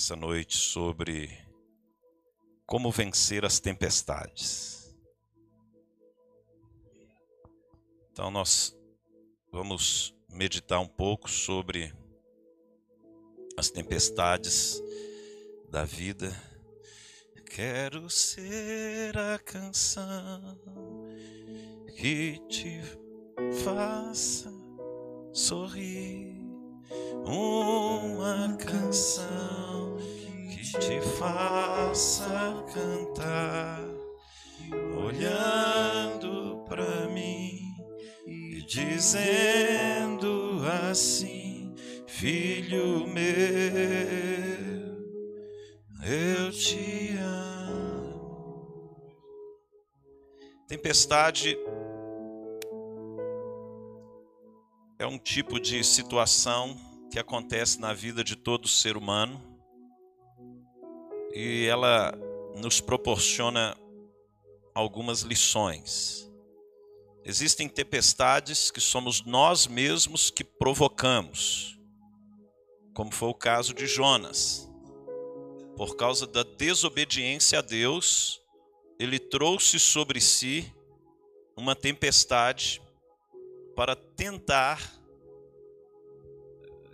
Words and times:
essa 0.00 0.16
noite 0.16 0.56
sobre 0.56 1.30
como 2.64 2.90
vencer 2.90 3.44
as 3.44 3.60
tempestades. 3.60 4.96
Então, 8.10 8.30
nós 8.30 8.74
vamos 9.52 10.14
meditar 10.26 10.80
um 10.80 10.88
pouco 10.88 11.28
sobre 11.28 11.92
as 13.58 13.68
tempestades 13.68 14.82
da 15.68 15.84
vida. 15.84 16.34
Quero 17.44 18.08
ser 18.08 19.18
a 19.18 19.38
canção 19.38 20.56
que 21.98 22.38
te 22.48 22.80
faça 23.62 24.50
sorrir 25.30 26.40
uma 27.26 28.56
canção 28.56 29.89
te 30.78 31.00
faça 31.18 32.64
cantar, 32.72 33.80
olhando 34.96 36.64
para 36.68 37.08
mim 37.08 37.58
e 38.26 38.62
dizendo 38.62 40.62
assim: 40.88 41.74
Filho 42.06 43.06
meu, 43.06 43.24
eu 46.04 46.52
te 46.52 47.16
amo. 47.18 48.96
Tempestade 50.68 51.58
é 55.00 55.06
um 55.06 55.18
tipo 55.18 55.58
de 55.58 55.82
situação 55.82 56.76
que 57.10 57.18
acontece 57.18 57.80
na 57.80 57.92
vida 57.92 58.22
de 58.22 58.36
todo 58.36 58.68
ser 58.68 58.96
humano 58.96 59.49
e 61.32 61.66
ela 61.66 62.12
nos 62.56 62.80
proporciona 62.80 63.76
algumas 64.74 65.20
lições. 65.22 66.30
Existem 67.24 67.68
tempestades 67.68 68.70
que 68.70 68.80
somos 68.80 69.24
nós 69.24 69.66
mesmos 69.66 70.30
que 70.30 70.42
provocamos, 70.42 71.78
como 72.94 73.12
foi 73.12 73.28
o 73.28 73.34
caso 73.34 73.74
de 73.74 73.86
Jonas. 73.86 74.68
Por 75.76 75.96
causa 75.96 76.26
da 76.26 76.42
desobediência 76.42 77.58
a 77.58 77.62
Deus, 77.62 78.40
ele 78.98 79.18
trouxe 79.18 79.78
sobre 79.78 80.20
si 80.20 80.72
uma 81.56 81.76
tempestade 81.76 82.82
para 83.74 83.94
tentar 83.94 85.00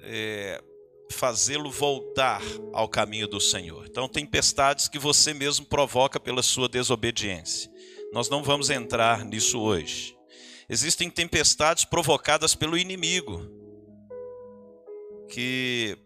é, 0.02 0.62
fazê-lo 1.10 1.70
voltar 1.70 2.42
ao 2.72 2.88
caminho 2.88 3.28
do 3.28 3.40
Senhor. 3.40 3.86
Então, 3.86 4.08
tempestades 4.08 4.88
que 4.88 4.98
você 4.98 5.32
mesmo 5.32 5.66
provoca 5.66 6.18
pela 6.18 6.42
sua 6.42 6.68
desobediência. 6.68 7.70
Nós 8.12 8.28
não 8.28 8.42
vamos 8.42 8.70
entrar 8.70 9.24
nisso 9.24 9.60
hoje. 9.60 10.16
Existem 10.68 11.08
tempestades 11.08 11.84
provocadas 11.84 12.54
pelo 12.54 12.76
inimigo, 12.76 13.48
que 15.28 15.96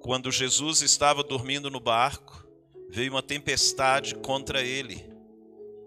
quando 0.00 0.32
Jesus 0.32 0.82
estava 0.82 1.22
dormindo 1.22 1.70
no 1.70 1.78
barco, 1.78 2.44
veio 2.88 3.12
uma 3.12 3.22
tempestade 3.22 4.14
contra 4.16 4.62
ele 4.62 5.08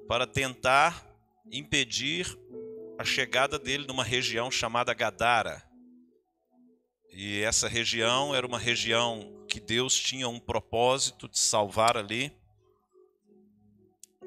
para 0.08 0.26
tentar 0.26 1.06
impedir 1.52 2.28
a 2.98 3.04
chegada 3.04 3.60
dele 3.60 3.86
numa 3.88 4.04
região 4.04 4.50
chamada 4.50 4.94
Gadara. 4.94 5.64
E 7.16 7.42
essa 7.42 7.68
região 7.68 8.34
era 8.34 8.46
uma 8.46 8.58
região 8.58 9.46
que 9.48 9.60
Deus 9.60 9.96
tinha 9.96 10.28
um 10.28 10.40
propósito 10.40 11.30
de 11.30 11.38
salvar 11.38 11.96
ali. 11.96 12.36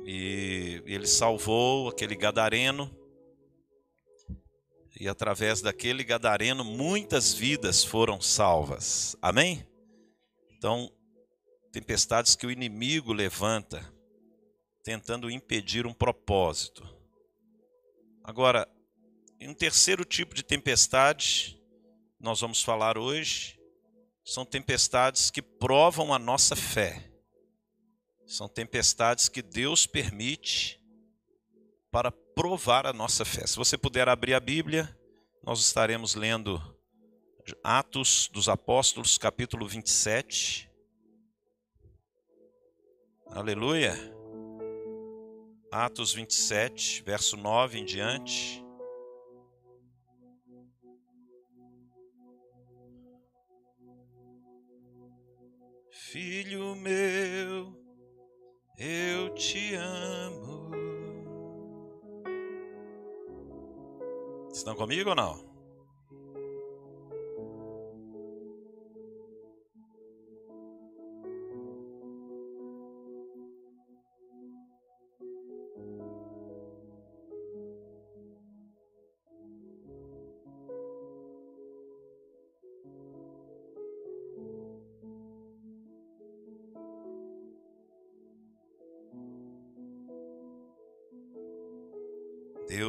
E 0.05 0.81
ele 0.87 1.07
salvou 1.09 1.89
aquele 1.89 2.15
gadareno. 2.15 2.89
E 4.99 5.09
através 5.09 5.61
daquele 5.61 6.05
gadareno 6.05 6.65
muitas 6.65 7.35
vidas 7.35 7.83
foram 7.83 8.21
salvas. 8.21 9.17
Amém? 9.21 9.67
Então, 10.57 10.89
tempestades 11.73 12.37
que 12.37 12.47
o 12.47 12.53
inimigo 12.53 13.13
levanta 13.13 13.85
tentando 14.85 15.29
impedir 15.29 15.89
um 15.89 15.93
propósito. 15.93 16.89
Agora, 18.23 18.69
um 19.41 19.53
terceiro 19.53 20.05
tipo 20.05 20.33
de 20.37 20.45
tempestade, 20.45 21.56
nós 22.19 22.41
vamos 22.41 22.63
falar 22.63 22.97
hoje, 22.99 23.59
são 24.25 24.45
tempestades 24.45 25.31
que 25.31 25.41
provam 25.41 26.13
a 26.13 26.19
nossa 26.19 26.57
fé. 26.57 27.13
São 28.27 28.49
tempestades 28.49 29.29
que 29.29 29.41
Deus 29.41 29.87
permite 29.87 30.81
para 31.93 32.11
provar 32.11 32.87
a 32.87 32.93
nossa 32.93 33.25
fé. 33.25 33.47
Se 33.47 33.57
você 33.57 33.79
puder 33.79 34.09
abrir 34.09 34.35
a 34.35 34.41
Bíblia, 34.41 34.99
nós 35.45 35.61
estaremos 35.61 36.17
lendo 36.17 36.61
Atos 37.63 38.29
dos 38.33 38.49
Apóstolos, 38.49 39.17
capítulo 39.17 39.69
27. 39.69 40.69
Aleluia. 43.31 43.95
Atos 45.71 46.13
27, 46.13 47.03
verso 47.03 47.37
9 47.37 47.79
em 47.79 47.85
diante. 47.85 48.66
Filho 56.17 56.75
meu, 56.77 57.75
eu 58.79 59.35
te 59.35 59.75
amo. 59.75 60.71
Estão 64.51 64.75
comigo 64.75 65.11
ou 65.11 65.15
não? 65.15 65.46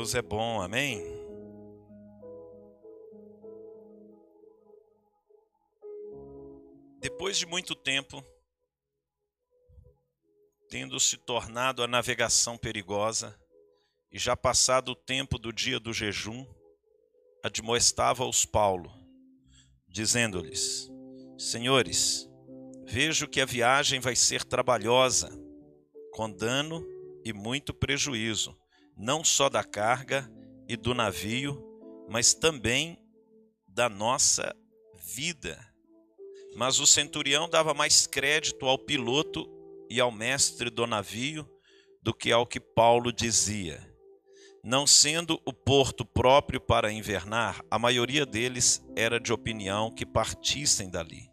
Deus 0.08 0.16
é 0.16 0.22
bom, 0.22 0.62
amém? 0.62 1.04
Depois 7.02 7.38
de 7.38 7.46
muito 7.46 7.76
tempo, 7.76 8.24
tendo 10.70 10.98
se 10.98 11.18
tornado 11.18 11.84
a 11.84 11.88
navegação 11.88 12.58
perigosa, 12.58 13.38
e 14.10 14.18
já 14.18 14.38
passado 14.38 14.94
o 14.94 14.96
tempo 14.96 15.38
do 15.38 15.52
dia 15.52 15.78
do 15.78 15.92
jejum, 15.92 16.48
admoestava-os 17.44 18.46
Paulo, 18.46 18.90
dizendo-lhes: 19.90 20.90
Senhores, 21.38 22.30
vejo 22.86 23.28
que 23.28 23.42
a 23.42 23.46
viagem 23.46 24.00
vai 24.00 24.16
ser 24.16 24.46
trabalhosa, 24.46 25.30
com 26.14 26.32
dano 26.32 26.88
e 27.26 27.34
muito 27.34 27.74
prejuízo 27.74 28.58
não 28.98 29.24
só 29.24 29.48
da 29.48 29.64
carga 29.64 30.30
e 30.68 30.76
do 30.76 30.94
navio, 30.94 31.64
mas 32.10 32.34
também 32.34 32.98
da 33.68 33.88
nossa 33.88 34.56
vida. 34.96 35.58
Mas 36.56 36.80
o 36.80 36.88
centurião 36.88 37.48
dava 37.48 37.74
mais 37.74 38.08
crédito 38.08 38.66
ao 38.66 38.80
piloto 38.80 39.48
e 39.90 40.00
ao 40.00 40.12
mestre 40.12 40.70
do 40.70 40.88
navio 40.88 41.48
do 42.02 42.14
que 42.14 42.32
ao 42.32 42.48
que 42.48 42.60
Paulo 42.60 43.14
dizia. 43.14 43.86
Não 44.64 44.88
sendo 44.88 45.40
o 45.46 45.54
porto 45.54 46.04
próprio 46.04 46.60
para 46.60 46.92
invernar, 46.92 47.64
a 47.70 47.78
maioria 47.78 48.26
deles 48.26 48.84
era 48.96 49.20
de 49.20 49.32
opinião 49.32 49.92
que 49.94 50.06
partissem 50.06 50.90
dali. 50.90 51.30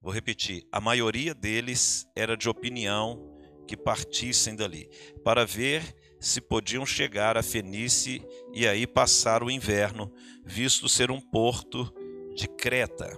Vou 0.00 0.12
repetir: 0.12 0.66
a 0.72 0.80
maioria 0.80 1.34
deles 1.34 2.06
era 2.16 2.36
de 2.36 2.48
opinião 2.48 3.36
que 3.66 3.76
partissem 3.76 4.56
dali, 4.56 4.88
para 5.24 5.44
ver 5.44 5.94
se 6.26 6.40
podiam 6.40 6.84
chegar 6.84 7.36
a 7.36 7.42
Fenícia 7.42 8.20
e 8.52 8.66
aí 8.66 8.84
passar 8.84 9.44
o 9.44 9.50
inverno, 9.50 10.12
visto 10.44 10.88
ser 10.88 11.10
um 11.10 11.20
porto 11.20 11.92
de 12.34 12.48
Creta, 12.48 13.16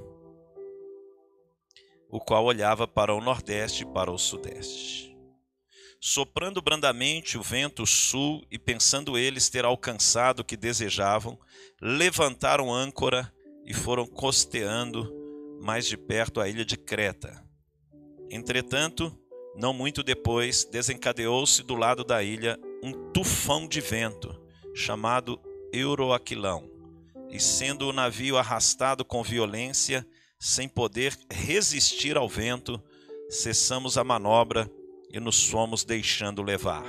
o 2.10 2.20
qual 2.20 2.44
olhava 2.44 2.87
para 2.87 3.14
o 3.14 3.20
nordeste 3.20 3.82
e 3.82 3.87
para 3.87 4.12
o 4.12 4.19
sudeste. 4.19 5.16
Soprando 5.99 6.60
brandamente 6.60 7.38
o 7.38 7.43
vento 7.43 7.87
sul 7.87 8.46
e 8.50 8.58
pensando 8.58 9.16
eles 9.16 9.49
ter 9.49 9.64
alcançado 9.64 10.40
o 10.40 10.44
que 10.44 10.56
desejavam, 10.56 11.38
levantaram 11.81 12.72
âncora 12.72 13.32
e 13.64 13.72
foram 13.72 14.06
costeando 14.06 15.11
mais 15.61 15.87
de 15.87 15.96
perto 15.96 16.40
a 16.40 16.49
ilha 16.49 16.64
de 16.64 16.76
Creta. 16.76 17.43
Entretanto, 18.31 19.19
não 19.56 19.72
muito 19.72 20.02
depois, 20.02 20.64
desencadeou-se 20.64 21.62
do 21.62 21.75
lado 21.75 22.04
da 22.04 22.22
ilha 22.22 22.56
um 22.82 23.10
tufão 23.12 23.66
de 23.66 23.80
vento, 23.80 24.34
chamado 24.75 25.40
Euroaquilão, 25.72 26.70
e 27.30 27.40
sendo 27.40 27.88
o 27.88 27.92
navio 27.92 28.36
arrastado 28.38 29.04
com 29.04 29.22
violência, 29.22 30.06
sem 30.38 30.69
poder 30.69 31.19
resistir 31.30 32.16
ao 32.16 32.28
vento, 32.28 32.82
cessamos 33.28 33.98
a 33.98 34.04
manobra 34.04 34.70
e 35.10 35.19
nos 35.19 35.44
fomos 35.44 35.84
deixando 35.84 36.42
levar. 36.42 36.84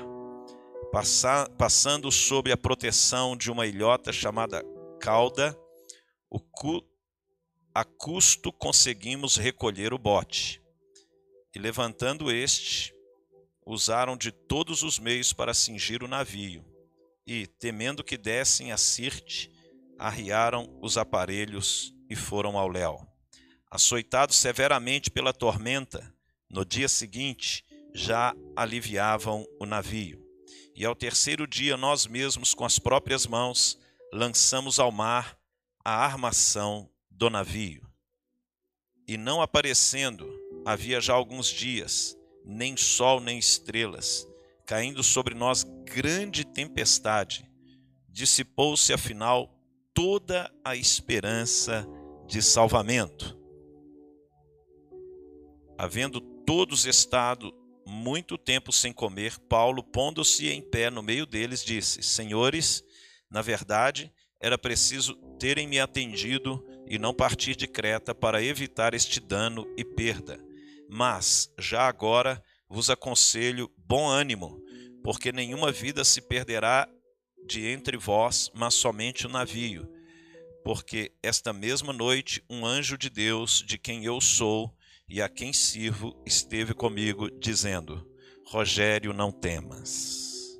passando 1.57 2.11
sob 2.11 2.51
a 2.51 2.57
proteção 2.57 3.35
de 3.35 3.51
uma 3.51 3.67
ilhota 3.67 4.11
chamada 4.11 4.63
Cauda, 4.99 5.57
cu, 6.51 6.83
a 7.73 7.83
custo 7.83 8.51
conseguimos 8.51 9.37
recolher 9.37 9.93
o 9.93 9.97
bote. 9.97 10.61
E 11.55 11.59
levantando 11.59 12.31
este, 12.31 12.93
usaram 13.69 14.17
de 14.17 14.31
todos 14.31 14.81
os 14.81 14.97
meios 14.97 15.31
para 15.31 15.53
cingir 15.53 16.03
o 16.03 16.07
navio. 16.07 16.65
E, 17.25 17.45
temendo 17.45 18.03
que 18.03 18.17
dessem 18.17 18.71
a 18.71 18.77
Sirte, 18.77 19.51
arriaram 19.97 20.67
os 20.81 20.97
aparelhos 20.97 21.93
e 22.09 22.15
foram 22.15 22.57
ao 22.57 22.67
léu. 22.67 23.07
Açoitados 23.69 24.37
severamente 24.37 25.11
pela 25.11 25.31
tormenta, 25.31 26.11
no 26.49 26.65
dia 26.65 26.89
seguinte 26.89 27.63
já 27.93 28.35
aliviavam 28.55 29.45
o 29.59 29.65
navio. 29.65 30.25
E 30.75 30.83
ao 30.83 30.95
terceiro 30.95 31.45
dia, 31.45 31.77
nós 31.77 32.07
mesmos, 32.07 32.55
com 32.55 32.65
as 32.65 32.79
próprias 32.79 33.27
mãos, 33.27 33.77
lançamos 34.11 34.79
ao 34.79 34.91
mar 34.91 35.37
a 35.85 35.91
armação 35.91 36.89
do 37.11 37.29
navio. 37.29 37.87
E 39.07 39.17
não 39.17 39.41
aparecendo, 39.41 40.27
havia 40.65 40.99
já 40.99 41.13
alguns 41.13 41.47
dias, 41.47 42.15
nem 42.49 42.75
sol 42.75 43.19
nem 43.21 43.37
estrelas, 43.37 44.27
caindo 44.65 45.03
sobre 45.03 45.35
nós 45.35 45.63
grande 45.85 46.43
tempestade, 46.43 47.47
dissipou-se 48.09 48.91
afinal 48.91 49.55
toda 49.93 50.51
a 50.65 50.75
esperança 50.75 51.87
de 52.27 52.41
salvamento. 52.41 53.37
Havendo 55.77 56.19
todos 56.19 56.85
estado 56.85 57.53
muito 57.85 58.37
tempo 58.37 58.71
sem 58.71 58.91
comer, 58.91 59.37
Paulo, 59.47 59.83
pondo-se 59.83 60.49
em 60.49 60.61
pé 60.61 60.89
no 60.89 61.03
meio 61.03 61.25
deles, 61.25 61.63
disse: 61.63 62.01
Senhores, 62.01 62.83
na 63.29 63.41
verdade, 63.41 64.11
era 64.41 64.57
preciso 64.57 65.15
terem 65.37 65.67
me 65.67 65.79
atendido 65.79 66.65
e 66.87 66.97
não 66.97 67.13
partir 67.13 67.55
de 67.55 67.67
Creta 67.67 68.15
para 68.15 68.43
evitar 68.43 68.93
este 68.93 69.19
dano 69.19 69.65
e 69.77 69.85
perda. 69.85 70.48
Mas, 70.91 71.53
já 71.59 71.87
agora, 71.87 72.43
vos 72.67 72.89
aconselho 72.89 73.71
bom 73.77 74.09
ânimo, 74.09 74.59
porque 75.03 75.31
nenhuma 75.31 75.71
vida 75.71 76.03
se 76.03 76.19
perderá 76.19 76.89
de 77.47 77.67
entre 77.67 77.95
vós, 77.95 78.49
mas 78.55 78.73
somente 78.73 79.27
o 79.27 79.29
navio. 79.29 79.87
Porque 80.63 81.11
esta 81.21 81.53
mesma 81.53 81.93
noite 81.93 82.43
um 82.49 82.65
anjo 82.65 82.97
de 82.97 83.09
Deus, 83.09 83.63
de 83.65 83.77
quem 83.77 84.03
eu 84.03 84.19
sou 84.19 84.75
e 85.07 85.21
a 85.21 85.29
quem 85.29 85.53
sirvo, 85.53 86.19
esteve 86.25 86.73
comigo, 86.73 87.29
dizendo: 87.39 88.07
Rogério, 88.47 89.13
não 89.13 89.31
temas. 89.31 90.57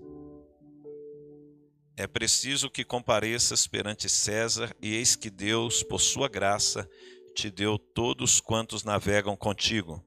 É 1.98 2.08
preciso 2.08 2.70
que 2.70 2.86
compareças 2.86 3.68
perante 3.68 4.08
César, 4.08 4.74
e 4.82 4.96
eis 4.96 5.16
que 5.16 5.30
Deus, 5.30 5.84
por 5.84 6.00
sua 6.00 6.30
graça, 6.30 6.90
te 7.36 7.50
deu 7.50 7.78
todos 7.78 8.40
quantos 8.40 8.84
navegam 8.84 9.36
contigo. 9.36 10.06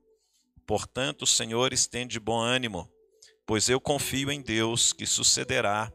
Portanto, 0.67 1.27
Senhor, 1.27 1.73
estende 1.73 2.19
bom 2.21 2.39
ânimo, 2.39 2.91
pois 3.47 3.69
eu 3.69 3.81
confio 3.81 4.31
em 4.31 4.41
Deus 4.41 4.93
que 4.93 5.07
sucederá 5.07 5.93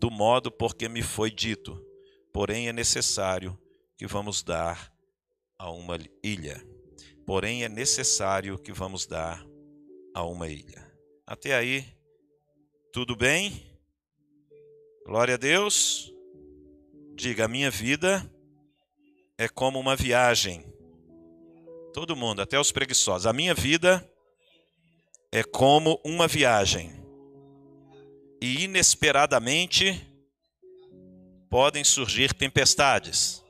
do 0.00 0.10
modo 0.10 0.50
por 0.50 0.74
que 0.74 0.88
me 0.88 1.02
foi 1.02 1.30
dito. 1.30 1.84
Porém, 2.32 2.68
é 2.68 2.72
necessário 2.72 3.58
que 3.96 4.06
vamos 4.06 4.42
dar 4.42 4.92
a 5.58 5.70
uma 5.70 5.98
ilha. 6.22 6.64
Porém, 7.26 7.64
é 7.64 7.68
necessário 7.68 8.58
que 8.58 8.72
vamos 8.72 9.06
dar 9.06 9.44
a 10.14 10.24
uma 10.24 10.48
ilha. 10.48 10.90
Até 11.26 11.54
aí, 11.54 11.84
tudo 12.92 13.14
bem? 13.14 13.66
Glória 15.04 15.34
a 15.34 15.38
Deus. 15.38 16.12
Diga: 17.14 17.44
a 17.44 17.48
minha 17.48 17.70
vida 17.70 18.28
é 19.36 19.48
como 19.48 19.78
uma 19.78 19.94
viagem. 19.94 20.64
Todo 21.92 22.16
mundo, 22.16 22.42
até 22.42 22.58
os 22.58 22.70
preguiçosos. 22.72 23.26
A 23.26 23.32
minha 23.32 23.54
vida 23.54 24.08
é 25.32 25.42
como 25.42 26.00
uma 26.04 26.28
viagem. 26.28 26.92
E 28.40 28.64
inesperadamente 28.64 30.06
podem 31.48 31.84
surgir 31.84 32.32
tempestades. 32.32 33.44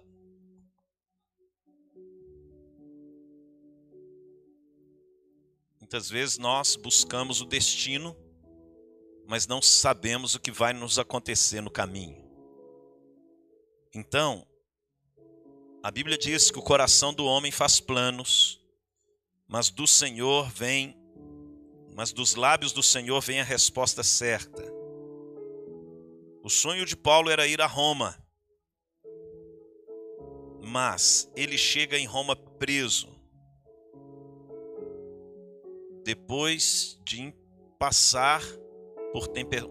Muitas 5.80 6.08
vezes 6.08 6.38
nós 6.38 6.76
buscamos 6.76 7.40
o 7.40 7.44
destino 7.44 8.16
mas 9.30 9.46
não 9.46 9.62
sabemos 9.62 10.34
o 10.34 10.40
que 10.40 10.50
vai 10.50 10.72
nos 10.72 10.98
acontecer 10.98 11.60
no 11.60 11.70
caminho. 11.70 12.20
Então, 13.94 14.44
a 15.82 15.90
Bíblia 15.90 16.18
diz 16.18 16.50
que 16.50 16.58
o 16.58 16.62
coração 16.62 17.12
do 17.12 17.24
homem 17.24 17.50
faz 17.50 17.80
planos, 17.80 18.60
mas 19.48 19.70
do 19.70 19.86
Senhor 19.86 20.50
vem, 20.50 20.94
mas 21.94 22.12
dos 22.12 22.34
lábios 22.34 22.72
do 22.72 22.82
Senhor 22.82 23.20
vem 23.20 23.40
a 23.40 23.44
resposta 23.44 24.02
certa. 24.02 24.62
O 26.42 26.50
sonho 26.50 26.84
de 26.84 26.96
Paulo 26.96 27.30
era 27.30 27.46
ir 27.46 27.60
a 27.60 27.66
Roma, 27.66 28.16
mas 30.62 31.30
ele 31.34 31.56
chega 31.56 31.98
em 31.98 32.06
Roma 32.06 32.36
preso. 32.36 33.08
Depois 36.04 36.98
de 37.04 37.32
passar 37.78 38.42
por, 39.12 39.28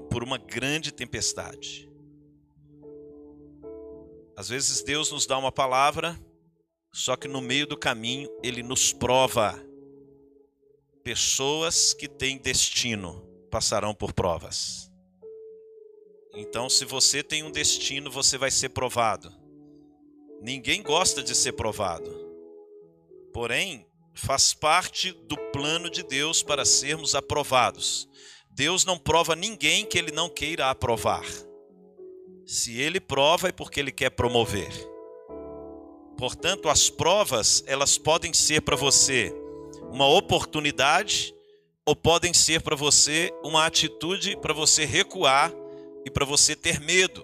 por 0.09 0.23
uma 0.23 0.37
grande 0.37 0.91
tempestade. 0.91 1.88
Às 4.39 4.47
vezes 4.47 4.81
Deus 4.81 5.11
nos 5.11 5.25
dá 5.25 5.37
uma 5.37 5.51
palavra, 5.51 6.17
só 6.93 7.17
que 7.17 7.27
no 7.27 7.41
meio 7.41 7.67
do 7.67 7.75
caminho 7.75 8.29
ele 8.41 8.63
nos 8.63 8.93
prova. 8.93 9.61
Pessoas 11.03 11.93
que 11.93 12.07
têm 12.07 12.37
destino 12.37 13.21
passarão 13.51 13.93
por 13.93 14.13
provas. 14.13 14.89
Então, 16.33 16.69
se 16.69 16.85
você 16.85 17.21
tem 17.21 17.43
um 17.43 17.51
destino, 17.51 18.09
você 18.09 18.37
vai 18.37 18.49
ser 18.49 18.69
provado. 18.69 19.29
Ninguém 20.41 20.81
gosta 20.81 21.21
de 21.21 21.35
ser 21.35 21.51
provado. 21.51 22.09
Porém, 23.33 23.85
faz 24.13 24.53
parte 24.53 25.11
do 25.11 25.35
plano 25.51 25.89
de 25.89 26.01
Deus 26.01 26.41
para 26.41 26.63
sermos 26.63 27.13
aprovados. 27.13 28.07
Deus 28.49 28.85
não 28.85 28.97
prova 28.97 29.35
ninguém 29.35 29.85
que 29.85 29.97
ele 29.97 30.13
não 30.13 30.29
queira 30.29 30.69
aprovar. 30.69 31.25
Se 32.49 32.81
ele 32.81 32.99
prova 32.99 33.49
é 33.49 33.51
porque 33.51 33.79
ele 33.79 33.91
quer 33.91 34.09
promover. 34.09 34.71
Portanto, 36.17 36.67
as 36.67 36.89
provas, 36.89 37.63
elas 37.67 37.95
podem 37.95 38.33
ser 38.33 38.63
para 38.63 38.75
você 38.75 39.31
uma 39.91 40.07
oportunidade 40.07 41.31
ou 41.85 41.95
podem 41.95 42.33
ser 42.33 42.63
para 42.63 42.75
você 42.75 43.31
uma 43.43 43.67
atitude 43.67 44.35
para 44.37 44.51
você 44.51 44.83
recuar 44.83 45.53
e 46.03 46.09
para 46.09 46.25
você 46.25 46.55
ter 46.55 46.79
medo. 46.79 47.23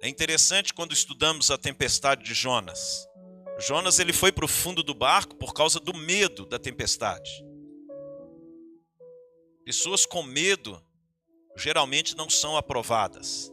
É 0.00 0.08
interessante 0.08 0.72
quando 0.72 0.94
estudamos 0.94 1.50
a 1.50 1.58
tempestade 1.58 2.24
de 2.24 2.32
Jonas. 2.32 3.06
Jonas 3.58 3.98
ele 3.98 4.14
foi 4.14 4.32
para 4.32 4.46
o 4.46 4.48
fundo 4.48 4.82
do 4.82 4.94
barco 4.94 5.36
por 5.36 5.52
causa 5.52 5.78
do 5.78 5.92
medo 5.92 6.46
da 6.46 6.58
tempestade. 6.58 7.44
Pessoas 9.66 10.06
com 10.06 10.22
medo 10.22 10.82
geralmente 11.56 12.16
não 12.16 12.30
são 12.30 12.56
aprovadas. 12.56 13.52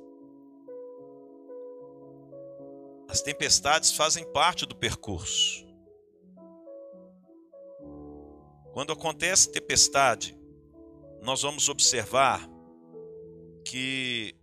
As 3.08 3.22
tempestades 3.22 3.92
fazem 3.92 4.24
parte 4.32 4.66
do 4.66 4.76
percurso. 4.76 5.68
Quando 8.72 8.94
acontece 8.94 9.52
tempestade, 9.52 10.38
nós 11.22 11.42
vamos 11.42 11.68
observar 11.68 12.48
que 13.66 14.36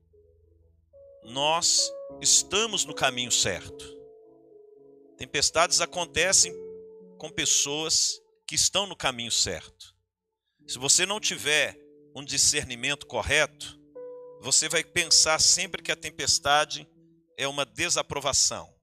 nós 1.22 1.90
estamos 2.20 2.84
no 2.84 2.94
caminho 2.94 3.30
certo. 3.30 3.96
Tempestades 5.16 5.80
acontecem 5.80 6.52
com 7.18 7.30
pessoas 7.30 8.20
que 8.46 8.54
estão 8.54 8.86
no 8.86 8.96
caminho 8.96 9.30
certo. 9.30 9.94
Se 10.66 10.78
você 10.78 11.06
não 11.06 11.20
tiver 11.20 11.78
um 12.16 12.24
discernimento 12.24 13.06
correto, 13.06 13.78
você 14.40 14.70
vai 14.70 14.82
pensar 14.82 15.38
sempre 15.38 15.82
que 15.82 15.92
a 15.92 15.96
tempestade 15.96 16.88
é 17.36 17.46
uma 17.46 17.66
desaprovação. 17.66 18.74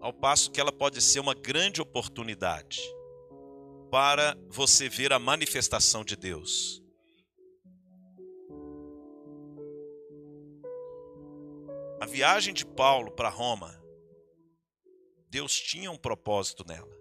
ao 0.00 0.12
passo 0.12 0.52
que 0.52 0.60
ela 0.60 0.70
pode 0.70 1.02
ser 1.02 1.18
uma 1.18 1.34
grande 1.34 1.80
oportunidade 1.80 2.80
para 3.90 4.38
você 4.48 4.88
ver 4.88 5.12
a 5.12 5.18
manifestação 5.18 6.04
de 6.04 6.14
Deus. 6.14 6.80
A 12.00 12.06
viagem 12.06 12.54
de 12.54 12.64
Paulo 12.64 13.10
para 13.10 13.28
Roma, 13.28 13.82
Deus 15.28 15.58
tinha 15.58 15.90
um 15.90 15.98
propósito 15.98 16.64
nela. 16.64 16.96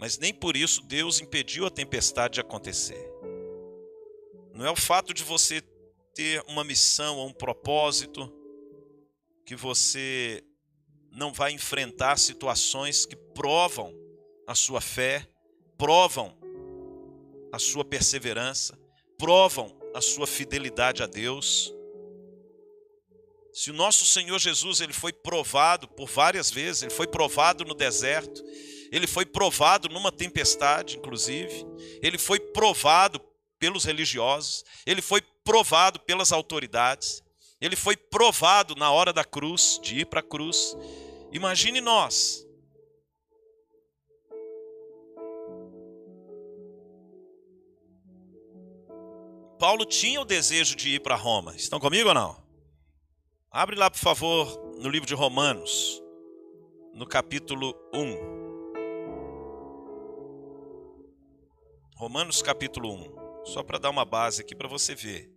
Mas 0.00 0.18
nem 0.18 0.34
por 0.34 0.56
isso 0.56 0.82
Deus 0.82 1.20
impediu 1.20 1.66
a 1.66 1.70
tempestade 1.70 2.34
de 2.34 2.40
acontecer. 2.40 3.15
Não 4.56 4.64
é 4.64 4.70
o 4.70 4.76
fato 4.76 5.12
de 5.12 5.22
você 5.22 5.60
ter 6.14 6.42
uma 6.48 6.64
missão 6.64 7.18
ou 7.18 7.28
um 7.28 7.32
propósito 7.32 8.32
que 9.44 9.54
você 9.54 10.42
não 11.12 11.30
vai 11.30 11.52
enfrentar 11.52 12.18
situações 12.18 13.04
que 13.04 13.14
provam 13.14 13.94
a 14.46 14.54
sua 14.54 14.80
fé, 14.80 15.28
provam 15.76 16.34
a 17.52 17.58
sua 17.58 17.84
perseverança, 17.84 18.78
provam 19.18 19.78
a 19.94 20.00
sua 20.00 20.26
fidelidade 20.26 21.02
a 21.02 21.06
Deus. 21.06 21.70
Se 23.52 23.70
o 23.70 23.74
nosso 23.74 24.06
Senhor 24.06 24.38
Jesus 24.38 24.80
ele 24.80 24.94
foi 24.94 25.12
provado 25.12 25.86
por 25.86 26.08
várias 26.08 26.50
vezes, 26.50 26.82
ele 26.82 26.94
foi 26.94 27.06
provado 27.06 27.62
no 27.62 27.74
deserto, 27.74 28.42
ele 28.90 29.06
foi 29.06 29.26
provado 29.26 29.90
numa 29.90 30.10
tempestade, 30.10 30.96
inclusive, 30.96 31.62
ele 32.00 32.16
foi 32.16 32.40
provado 32.40 33.20
pelos 33.58 33.84
religiosos, 33.84 34.64
ele 34.84 35.02
foi 35.02 35.22
provado 35.44 36.00
pelas 36.00 36.32
autoridades, 36.32 37.22
ele 37.60 37.76
foi 37.76 37.96
provado 37.96 38.74
na 38.74 38.90
hora 38.90 39.12
da 39.12 39.24
cruz, 39.24 39.78
de 39.82 40.00
ir 40.00 40.06
para 40.06 40.20
a 40.20 40.22
cruz. 40.22 40.76
Imagine 41.32 41.80
nós. 41.80 42.46
Paulo 49.58 49.86
tinha 49.86 50.20
o 50.20 50.24
desejo 50.24 50.76
de 50.76 50.96
ir 50.96 51.00
para 51.00 51.16
Roma. 51.16 51.56
Estão 51.56 51.80
comigo 51.80 52.08
ou 52.08 52.14
não? 52.14 52.44
Abre 53.50 53.74
lá, 53.74 53.90
por 53.90 53.98
favor, 53.98 54.74
no 54.78 54.90
livro 54.90 55.08
de 55.08 55.14
Romanos, 55.14 56.02
no 56.92 57.06
capítulo 57.06 57.74
1. 57.94 58.36
Romanos 61.96 62.42
capítulo 62.42 62.92
1. 62.92 63.25
Só 63.46 63.62
para 63.62 63.78
dar 63.78 63.90
uma 63.90 64.04
base 64.04 64.42
aqui 64.42 64.56
para 64.56 64.66
você 64.66 64.92
ver. 64.92 65.32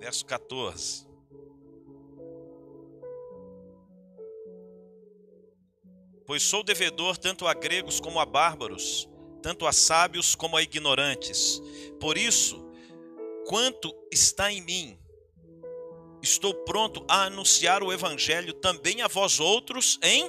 Verso 0.00 0.26
14. 0.26 1.06
Pois 6.26 6.42
sou 6.42 6.64
devedor 6.64 7.16
tanto 7.16 7.46
a 7.46 7.54
gregos 7.54 8.00
como 8.00 8.18
a 8.18 8.26
bárbaros, 8.26 9.08
tanto 9.40 9.66
a 9.66 9.72
sábios 9.72 10.34
como 10.34 10.56
a 10.56 10.62
ignorantes. 10.62 11.62
Por 12.00 12.18
isso, 12.18 12.60
quanto 13.46 13.94
está 14.10 14.50
em 14.50 14.60
mim, 14.60 14.98
estou 16.24 16.52
pronto 16.64 17.04
a 17.08 17.24
anunciar 17.24 17.82
o 17.82 17.92
evangelho 17.92 18.52
também 18.54 19.02
a 19.02 19.08
vós 19.08 19.38
outros 19.38 19.98
em 20.02 20.28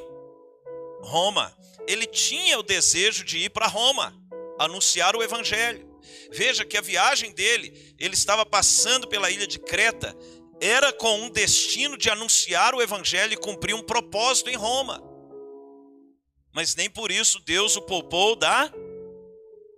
Roma. 1.02 1.56
Ele 1.88 2.06
tinha 2.06 2.60
o 2.60 2.64
desejo 2.64 3.24
de 3.24 3.38
ir 3.38 3.50
para 3.50 3.68
Roma, 3.68 4.14
anunciar 4.60 5.16
o 5.16 5.24
evangelho. 5.24 5.90
Veja 6.32 6.66
que 6.66 6.78
a 6.78 6.82
viagem 6.82 7.32
dele, 7.32 7.96
ele 7.98 8.14
estava 8.14 8.46
passando 8.46 9.08
pela 9.08 9.32
ilha 9.32 9.48
de 9.48 9.58
Creta, 9.58 10.16
era 10.62 10.92
com 10.94 11.22
um 11.22 11.30
destino 11.30 11.98
de 11.98 12.10
anunciar 12.10 12.76
o 12.76 12.82
evangelho 12.82 13.34
e 13.34 13.38
cumprir 13.38 13.74
um 13.74 13.84
propósito 13.84 14.50
em 14.50 14.56
Roma. 14.56 15.02
Mas 16.54 16.76
nem 16.76 16.90
por 16.90 17.12
isso 17.12 17.40
Deus 17.42 17.76
o 17.76 17.82
poupou 17.82 18.36
da 18.36 18.72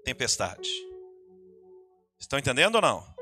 tempestade. 0.04 0.70
Estão 2.20 2.40
entendendo 2.40 2.76
ou 2.76 2.82
não? 2.82 3.17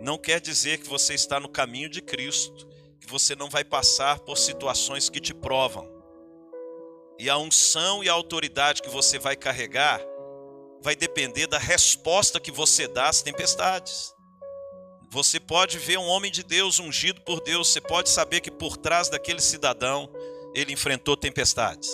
Não 0.00 0.16
quer 0.16 0.40
dizer 0.40 0.78
que 0.78 0.88
você 0.88 1.14
está 1.14 1.40
no 1.40 1.48
caminho 1.48 1.88
de 1.88 2.00
Cristo, 2.00 2.66
que 3.00 3.06
você 3.08 3.34
não 3.34 3.48
vai 3.48 3.64
passar 3.64 4.20
por 4.20 4.36
situações 4.36 5.08
que 5.08 5.20
te 5.20 5.34
provam. 5.34 5.88
E 7.18 7.28
a 7.28 7.36
unção 7.36 8.04
e 8.04 8.08
a 8.08 8.12
autoridade 8.12 8.80
que 8.80 8.88
você 8.88 9.18
vai 9.18 9.36
carregar 9.36 10.00
vai 10.80 10.94
depender 10.94 11.46
da 11.48 11.58
resposta 11.58 12.38
que 12.38 12.52
você 12.52 12.86
dá 12.86 13.08
às 13.08 13.22
tempestades. 13.22 14.14
Você 15.10 15.40
pode 15.40 15.78
ver 15.78 15.98
um 15.98 16.06
homem 16.06 16.30
de 16.30 16.44
Deus 16.44 16.78
ungido 16.78 17.20
por 17.22 17.40
Deus, 17.40 17.68
você 17.68 17.80
pode 17.80 18.08
saber 18.08 18.40
que 18.40 18.50
por 18.50 18.76
trás 18.76 19.08
daquele 19.08 19.40
cidadão 19.40 20.08
ele 20.54 20.72
enfrentou 20.72 21.16
tempestades. 21.16 21.90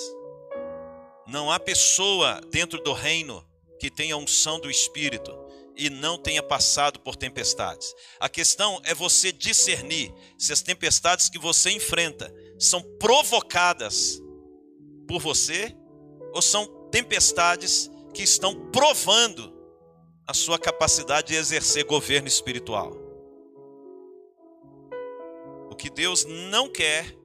Não 1.27 1.51
há 1.51 1.59
pessoa 1.59 2.41
dentro 2.51 2.83
do 2.83 2.93
reino 2.93 3.47
que 3.79 3.91
tenha 3.91 4.17
unção 4.17 4.61
do 4.61 4.71
Espírito 4.71 5.44
e 5.77 5.91
não 5.91 6.17
tenha 6.17 6.43
passado 6.43 7.01
por 7.01 7.17
tempestades. 7.17 7.95
A 8.21 8.29
questão 8.29 8.81
é 8.85 8.95
você 8.95 9.33
discernir 9.33 10.13
se 10.39 10.53
as 10.53 10.63
tempestades 10.63 11.29
que 11.29 11.39
você 11.39 11.71
enfrenta 11.71 12.33
são 12.59 12.83
provocadas 12.99 14.21
por 15.09 15.21
você 15.21 15.75
ou 16.33 16.41
são 16.41 16.67
tempestades 16.91 17.91
que 18.13 18.23
estão 18.23 18.71
provando 18.71 19.53
a 20.27 20.33
sua 20.33 20.59
capacidade 20.59 21.29
de 21.29 21.35
exercer 21.35 21.85
governo 21.85 22.29
espiritual. 22.29 22.93
O 25.71 25.77
que 25.77 25.91
Deus 25.91 26.25
não 26.25 26.71
quer 26.71 27.17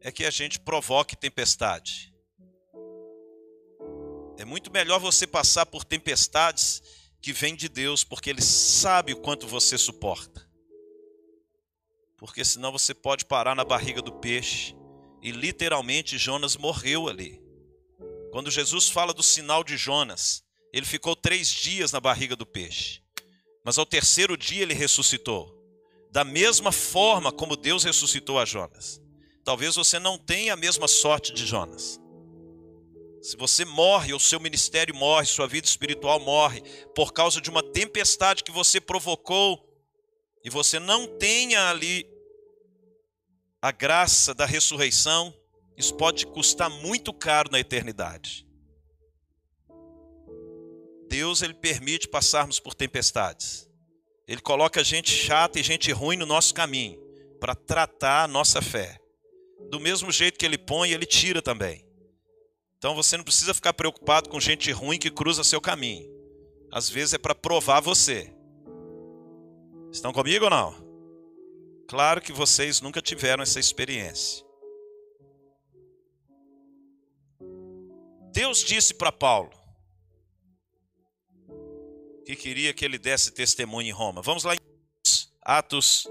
é 0.00 0.10
que 0.10 0.24
a 0.24 0.30
gente 0.30 0.58
provoque 0.58 1.14
tempestade. 1.14 2.12
É 4.38 4.44
muito 4.44 4.72
melhor 4.72 4.98
você 4.98 5.26
passar 5.26 5.66
por 5.66 5.84
tempestades 5.84 6.82
que 7.22 7.32
vem 7.32 7.54
de 7.54 7.68
Deus, 7.68 8.02
porque 8.02 8.28
Ele 8.28 8.42
sabe 8.42 9.12
o 9.12 9.20
quanto 9.20 9.46
você 9.46 9.78
suporta. 9.78 10.44
Porque 12.18 12.44
senão 12.44 12.72
você 12.72 12.92
pode 12.92 13.24
parar 13.24 13.54
na 13.54 13.64
barriga 13.64 14.02
do 14.02 14.12
peixe. 14.12 14.76
E 15.22 15.30
literalmente 15.30 16.18
Jonas 16.18 16.56
morreu 16.56 17.08
ali. 17.08 17.40
Quando 18.32 18.50
Jesus 18.50 18.88
fala 18.88 19.14
do 19.14 19.22
sinal 19.22 19.62
de 19.62 19.76
Jonas, 19.76 20.42
ele 20.72 20.84
ficou 20.84 21.14
três 21.14 21.48
dias 21.48 21.92
na 21.92 22.00
barriga 22.00 22.34
do 22.34 22.44
peixe. 22.44 23.00
Mas 23.64 23.78
ao 23.78 23.86
terceiro 23.86 24.36
dia 24.36 24.62
ele 24.62 24.74
ressuscitou. 24.74 25.56
Da 26.10 26.24
mesma 26.24 26.72
forma 26.72 27.30
como 27.30 27.56
Deus 27.56 27.84
ressuscitou 27.84 28.38
a 28.38 28.44
Jonas. 28.44 29.00
Talvez 29.44 29.76
você 29.76 29.98
não 30.00 30.18
tenha 30.18 30.54
a 30.54 30.56
mesma 30.56 30.88
sorte 30.88 31.32
de 31.32 31.46
Jonas. 31.46 32.00
Se 33.22 33.36
você 33.36 33.64
morre, 33.64 34.12
ou 34.12 34.18
seu 34.18 34.40
ministério 34.40 34.92
morre, 34.92 35.26
sua 35.26 35.46
vida 35.46 35.64
espiritual 35.64 36.18
morre, 36.18 36.60
por 36.92 37.12
causa 37.12 37.40
de 37.40 37.48
uma 37.48 37.62
tempestade 37.62 38.42
que 38.42 38.50
você 38.50 38.80
provocou, 38.80 39.64
e 40.44 40.50
você 40.50 40.80
não 40.80 41.06
tenha 41.06 41.70
ali 41.70 42.04
a 43.60 43.70
graça 43.70 44.34
da 44.34 44.44
ressurreição, 44.44 45.32
isso 45.76 45.94
pode 45.94 46.26
custar 46.26 46.68
muito 46.68 47.12
caro 47.12 47.48
na 47.52 47.60
eternidade. 47.60 48.44
Deus 51.08 51.42
ele 51.42 51.54
permite 51.54 52.08
passarmos 52.08 52.58
por 52.58 52.74
tempestades. 52.74 53.70
Ele 54.26 54.40
coloca 54.40 54.82
gente 54.82 55.10
chata 55.10 55.60
e 55.60 55.62
gente 55.62 55.92
ruim 55.92 56.16
no 56.16 56.26
nosso 56.26 56.52
caminho 56.52 57.00
para 57.38 57.54
tratar 57.54 58.24
a 58.24 58.28
nossa 58.28 58.60
fé. 58.60 58.98
Do 59.70 59.78
mesmo 59.78 60.10
jeito 60.10 60.38
que 60.38 60.44
ele 60.44 60.58
põe, 60.58 60.90
ele 60.90 61.06
tira 61.06 61.40
também. 61.40 61.86
Então 62.82 62.96
você 62.96 63.16
não 63.16 63.22
precisa 63.22 63.54
ficar 63.54 63.72
preocupado 63.72 64.28
com 64.28 64.40
gente 64.40 64.72
ruim 64.72 64.98
que 64.98 65.08
cruza 65.08 65.44
seu 65.44 65.60
caminho. 65.60 66.10
Às 66.68 66.90
vezes 66.90 67.14
é 67.14 67.18
para 67.18 67.32
provar 67.32 67.78
você. 67.78 68.34
Estão 69.92 70.12
comigo 70.12 70.46
ou 70.46 70.50
não? 70.50 70.74
Claro 71.86 72.20
que 72.20 72.32
vocês 72.32 72.80
nunca 72.80 73.00
tiveram 73.00 73.40
essa 73.40 73.60
experiência. 73.60 74.44
Deus 78.32 78.64
disse 78.64 78.92
para 78.92 79.12
Paulo 79.12 79.52
que 82.26 82.34
queria 82.34 82.74
que 82.74 82.84
ele 82.84 82.98
desse 82.98 83.30
testemunho 83.30 83.86
em 83.86 83.92
Roma. 83.92 84.22
Vamos 84.22 84.42
lá 84.42 84.56
em 84.56 84.58
Atos, 85.40 86.08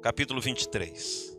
capítulo 0.00 0.40
23. 0.40 1.37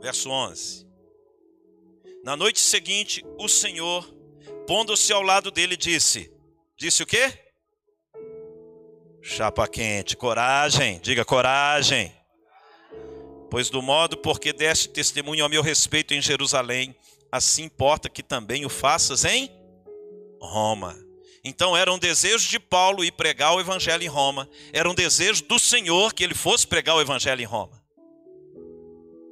Verso 0.00 0.30
11. 0.30 0.86
Na 2.24 2.36
noite 2.36 2.60
seguinte, 2.60 3.24
o 3.38 3.48
Senhor, 3.48 4.04
pondo-se 4.66 5.12
ao 5.12 5.22
lado 5.22 5.50
dele, 5.50 5.76
disse: 5.76 6.32
Disse 6.76 7.02
o 7.02 7.06
quê? 7.06 7.32
Chapa 9.22 9.66
quente, 9.66 10.16
coragem, 10.16 11.00
diga 11.00 11.24
coragem. 11.24 12.14
Pois 13.50 13.70
do 13.70 13.80
modo 13.80 14.16
porque 14.16 14.52
deste 14.52 14.88
testemunho 14.88 15.44
a 15.44 15.48
meu 15.48 15.62
respeito 15.62 16.12
em 16.12 16.20
Jerusalém, 16.20 16.94
assim 17.32 17.64
importa 17.64 18.08
que 18.08 18.22
também 18.22 18.64
o 18.64 18.68
faças 18.68 19.24
em 19.24 19.50
Roma. 20.40 20.96
Então 21.42 21.76
era 21.76 21.92
um 21.92 21.98
desejo 21.98 22.48
de 22.48 22.58
Paulo 22.58 23.04
ir 23.04 23.12
pregar 23.12 23.54
o 23.54 23.60
evangelho 23.60 24.02
em 24.02 24.08
Roma, 24.08 24.48
era 24.72 24.88
um 24.88 24.94
desejo 24.94 25.44
do 25.44 25.58
Senhor 25.58 26.12
que 26.12 26.22
ele 26.22 26.34
fosse 26.34 26.66
pregar 26.66 26.96
o 26.96 27.00
evangelho 27.00 27.40
em 27.40 27.46
Roma. 27.46 27.77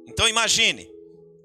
Então 0.07 0.27
imagine, 0.27 0.89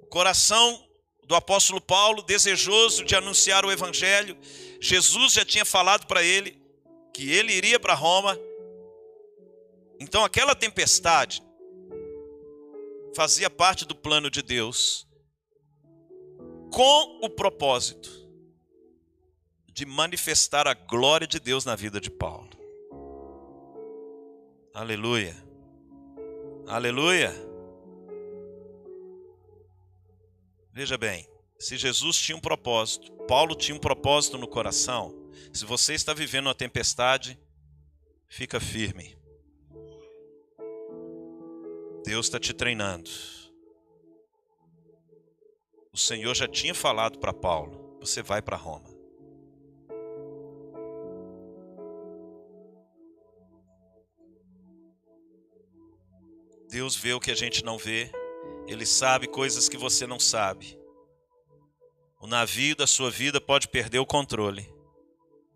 o 0.00 0.06
coração 0.06 0.88
do 1.24 1.34
apóstolo 1.34 1.80
Paulo, 1.80 2.22
desejoso 2.22 3.04
de 3.04 3.16
anunciar 3.16 3.64
o 3.64 3.72
evangelho, 3.72 4.38
Jesus 4.80 5.32
já 5.32 5.44
tinha 5.44 5.64
falado 5.64 6.06
para 6.06 6.22
ele 6.22 6.62
que 7.12 7.30
ele 7.30 7.52
iria 7.52 7.80
para 7.80 7.92
Roma. 7.92 8.38
Então 9.98 10.24
aquela 10.24 10.54
tempestade 10.54 11.42
fazia 13.14 13.50
parte 13.50 13.84
do 13.84 13.94
plano 13.94 14.30
de 14.30 14.40
Deus 14.40 15.06
com 16.70 17.18
o 17.22 17.28
propósito 17.28 18.10
de 19.72 19.84
manifestar 19.84 20.68
a 20.68 20.74
glória 20.74 21.26
de 21.26 21.40
Deus 21.40 21.64
na 21.64 21.74
vida 21.74 22.00
de 22.00 22.10
Paulo. 22.10 22.50
Aleluia. 24.74 25.36
Aleluia. 26.66 27.51
Veja 30.72 30.96
bem, 30.96 31.28
se 31.58 31.76
Jesus 31.76 32.16
tinha 32.16 32.36
um 32.36 32.40
propósito, 32.40 33.12
Paulo 33.28 33.54
tinha 33.54 33.76
um 33.76 33.80
propósito 33.80 34.38
no 34.38 34.48
coração. 34.48 35.14
Se 35.52 35.66
você 35.66 35.92
está 35.92 36.14
vivendo 36.14 36.46
uma 36.46 36.54
tempestade, 36.54 37.38
fica 38.26 38.58
firme. 38.58 39.16
Deus 42.04 42.26
está 42.26 42.40
te 42.40 42.54
treinando. 42.54 43.10
O 45.92 45.98
Senhor 45.98 46.34
já 46.34 46.48
tinha 46.48 46.74
falado 46.74 47.18
para 47.18 47.34
Paulo: 47.34 47.98
você 48.00 48.22
vai 48.22 48.40
para 48.40 48.56
Roma. 48.56 48.90
Deus 56.70 56.96
vê 56.96 57.12
o 57.12 57.20
que 57.20 57.30
a 57.30 57.34
gente 57.34 57.62
não 57.62 57.76
vê, 57.76 58.10
Ele 58.66 58.86
sabe 58.86 59.26
coisas 59.26 59.68
que 59.68 59.76
você 59.76 60.06
não 60.06 60.18
sabe. 60.18 60.78
O 62.20 62.26
navio 62.26 62.76
da 62.76 62.86
sua 62.86 63.10
vida 63.10 63.40
pode 63.40 63.68
perder 63.68 63.98
o 63.98 64.06
controle, 64.06 64.72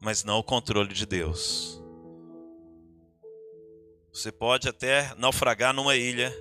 mas 0.01 0.25
não 0.25 0.39
o 0.39 0.45
controle 0.45 0.93
de 0.93 1.07
Deus. 1.07 1.83
Você 4.13 4.33
pode 4.33 4.69
até 4.69 5.15
naufragar 5.15 5.73
numa 5.73 5.95
ilha 5.95 6.35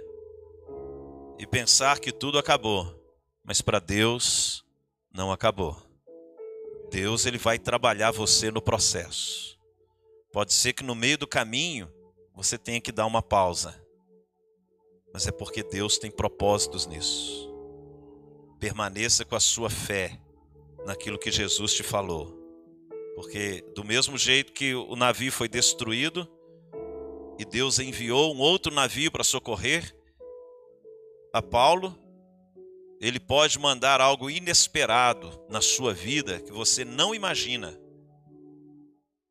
e 1.37 1.45
pensar 1.45 1.99
que 1.99 2.11
tudo 2.11 2.39
acabou, 2.39 2.99
mas 3.43 3.61
para 3.61 3.79
Deus 3.79 4.65
não 5.13 5.31
acabou. 5.31 5.77
Deus 6.89 7.25
ele 7.25 7.37
vai 7.37 7.59
trabalhar 7.59 8.11
você 8.11 8.49
no 8.49 8.61
processo. 8.61 9.59
Pode 10.31 10.53
ser 10.53 10.73
que 10.73 10.83
no 10.83 10.95
meio 10.95 11.17
do 11.17 11.27
caminho 11.27 11.91
você 12.33 12.57
tenha 12.57 12.81
que 12.81 12.91
dar 12.91 13.05
uma 13.05 13.21
pausa. 13.21 13.84
Mas 15.15 15.27
é 15.27 15.31
porque 15.31 15.63
Deus 15.63 15.97
tem 15.97 16.11
propósitos 16.11 16.85
nisso. 16.85 17.49
Permaneça 18.59 19.23
com 19.23 19.33
a 19.33 19.39
sua 19.39 19.69
fé 19.69 20.19
naquilo 20.85 21.17
que 21.17 21.31
Jesus 21.31 21.73
te 21.73 21.83
falou. 21.83 22.37
Porque 23.15 23.61
do 23.73 23.81
mesmo 23.81 24.17
jeito 24.17 24.51
que 24.51 24.75
o 24.75 24.93
navio 24.97 25.31
foi 25.31 25.47
destruído, 25.47 26.27
e 27.39 27.45
Deus 27.45 27.79
enviou 27.79 28.35
um 28.35 28.39
outro 28.39 28.73
navio 28.73 29.09
para 29.09 29.23
socorrer 29.23 29.97
a 31.31 31.41
Paulo, 31.41 31.97
ele 32.99 33.17
pode 33.17 33.57
mandar 33.57 34.01
algo 34.01 34.29
inesperado 34.29 35.31
na 35.49 35.61
sua 35.61 35.93
vida 35.93 36.41
que 36.41 36.51
você 36.51 36.83
não 36.83 37.15
imagina, 37.15 37.79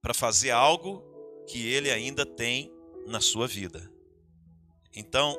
para 0.01 0.15
fazer 0.15 0.51
algo 0.51 1.05
que 1.47 1.69
ele 1.69 1.91
ainda 1.91 2.25
tem 2.25 2.73
na 3.07 3.21
sua 3.21 3.47
vida. 3.47 3.93
Então, 4.97 5.37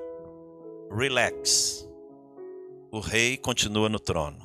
relax. 0.92 1.88
O 2.92 3.00
rei 3.00 3.38
continua 3.38 3.90
no 3.90 4.00
trono. 4.00 4.44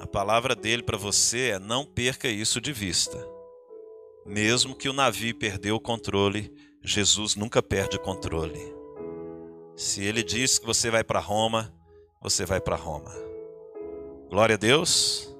A 0.00 0.06
palavra 0.06 0.54
dele 0.54 0.82
para 0.82 0.96
você 0.96 1.50
é: 1.50 1.58
não 1.58 1.84
perca 1.84 2.28
isso 2.28 2.60
de 2.60 2.72
vista. 2.72 3.18
Mesmo 4.26 4.74
que 4.74 4.88
o 4.88 4.92
navio 4.92 5.34
perdeu 5.38 5.76
o 5.76 5.80
controle, 5.80 6.52
Jesus 6.82 7.36
nunca 7.36 7.62
perde 7.62 7.96
o 7.96 8.00
controle. 8.00 8.74
Se 9.76 10.02
ele 10.02 10.22
diz 10.22 10.58
que 10.58 10.66
você 10.66 10.90
vai 10.90 11.04
para 11.04 11.18
Roma, 11.18 11.74
você 12.22 12.46
vai 12.46 12.60
para 12.60 12.76
Roma. 12.76 13.12
Glória 14.30 14.54
a 14.54 14.58
Deus. 14.58 15.34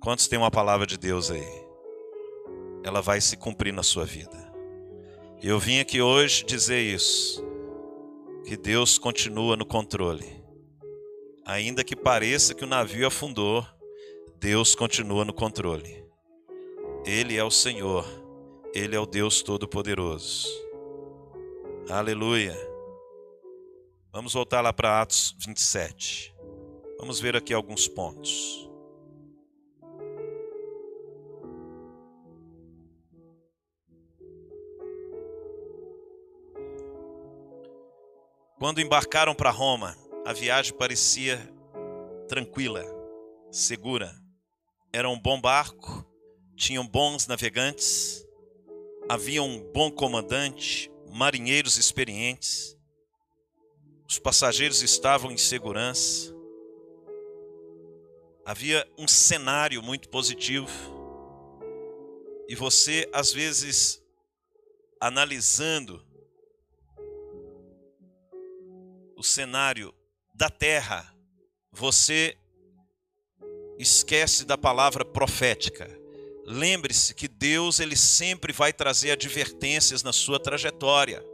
Quantos 0.00 0.28
tem 0.28 0.38
uma 0.38 0.50
palavra 0.50 0.86
de 0.86 0.98
Deus 0.98 1.30
aí? 1.30 1.62
Ela 2.84 3.00
vai 3.00 3.20
se 3.20 3.36
cumprir 3.36 3.72
na 3.72 3.82
sua 3.82 4.04
vida. 4.04 4.52
Eu 5.42 5.58
vim 5.58 5.80
aqui 5.80 6.00
hoje 6.00 6.44
dizer 6.44 6.80
isso. 6.80 7.51
Que 8.44 8.56
Deus 8.56 8.98
continua 8.98 9.56
no 9.56 9.64
controle. 9.64 10.42
Ainda 11.44 11.84
que 11.84 11.94
pareça 11.94 12.54
que 12.54 12.64
o 12.64 12.68
navio 12.68 13.06
afundou, 13.06 13.64
Deus 14.38 14.74
continua 14.74 15.24
no 15.24 15.32
controle. 15.32 16.04
Ele 17.04 17.36
é 17.36 17.44
o 17.44 17.50
Senhor, 17.50 18.04
Ele 18.74 18.96
é 18.96 19.00
o 19.00 19.06
Deus 19.06 19.42
Todo-Poderoso. 19.42 20.48
Aleluia. 21.88 22.56
Vamos 24.12 24.34
voltar 24.34 24.60
lá 24.60 24.72
para 24.72 25.00
Atos 25.00 25.36
27. 25.44 26.34
Vamos 26.98 27.20
ver 27.20 27.36
aqui 27.36 27.54
alguns 27.54 27.88
pontos. 27.88 28.68
Quando 38.62 38.80
embarcaram 38.80 39.34
para 39.34 39.50
Roma, 39.50 39.98
a 40.24 40.32
viagem 40.32 40.72
parecia 40.72 41.36
tranquila, 42.28 42.84
segura. 43.50 44.14
Era 44.92 45.08
um 45.08 45.18
bom 45.18 45.40
barco, 45.40 46.06
tinham 46.54 46.86
bons 46.86 47.26
navegantes, 47.26 48.24
havia 49.08 49.42
um 49.42 49.68
bom 49.72 49.90
comandante, 49.90 50.88
marinheiros 51.08 51.76
experientes, 51.76 52.78
os 54.08 54.20
passageiros 54.20 54.80
estavam 54.80 55.32
em 55.32 55.36
segurança, 55.36 56.32
havia 58.44 58.88
um 58.96 59.08
cenário 59.08 59.82
muito 59.82 60.08
positivo, 60.08 60.70
e 62.48 62.54
você, 62.54 63.10
às 63.12 63.32
vezes, 63.32 64.00
analisando 65.00 66.11
o 69.22 69.24
cenário 69.24 69.94
da 70.34 70.50
terra, 70.50 71.10
você 71.70 72.36
esquece 73.78 74.44
da 74.44 74.58
palavra 74.58 75.04
profética 75.04 76.02
Lembre-se 76.44 77.14
que 77.14 77.28
Deus 77.28 77.78
ele 77.78 77.96
sempre 77.96 78.52
vai 78.52 78.72
trazer 78.72 79.12
advertências 79.12 80.02
na 80.02 80.12
sua 80.12 80.40
trajetória. 80.40 81.24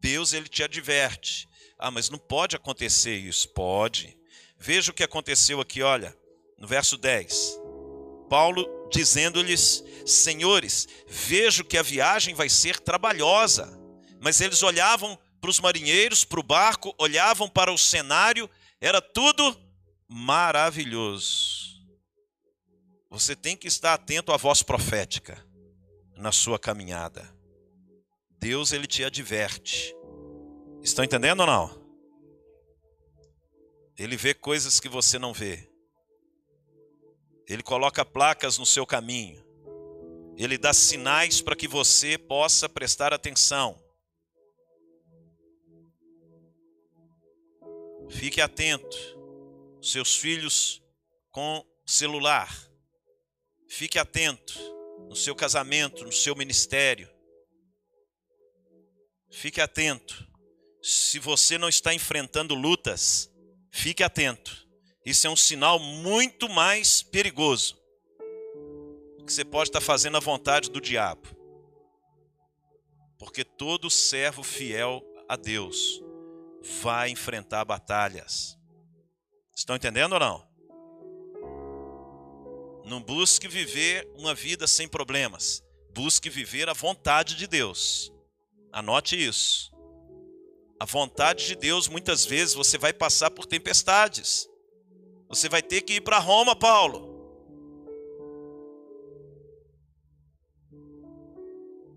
Deus 0.00 0.32
ele 0.32 0.48
te 0.48 0.62
adverte. 0.62 1.48
Ah, 1.78 1.90
mas 1.90 2.08
não 2.08 2.18
pode 2.18 2.54
acontecer 2.54 3.16
isso. 3.16 3.48
Pode. 3.48 4.16
Veja 4.56 4.92
o 4.92 4.94
que 4.94 5.02
aconteceu 5.02 5.60
aqui, 5.60 5.82
olha, 5.82 6.16
no 6.56 6.68
verso 6.68 6.96
10. 6.96 7.58
Paulo 8.30 8.64
dizendo-lhes: 8.92 9.82
Senhores, 10.06 10.86
vejo 11.08 11.64
que 11.64 11.76
a 11.76 11.82
viagem 11.82 12.34
vai 12.34 12.48
ser 12.48 12.78
trabalhosa. 12.78 13.76
Mas 14.20 14.40
eles 14.40 14.62
olhavam 14.62 15.18
para 15.44 15.50
os 15.50 15.60
marinheiros, 15.60 16.24
para 16.24 16.40
o 16.40 16.42
barco, 16.42 16.94
olhavam 16.96 17.50
para 17.50 17.70
o 17.70 17.76
cenário, 17.76 18.48
era 18.80 19.02
tudo 19.02 19.54
maravilhoso. 20.08 21.84
Você 23.10 23.36
tem 23.36 23.54
que 23.54 23.68
estar 23.68 23.92
atento 23.92 24.32
à 24.32 24.38
voz 24.38 24.62
profética 24.62 25.46
na 26.16 26.32
sua 26.32 26.58
caminhada. 26.58 27.30
Deus 28.40 28.72
ele 28.72 28.86
te 28.86 29.04
adverte. 29.04 29.94
Estão 30.82 31.04
entendendo 31.04 31.40
ou 31.40 31.46
não? 31.46 31.86
Ele 33.98 34.16
vê 34.16 34.32
coisas 34.32 34.80
que 34.80 34.88
você 34.88 35.18
não 35.18 35.34
vê. 35.34 35.70
Ele 37.46 37.62
coloca 37.62 38.02
placas 38.02 38.56
no 38.56 38.64
seu 38.64 38.86
caminho. 38.86 39.44
Ele 40.38 40.56
dá 40.56 40.72
sinais 40.72 41.42
para 41.42 41.54
que 41.54 41.68
você 41.68 42.16
possa 42.16 42.66
prestar 42.66 43.12
atenção. 43.12 43.83
Fique 48.10 48.40
atento. 48.40 48.96
Seus 49.80 50.16
filhos 50.16 50.82
com 51.30 51.64
celular 51.84 52.48
Fique 53.74 53.98
atento 53.98 54.54
no 55.08 55.16
seu 55.16 55.34
casamento, 55.34 56.04
no 56.04 56.12
seu 56.12 56.36
ministério. 56.36 57.10
Fique 59.28 59.60
atento. 59.60 60.24
Se 60.80 61.18
você 61.18 61.58
não 61.58 61.68
está 61.68 61.92
enfrentando 61.92 62.54
lutas, 62.54 63.28
fique 63.72 64.04
atento. 64.04 64.64
Isso 65.04 65.26
é 65.26 65.30
um 65.30 65.34
sinal 65.34 65.80
muito 65.80 66.48
mais 66.48 67.02
perigoso. 67.02 67.76
Que 69.26 69.32
você 69.32 69.44
pode 69.44 69.70
estar 69.70 69.80
fazendo 69.80 70.18
a 70.18 70.20
vontade 70.20 70.70
do 70.70 70.80
diabo. 70.80 71.28
Porque 73.18 73.42
todo 73.42 73.90
servo 73.90 74.44
fiel 74.44 75.02
a 75.28 75.34
Deus 75.34 76.00
vai 76.82 77.10
enfrentar 77.10 77.64
batalhas. 77.64 78.58
Estão 79.54 79.76
entendendo 79.76 80.14
ou 80.14 80.20
não? 80.20 80.54
Não 82.84 83.02
busque 83.02 83.46
viver 83.46 84.10
uma 84.16 84.34
vida 84.34 84.66
sem 84.66 84.88
problemas. 84.88 85.62
Busque 85.94 86.28
viver 86.28 86.68
a 86.68 86.72
vontade 86.72 87.36
de 87.36 87.46
Deus. 87.46 88.12
Anote 88.72 89.14
isso. 89.16 89.72
A 90.80 90.84
vontade 90.84 91.46
de 91.46 91.54
Deus, 91.54 91.86
muitas 91.86 92.24
vezes, 92.24 92.54
você 92.54 92.76
vai 92.76 92.92
passar 92.92 93.30
por 93.30 93.46
tempestades. 93.46 94.48
Você 95.28 95.48
vai 95.48 95.62
ter 95.62 95.82
que 95.82 95.94
ir 95.94 96.00
para 96.00 96.18
Roma, 96.18 96.56
Paulo. 96.56 97.14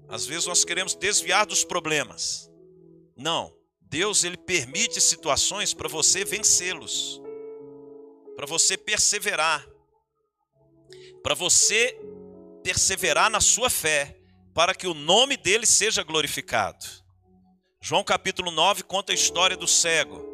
Às 0.07 0.25
vezes 0.25 0.45
nós 0.45 0.63
queremos 0.63 0.93
desviar 0.93 1.45
dos 1.45 1.65
problemas. 1.65 2.49
Não. 3.15 3.56
Deus 3.89 4.25
ele 4.25 4.37
permite 4.37 4.99
situações 4.99 5.73
para 5.73 5.87
você 5.87 6.25
vencê-los. 6.25 7.21
Para 8.35 8.45
você 8.45 8.77
perseverar. 8.77 9.65
Para 11.23 11.33
você 11.33 11.97
perseverar 12.63 13.29
na 13.29 13.39
sua 13.39 13.69
fé, 13.69 14.19
para 14.53 14.75
que 14.75 14.87
o 14.87 14.93
nome 14.93 15.37
dele 15.37 15.65
seja 15.65 16.03
glorificado. 16.03 16.85
João 17.79 18.03
capítulo 18.03 18.51
9 18.51 18.83
conta 18.83 19.13
a 19.13 19.15
história 19.15 19.55
do 19.55 19.67
cego. 19.67 20.25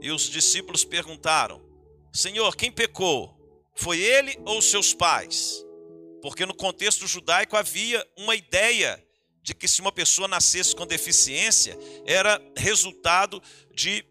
E 0.00 0.10
os 0.10 0.28
discípulos 0.28 0.84
perguntaram: 0.84 1.62
Senhor, 2.12 2.56
quem 2.56 2.72
pecou? 2.72 3.36
Foi 3.76 4.00
ele 4.00 4.36
ou 4.44 4.60
seus 4.60 4.92
pais? 4.92 5.64
Porque 6.20 6.44
no 6.44 6.54
contexto 6.54 7.06
judaico 7.06 7.56
havia 7.56 8.04
uma 8.16 8.34
ideia 8.34 9.05
de 9.46 9.54
que 9.54 9.68
se 9.68 9.80
uma 9.80 9.92
pessoa 9.92 10.26
nascesse 10.26 10.74
com 10.74 10.84
deficiência, 10.84 11.78
era 12.04 12.42
resultado 12.56 13.40
de, 13.72 14.04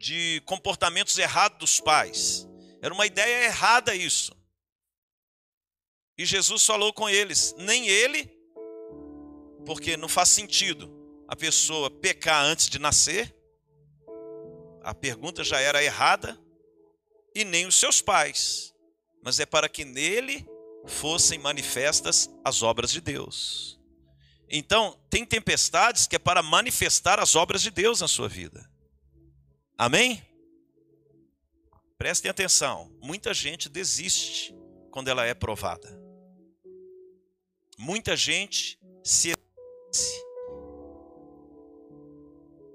de 0.00 0.42
comportamentos 0.46 1.18
errados 1.18 1.58
dos 1.58 1.80
pais. 1.80 2.48
Era 2.80 2.94
uma 2.94 3.04
ideia 3.04 3.44
errada 3.44 3.94
isso. 3.94 4.34
E 6.16 6.24
Jesus 6.24 6.64
falou 6.64 6.94
com 6.94 7.10
eles: 7.10 7.54
nem 7.58 7.88
ele, 7.88 8.24
porque 9.66 9.98
não 9.98 10.08
faz 10.08 10.30
sentido 10.30 10.90
a 11.28 11.36
pessoa 11.36 11.90
pecar 11.90 12.42
antes 12.42 12.70
de 12.70 12.78
nascer, 12.78 13.36
a 14.82 14.94
pergunta 14.94 15.44
já 15.44 15.60
era 15.60 15.84
errada, 15.84 16.40
e 17.34 17.44
nem 17.44 17.66
os 17.66 17.76
seus 17.76 18.00
pais, 18.00 18.74
mas 19.22 19.38
é 19.40 19.44
para 19.44 19.68
que 19.68 19.84
nele 19.84 20.48
fossem 20.86 21.38
manifestas 21.38 22.30
as 22.42 22.62
obras 22.62 22.90
de 22.90 23.02
Deus. 23.02 23.75
Então, 24.48 24.98
tem 25.10 25.24
tempestades 25.24 26.06
que 26.06 26.16
é 26.16 26.18
para 26.18 26.42
manifestar 26.42 27.18
as 27.18 27.34
obras 27.34 27.62
de 27.62 27.70
Deus 27.70 28.00
na 28.00 28.08
sua 28.08 28.28
vida. 28.28 28.68
Amém? 29.76 30.22
Prestem 31.98 32.30
atenção, 32.30 32.92
muita 33.00 33.32
gente 33.32 33.68
desiste 33.68 34.54
quando 34.90 35.08
ela 35.08 35.24
é 35.24 35.34
provada. 35.34 35.98
Muita 37.78 38.16
gente 38.16 38.78
se 39.02 39.34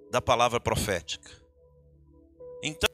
da 0.09 0.21
palavra 0.21 0.59
profética. 0.59 1.31
Então, 2.61 2.89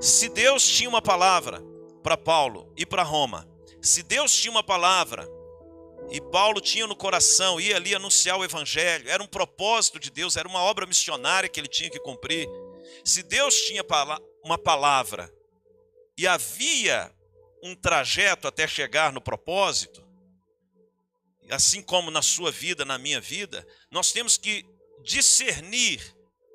se 0.00 0.28
Deus 0.28 0.66
tinha 0.66 0.88
uma 0.88 1.02
palavra 1.02 1.62
para 2.02 2.16
Paulo 2.16 2.72
e 2.76 2.86
para 2.86 3.02
Roma, 3.02 3.46
se 3.82 4.02
Deus 4.02 4.34
tinha 4.34 4.50
uma 4.50 4.62
palavra 4.62 5.28
e 6.10 6.20
Paulo 6.20 6.60
tinha 6.60 6.86
no 6.86 6.94
coração, 6.94 7.60
ia 7.60 7.76
ali 7.76 7.94
anunciar 7.94 8.38
o 8.38 8.44
evangelho, 8.44 9.08
era 9.08 9.22
um 9.22 9.26
propósito 9.26 9.98
de 9.98 10.10
Deus, 10.10 10.36
era 10.36 10.48
uma 10.48 10.60
obra 10.60 10.86
missionária 10.86 11.48
que 11.48 11.58
ele 11.58 11.68
tinha 11.68 11.90
que 11.90 11.98
cumprir. 11.98 12.48
Se 13.04 13.22
Deus 13.22 13.54
tinha 13.62 13.84
uma 14.44 14.56
palavra 14.56 15.32
e 16.16 16.26
havia 16.26 17.12
um 17.62 17.74
trajeto 17.74 18.46
até 18.46 18.68
chegar 18.68 19.12
no 19.12 19.20
propósito, 19.20 20.04
assim 21.50 21.82
como 21.82 22.10
na 22.10 22.22
sua 22.22 22.52
vida, 22.52 22.84
na 22.84 22.98
minha 22.98 23.20
vida, 23.20 23.66
nós 23.90 24.12
temos 24.12 24.36
que 24.36 24.64
discernir 25.02 26.00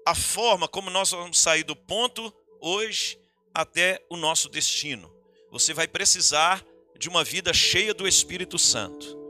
a 0.06 0.16
forma 0.16 0.68
como 0.68 0.90
nós 0.90 1.12
vamos 1.12 1.38
sair 1.38 1.64
do 1.64 1.76
ponto 1.76 2.34
hoje 2.62 3.20
até 3.54 4.04
o 4.10 4.16
nosso 4.16 4.48
destino. 4.48 5.14
Você 5.52 5.74
vai 5.74 5.88
precisar 5.88 6.66
de 6.98 7.10
uma 7.10 7.24
vida 7.24 7.54
cheia 7.54 7.94
do 7.94 8.08
Espírito 8.08 8.58
Santo 8.58 9.21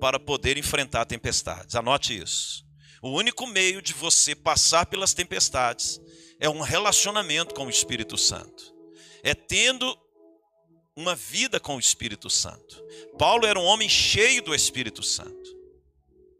para 0.00 0.18
poder 0.18 0.56
enfrentar 0.56 1.04
tempestades. 1.04 1.76
Anote 1.76 2.18
isso. 2.18 2.64
O 3.02 3.10
único 3.10 3.46
meio 3.46 3.80
de 3.80 3.92
você 3.92 4.34
passar 4.34 4.86
pelas 4.86 5.14
tempestades 5.14 6.00
é 6.40 6.48
um 6.48 6.60
relacionamento 6.60 7.54
com 7.54 7.66
o 7.66 7.70
Espírito 7.70 8.16
Santo. 8.16 8.74
É 9.22 9.34
tendo 9.34 9.96
uma 10.96 11.14
vida 11.14 11.60
com 11.60 11.76
o 11.76 11.80
Espírito 11.80 12.28
Santo. 12.28 12.82
Paulo 13.18 13.46
era 13.46 13.58
um 13.58 13.64
homem 13.64 13.88
cheio 13.88 14.42
do 14.42 14.54
Espírito 14.54 15.02
Santo. 15.02 15.56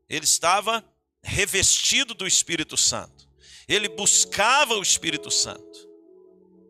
Ele 0.08 0.24
estava 0.24 0.84
revestido 1.22 2.14
do 2.14 2.26
Espírito 2.26 2.76
Santo. 2.76 3.28
Ele 3.68 3.88
buscava 3.88 4.74
o 4.74 4.82
Espírito 4.82 5.30
Santo. 5.30 5.88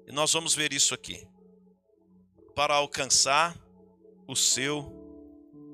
E 0.06 0.12
nós 0.12 0.32
vamos 0.32 0.54
ver 0.54 0.72
isso 0.72 0.92
aqui. 0.92 1.26
Para 2.54 2.74
alcançar 2.74 3.56
o 4.28 4.36
seu 4.36 4.92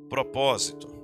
propósito. 0.09 0.96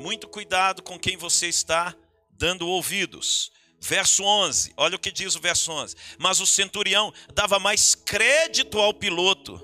Muito 0.00 0.26
cuidado 0.28 0.82
com 0.82 0.98
quem 0.98 1.14
você 1.14 1.46
está 1.46 1.94
dando 2.30 2.66
ouvidos. 2.66 3.52
Verso 3.78 4.24
11, 4.24 4.72
olha 4.74 4.96
o 4.96 4.98
que 4.98 5.12
diz 5.12 5.36
o 5.36 5.40
verso 5.40 5.70
11. 5.70 5.94
Mas 6.18 6.40
o 6.40 6.46
centurião 6.46 7.12
dava 7.34 7.58
mais 7.58 7.94
crédito 7.94 8.78
ao 8.78 8.94
piloto 8.94 9.60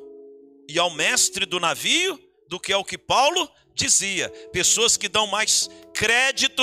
e 0.68 0.78
ao 0.78 0.90
mestre 0.90 1.46
do 1.46 1.58
navio 1.58 2.20
do 2.50 2.60
que 2.60 2.70
ao 2.70 2.84
que 2.84 2.98
Paulo 2.98 3.50
dizia. 3.74 4.28
Pessoas 4.52 4.98
que 4.98 5.08
dão 5.08 5.26
mais 5.26 5.70
crédito 5.94 6.62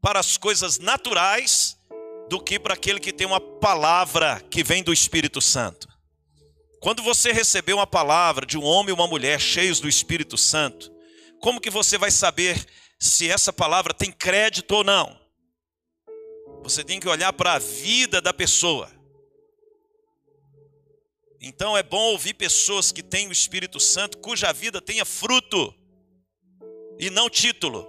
para 0.00 0.18
as 0.18 0.38
coisas 0.38 0.78
naturais 0.78 1.76
do 2.30 2.40
que 2.40 2.58
para 2.58 2.72
aquele 2.72 2.98
que 2.98 3.12
tem 3.12 3.26
uma 3.26 3.40
palavra 3.40 4.40
que 4.50 4.64
vem 4.64 4.82
do 4.82 4.92
Espírito 4.92 5.42
Santo. 5.42 5.86
Quando 6.80 7.02
você 7.02 7.30
receber 7.30 7.74
uma 7.74 7.86
palavra 7.86 8.46
de 8.46 8.56
um 8.56 8.64
homem 8.64 8.88
e 8.88 8.94
uma 8.94 9.06
mulher 9.06 9.38
cheios 9.38 9.80
do 9.80 9.88
Espírito 9.88 10.38
Santo, 10.38 10.96
como 11.40 11.60
que 11.60 11.70
você 11.70 11.96
vai 11.96 12.10
saber 12.10 12.66
se 12.98 13.30
essa 13.30 13.52
palavra 13.52 13.94
tem 13.94 14.10
crédito 14.10 14.72
ou 14.72 14.84
não? 14.84 15.18
Você 16.62 16.82
tem 16.82 16.98
que 16.98 17.08
olhar 17.08 17.32
para 17.32 17.54
a 17.54 17.58
vida 17.58 18.20
da 18.20 18.32
pessoa. 18.32 18.90
Então 21.40 21.76
é 21.76 21.82
bom 21.82 22.12
ouvir 22.12 22.34
pessoas 22.34 22.90
que 22.90 23.02
têm 23.02 23.28
o 23.28 23.32
Espírito 23.32 23.78
Santo, 23.78 24.18
cuja 24.18 24.52
vida 24.52 24.80
tenha 24.80 25.04
fruto 25.04 25.72
e 26.98 27.10
não 27.10 27.30
título. 27.30 27.86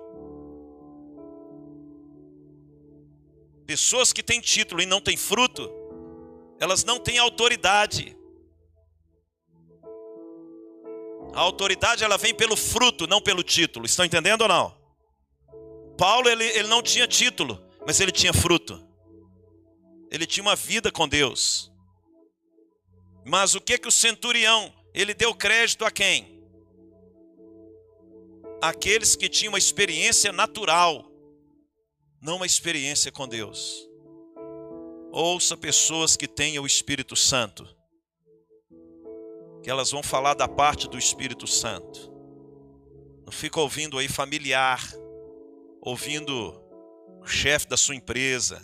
Pessoas 3.65 4.13
que 4.13 4.21
têm 4.21 4.39
título 4.39 4.81
e 4.81 4.85
não 4.85 5.01
têm 5.01 5.17
fruto, 5.17 5.69
elas 6.59 6.83
não 6.83 6.99
têm 6.99 7.17
autoridade. 7.17 8.15
A 11.33 11.39
autoridade 11.41 12.03
ela 12.03 12.17
vem 12.17 12.33
pelo 12.33 12.55
fruto, 12.55 13.07
não 13.07 13.21
pelo 13.21 13.43
título. 13.43 13.85
Estão 13.85 14.05
entendendo 14.05 14.41
ou 14.41 14.47
não? 14.47 14.77
Paulo 15.97 16.29
ele, 16.29 16.45
ele 16.45 16.67
não 16.67 16.81
tinha 16.81 17.07
título, 17.07 17.61
mas 17.85 17.99
ele 17.99 18.11
tinha 18.11 18.33
fruto. 18.33 18.81
Ele 20.11 20.25
tinha 20.25 20.43
uma 20.43 20.55
vida 20.55 20.91
com 20.91 21.07
Deus. 21.07 21.71
Mas 23.25 23.53
o 23.53 23.61
que 23.61 23.77
que 23.77 23.87
o 23.87 23.91
centurião, 23.91 24.73
ele 24.93 25.13
deu 25.13 25.35
crédito 25.35 25.85
a 25.85 25.91
quem? 25.91 26.39
Aqueles 28.61 29.15
que 29.15 29.29
tinham 29.29 29.51
uma 29.51 29.57
experiência 29.57 30.31
natural, 30.31 31.09
não 32.21 32.37
uma 32.37 32.45
experiência 32.45 33.11
com 33.11 33.27
Deus. 33.27 33.87
Ouça 35.11 35.55
pessoas 35.55 36.15
que 36.15 36.27
tenham 36.27 36.63
o 36.63 36.67
Espírito 36.67 37.15
Santo, 37.15 37.67
que 39.69 39.71
elas 39.71 39.91
vão 39.91 40.01
falar 40.01 40.33
da 40.33 40.47
parte 40.47 40.89
do 40.89 40.97
Espírito 40.97 41.45
Santo. 41.45 42.11
Não 43.23 43.31
fica 43.31 43.59
ouvindo 43.59 43.99
aí 43.99 44.07
familiar, 44.07 44.83
ouvindo 45.79 46.59
o 47.21 47.27
chefe 47.27 47.67
da 47.67 47.77
sua 47.77 47.93
empresa 47.93 48.59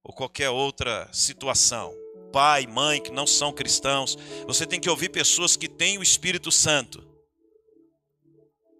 ou 0.00 0.14
qualquer 0.14 0.48
outra 0.48 1.08
situação. 1.12 1.92
Pai, 2.32 2.68
mãe 2.68 3.02
que 3.02 3.10
não 3.10 3.26
são 3.26 3.52
cristãos, 3.52 4.16
você 4.46 4.64
tem 4.64 4.78
que 4.78 4.88
ouvir 4.88 5.08
pessoas 5.08 5.56
que 5.56 5.68
têm 5.68 5.98
o 5.98 6.04
Espírito 6.04 6.52
Santo. 6.52 7.04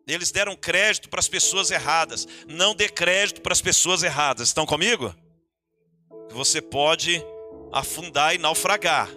Eles 0.06 0.30
deram 0.30 0.54
crédito 0.54 1.08
para 1.08 1.18
as 1.18 1.26
pessoas 1.26 1.72
erradas. 1.72 2.24
Não 2.46 2.72
dê 2.72 2.88
crédito 2.88 3.40
para 3.40 3.52
as 3.52 3.60
pessoas 3.60 4.04
erradas. 4.04 4.46
Estão 4.46 4.64
comigo? 4.64 5.12
Você 6.30 6.62
pode 6.62 7.20
afundar 7.72 8.32
e 8.32 8.38
naufragar 8.38 9.10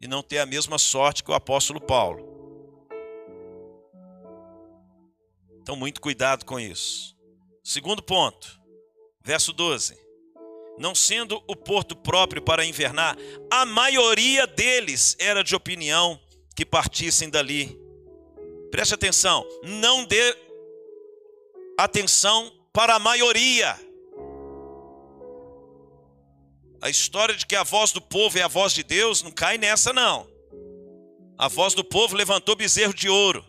e 0.00 0.06
não 0.06 0.22
ter 0.22 0.38
a 0.38 0.46
mesma 0.46 0.78
sorte 0.78 1.22
que 1.22 1.30
o 1.30 1.34
apóstolo 1.34 1.80
Paulo. 1.80 2.26
Então, 5.60 5.76
muito 5.76 6.00
cuidado 6.00 6.44
com 6.44 6.58
isso. 6.58 7.16
Segundo 7.62 8.02
ponto, 8.02 8.60
verso 9.22 9.52
12. 9.52 9.98
Não 10.78 10.94
sendo 10.94 11.42
o 11.48 11.56
porto 11.56 11.96
próprio 11.96 12.40
para 12.40 12.64
invernar, 12.64 13.16
a 13.50 13.66
maioria 13.66 14.46
deles 14.46 15.16
era 15.18 15.42
de 15.42 15.54
opinião 15.54 16.18
que 16.54 16.64
partissem 16.64 17.28
dali 17.28 17.88
Preste 18.70 18.94
atenção, 18.94 19.46
não 19.62 20.04
dê 20.04 20.36
atenção 21.78 22.52
para 22.72 22.96
a 22.96 22.98
maioria. 22.98 23.78
A 26.80 26.88
história 26.88 27.34
de 27.34 27.44
que 27.44 27.56
a 27.56 27.64
voz 27.64 27.92
do 27.92 28.00
povo 28.00 28.38
é 28.38 28.42
a 28.42 28.48
voz 28.48 28.72
de 28.72 28.82
Deus 28.82 29.22
não 29.22 29.32
cai 29.32 29.58
nessa, 29.58 29.92
não. 29.92 30.28
A 31.36 31.48
voz 31.48 31.74
do 31.74 31.84
povo 31.84 32.16
levantou 32.16 32.54
bezerro 32.54 32.94
de 32.94 33.08
ouro. 33.08 33.44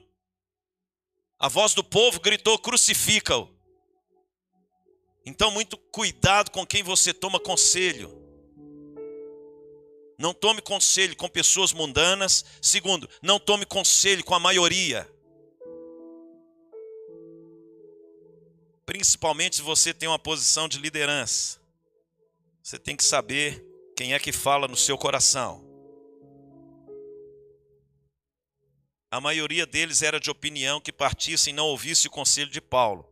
A 1.37 1.47
voz 1.47 1.73
do 1.73 1.83
povo 1.83 2.19
gritou: 2.19 2.57
crucifica-o. 2.57 3.49
Então, 5.25 5.51
muito 5.51 5.77
cuidado 5.77 6.49
com 6.49 6.65
quem 6.65 6.81
você 6.81 7.13
toma 7.13 7.39
conselho. 7.39 8.17
Não 10.17 10.33
tome 10.33 10.61
conselho 10.61 11.15
com 11.15 11.29
pessoas 11.29 11.71
mundanas. 11.71 12.43
Segundo, 12.61 13.07
não 13.21 13.39
tome 13.39 13.65
conselho 13.65 14.23
com 14.23 14.33
a 14.33 14.39
maioria. 14.39 15.09
Principalmente 18.85 19.57
se 19.57 19.61
você 19.61 19.93
tem 19.93 20.09
uma 20.09 20.17
posição 20.17 20.67
de 20.67 20.79
liderança. 20.79 21.58
Você 22.69 22.77
tem 22.77 22.95
que 22.95 23.03
saber 23.03 23.65
quem 23.97 24.13
é 24.13 24.19
que 24.19 24.31
fala 24.31 24.67
no 24.67 24.77
seu 24.77 24.95
coração. 24.95 25.67
A 29.09 29.19
maioria 29.19 29.65
deles 29.65 30.03
era 30.03 30.19
de 30.19 30.29
opinião 30.29 30.79
que 30.79 30.91
partisse 30.91 31.49
e 31.49 31.53
não 31.53 31.65
ouvisse 31.65 32.07
o 32.07 32.11
conselho 32.11 32.51
de 32.51 32.61
Paulo. 32.61 33.11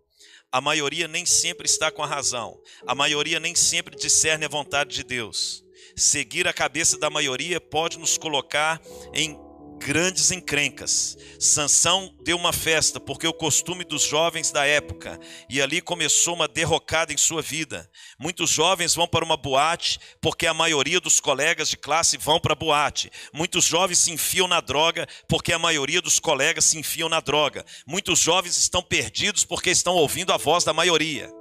A 0.52 0.62
maioria 0.62 1.08
nem 1.08 1.26
sempre 1.26 1.66
está 1.66 1.90
com 1.90 2.04
a 2.04 2.06
razão. 2.06 2.62
A 2.86 2.94
maioria 2.94 3.40
nem 3.40 3.56
sempre 3.56 3.96
discerne 3.96 4.46
a 4.46 4.48
vontade 4.48 4.94
de 4.94 5.04
Deus 5.04 5.66
seguir 5.98 6.48
a 6.48 6.54
cabeça 6.54 6.98
da 7.00 7.10
maioria 7.10 7.60
pode 7.60 7.98
nos 7.98 8.18
colocar 8.18 8.80
em 9.14 9.36
grandes 9.78 10.32
encrencas. 10.32 11.18
Sansão 11.40 12.14
deu 12.24 12.36
uma 12.36 12.52
festa 12.52 13.00
porque 13.00 13.28
o 13.28 13.34
costume 13.34 13.84
dos 13.84 14.04
jovens 14.04 14.52
da 14.52 14.66
época 14.66 15.20
e 15.50 15.62
ali 15.62 15.82
começou 15.82 16.36
uma 16.36 16.48
derrocada 16.48 17.14
em 17.14 17.18
sua 17.18 17.42
vida. 17.42 17.90
Muitos 18.20 18.50
jovens 18.50 18.96
vão 18.96 19.08
para 19.08 19.24
uma 19.24 19.38
boate 19.38 20.00
porque 20.22 20.48
a 20.48 20.54
maioria 20.54 21.00
dos 21.00 21.20
colegas 21.20 21.70
de 21.70 21.78
classe 21.78 22.18
vão 22.18 22.40
para 22.40 22.54
a 22.54 22.56
boate. 22.56 23.12
Muitos 23.34 23.66
jovens 23.66 24.00
se 24.00 24.12
enfiam 24.12 24.48
na 24.48 24.60
droga 24.60 25.08
porque 25.28 25.54
a 25.54 25.60
maioria 25.60 26.02
dos 26.02 26.20
colegas 26.20 26.66
se 26.66 26.78
enfiam 26.78 27.10
na 27.10 27.20
droga. 27.20 27.66
Muitos 27.86 28.20
jovens 28.20 28.58
estão 28.58 28.82
perdidos 28.82 29.46
porque 29.46 29.70
estão 29.70 29.96
ouvindo 29.96 30.34
a 30.34 30.38
voz 30.38 30.64
da 30.64 30.74
maioria. 30.74 31.32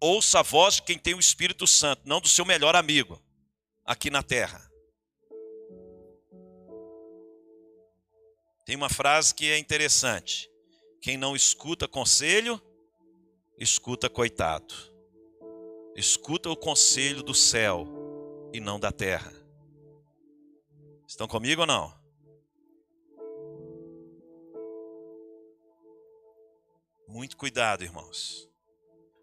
Ouça 0.00 0.40
a 0.40 0.42
voz 0.42 0.76
de 0.76 0.82
quem 0.82 0.98
tem 0.98 1.14
o 1.14 1.20
Espírito 1.20 1.66
Santo, 1.66 2.02
não 2.04 2.20
do 2.20 2.28
seu 2.28 2.44
melhor 2.44 2.76
amigo 2.76 3.22
aqui 3.84 4.10
na 4.10 4.22
terra. 4.22 4.73
Tem 8.64 8.76
uma 8.76 8.88
frase 8.88 9.34
que 9.34 9.50
é 9.50 9.58
interessante: 9.58 10.50
quem 11.00 11.16
não 11.16 11.36
escuta 11.36 11.86
conselho, 11.86 12.60
escuta 13.58 14.08
coitado. 14.08 14.74
Escuta 15.94 16.50
o 16.50 16.56
conselho 16.56 17.22
do 17.22 17.34
céu 17.34 17.86
e 18.52 18.58
não 18.58 18.80
da 18.80 18.90
terra. 18.90 19.32
Estão 21.06 21.28
comigo 21.28 21.60
ou 21.60 21.66
não? 21.66 21.94
Muito 27.06 27.36
cuidado, 27.36 27.84
irmãos. 27.84 28.50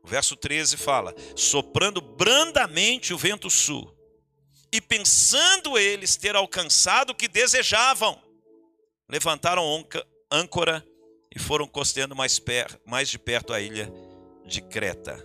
O 0.04 0.08
verso 0.08 0.36
13 0.36 0.78
fala: 0.78 1.14
soprando 1.36 2.00
brandamente 2.00 3.14
o 3.14 3.18
vento 3.18 3.50
sul, 3.50 3.94
e 4.72 4.80
pensando 4.80 5.78
eles 5.78 6.16
ter 6.16 6.36
alcançado 6.36 7.10
o 7.10 7.16
que 7.16 7.28
desejavam, 7.28 8.22
levantaram 9.12 9.64
âncora 10.32 10.86
e 11.30 11.38
foram 11.38 11.68
costeando 11.68 12.16
mais, 12.16 12.40
per, 12.40 12.82
mais 12.86 13.10
de 13.10 13.20
perto 13.20 13.52
a 13.52 13.60
ilha 13.60 13.92
de 14.46 14.62
Creta. 14.62 15.24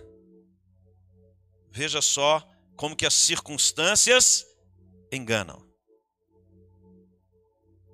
Veja 1.71 2.01
só 2.01 2.45
como 2.75 2.95
que 2.95 3.05
as 3.05 3.13
circunstâncias 3.13 4.45
enganam. 5.11 5.65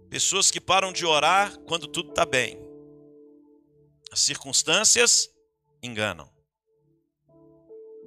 Pessoas 0.09 0.51
que 0.51 0.59
param 0.59 0.91
de 0.91 1.05
orar 1.05 1.57
quando 1.59 1.87
tudo 1.87 2.09
está 2.09 2.25
bem. 2.25 2.59
As 4.11 4.19
circunstâncias 4.19 5.29
enganam 5.81 6.33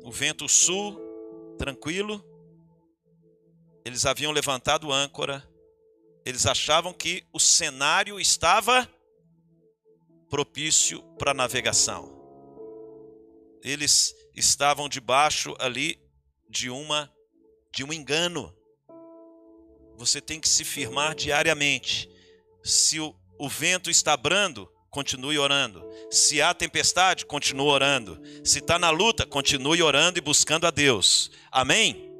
o 0.06 0.12
vento 0.12 0.48
sul, 0.48 1.00
tranquilo. 1.58 2.24
Eles 3.84 4.06
haviam 4.06 4.30
levantado 4.30 4.92
âncora. 4.92 5.44
Eles 6.26 6.44
achavam 6.44 6.92
que 6.92 7.24
o 7.32 7.38
cenário 7.38 8.18
estava 8.18 8.90
propício 10.28 11.00
para 11.16 11.32
navegação. 11.32 12.12
Eles 13.62 14.12
estavam 14.34 14.88
debaixo 14.88 15.54
ali 15.60 16.00
de 16.50 16.68
uma 16.68 17.08
de 17.72 17.84
um 17.84 17.92
engano. 17.92 18.52
Você 19.96 20.20
tem 20.20 20.40
que 20.40 20.48
se 20.48 20.64
firmar 20.64 21.14
diariamente. 21.14 22.10
Se 22.60 22.98
o, 22.98 23.14
o 23.38 23.48
vento 23.48 23.88
está 23.88 24.16
brando, 24.16 24.68
continue 24.90 25.38
orando. 25.38 25.88
Se 26.10 26.42
há 26.42 26.52
tempestade, 26.52 27.24
continue 27.24 27.68
orando. 27.68 28.20
Se 28.44 28.58
está 28.58 28.80
na 28.80 28.90
luta, 28.90 29.24
continue 29.24 29.80
orando 29.80 30.18
e 30.18 30.22
buscando 30.22 30.66
a 30.66 30.72
Deus. 30.72 31.30
Amém? 31.52 32.15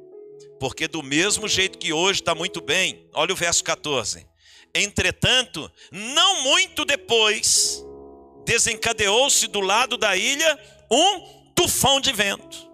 Porque 0.59 0.87
do 0.87 1.03
mesmo 1.03 1.47
jeito 1.47 1.77
que 1.77 1.93
hoje 1.93 2.21
está 2.21 2.33
muito 2.33 2.61
bem, 2.61 3.07
olha 3.13 3.33
o 3.33 3.35
verso 3.35 3.63
14. 3.63 4.27
Entretanto, 4.73 5.71
não 5.91 6.43
muito 6.43 6.85
depois, 6.85 7.83
desencadeou-se 8.45 9.47
do 9.47 9.59
lado 9.59 9.97
da 9.97 10.15
ilha 10.15 10.59
um 10.91 11.51
tufão 11.53 11.99
de 11.99 12.11
vento. 12.13 12.67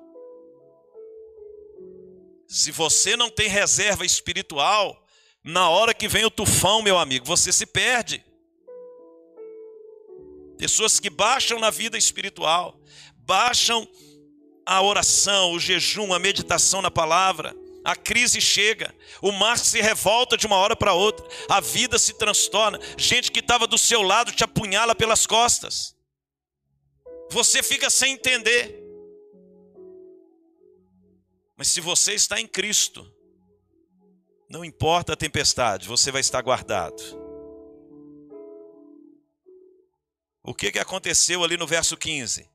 Se 2.48 2.72
você 2.72 3.18
não 3.18 3.30
tem 3.30 3.48
reserva 3.48 4.06
espiritual, 4.06 5.04
na 5.44 5.70
hora 5.70 5.94
que 5.94 6.08
vem 6.08 6.24
o 6.24 6.32
tufão, 6.32 6.82
meu 6.82 6.98
amigo, 6.98 7.26
você 7.26 7.52
se 7.52 7.66
perde. 7.66 8.24
Pessoas 10.58 11.00
que 11.00 11.10
baixam 11.10 11.60
na 11.60 11.70
vida 11.70 11.98
espiritual, 11.98 12.80
baixam 13.16 13.88
a 14.66 14.82
oração, 14.82 15.52
o 15.52 15.60
jejum, 15.60 16.14
a 16.14 16.20
meditação 16.20 16.82
na 16.82 16.92
palavra. 16.92 17.56
A 17.84 17.96
crise 17.96 18.40
chega, 18.40 18.96
o 19.22 19.32
mar 19.32 19.58
se 19.58 19.82
revolta 19.82 20.38
de 20.38 20.48
uma 20.48 20.56
hora 20.56 20.76
para 20.76 20.94
outra, 20.94 21.28
a 21.50 21.60
vida 21.60 22.00
se 22.00 22.14
transtorna. 22.14 22.80
Gente 22.98 23.32
que 23.32 23.40
estava 23.40 23.68
do 23.68 23.78
seu 23.78 24.02
lado 24.02 24.32
te 24.32 24.44
apunhala 24.44 24.96
pelas 24.96 25.28
costas. 25.28 25.94
Você 27.30 27.62
fica 27.62 27.90
sem 27.90 28.14
entender. 28.14 28.82
Mas 31.58 31.68
se 31.68 31.82
você 31.82 32.14
está 32.14 32.40
em 32.40 32.48
Cristo, 32.48 33.12
não 34.50 34.64
importa 34.64 35.14
a 35.14 35.18
tempestade, 35.18 35.88
você 35.88 36.12
vai 36.12 36.22
estar 36.22 36.42
guardado. 36.42 37.02
O 40.42 40.54
que, 40.54 40.72
que 40.72 40.80
aconteceu 40.80 41.44
ali 41.44 41.58
no 41.58 41.66
verso 41.66 41.98
15? 41.98 42.50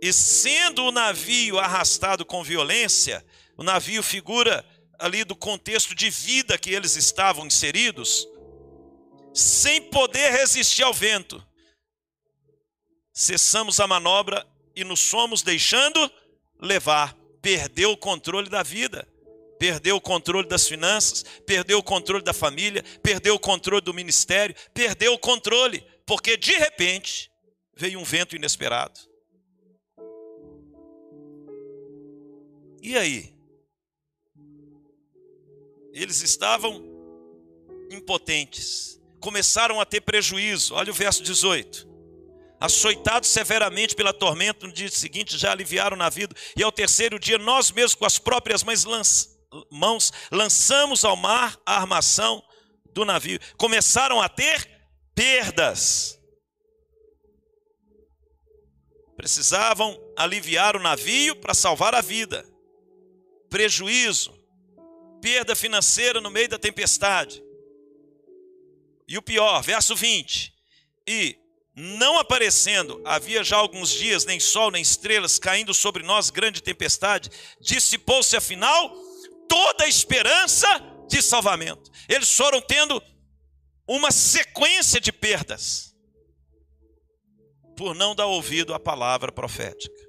E 0.00 0.12
sendo 0.12 0.84
o 0.84 0.92
navio 0.92 1.58
arrastado 1.58 2.24
com 2.24 2.42
violência, 2.42 3.24
o 3.56 3.62
navio 3.62 4.02
figura 4.02 4.64
ali 4.98 5.24
do 5.24 5.36
contexto 5.36 5.94
de 5.94 6.10
vida 6.10 6.58
que 6.58 6.70
eles 6.70 6.96
estavam 6.96 7.46
inseridos, 7.46 8.26
sem 9.32 9.82
poder 9.82 10.30
resistir 10.30 10.82
ao 10.82 10.94
vento, 10.94 11.44
cessamos 13.12 13.80
a 13.80 13.86
manobra 13.86 14.46
e 14.74 14.84
nos 14.84 15.08
fomos 15.08 15.42
deixando 15.42 16.10
levar. 16.60 17.16
Perdeu 17.42 17.92
o 17.92 17.96
controle 17.96 18.48
da 18.48 18.62
vida, 18.62 19.06
perdeu 19.58 19.96
o 19.96 20.00
controle 20.00 20.48
das 20.48 20.66
finanças, 20.66 21.24
perdeu 21.44 21.78
o 21.78 21.82
controle 21.82 22.24
da 22.24 22.32
família, 22.32 22.82
perdeu 23.02 23.34
o 23.34 23.38
controle 23.38 23.82
do 23.82 23.92
ministério, 23.92 24.54
perdeu 24.72 25.12
o 25.12 25.18
controle 25.18 25.86
porque 26.06 26.36
de 26.36 26.52
repente 26.52 27.30
veio 27.76 27.98
um 27.98 28.04
vento 28.04 28.34
inesperado. 28.34 28.98
E 32.82 32.96
aí? 32.96 33.33
Eles 35.94 36.22
estavam 36.22 36.84
impotentes, 37.88 39.00
começaram 39.20 39.80
a 39.80 39.86
ter 39.86 40.00
prejuízo. 40.00 40.74
Olha 40.74 40.90
o 40.90 40.94
verso 40.94 41.22
18. 41.22 41.88
Açoitados 42.60 43.28
severamente 43.28 43.94
pela 43.94 44.12
tormenta, 44.12 44.66
no 44.66 44.72
dia 44.72 44.90
seguinte 44.90 45.38
já 45.38 45.52
aliviaram 45.52 45.96
na 45.96 46.10
vida, 46.10 46.34
e 46.56 46.64
ao 46.64 46.72
terceiro 46.72 47.16
dia 47.18 47.38
nós 47.38 47.70
mesmos 47.70 47.94
com 47.94 48.04
as 48.04 48.18
próprias 48.18 48.64
mãos, 48.64 49.38
mãos 49.70 50.12
lançamos 50.32 51.04
ao 51.04 51.14
mar 51.14 51.56
a 51.64 51.76
armação 51.76 52.42
do 52.92 53.04
navio. 53.04 53.38
Começaram 53.56 54.20
a 54.20 54.28
ter 54.28 54.68
perdas. 55.14 56.18
Precisavam 59.16 59.96
aliviar 60.16 60.74
o 60.74 60.80
navio 60.80 61.36
para 61.36 61.54
salvar 61.54 61.94
a 61.94 62.00
vida. 62.00 62.44
Prejuízo, 63.48 64.34
perda 65.24 65.56
financeira 65.56 66.20
no 66.20 66.30
meio 66.30 66.50
da 66.50 66.58
tempestade. 66.58 67.42
E 69.08 69.16
o 69.16 69.22
pior, 69.22 69.62
verso 69.62 69.96
20: 69.96 70.52
E 71.08 71.38
não 71.74 72.18
aparecendo, 72.18 73.00
havia 73.06 73.42
já 73.42 73.56
alguns 73.56 73.88
dias, 73.88 74.26
nem 74.26 74.38
sol, 74.38 74.70
nem 74.70 74.82
estrelas, 74.82 75.38
caindo 75.38 75.72
sobre 75.72 76.02
nós 76.02 76.28
grande 76.28 76.62
tempestade, 76.62 77.30
dissipou-se 77.58 78.36
afinal 78.36 78.94
toda 79.48 79.84
a 79.84 79.88
esperança 79.88 80.68
de 81.08 81.22
salvamento. 81.22 81.90
Eles 82.06 82.30
foram 82.30 82.60
tendo 82.60 83.02
uma 83.88 84.12
sequência 84.12 85.00
de 85.00 85.10
perdas 85.10 85.96
por 87.78 87.94
não 87.94 88.14
dar 88.14 88.26
ouvido 88.26 88.74
à 88.74 88.78
palavra 88.78 89.32
profética. 89.32 90.04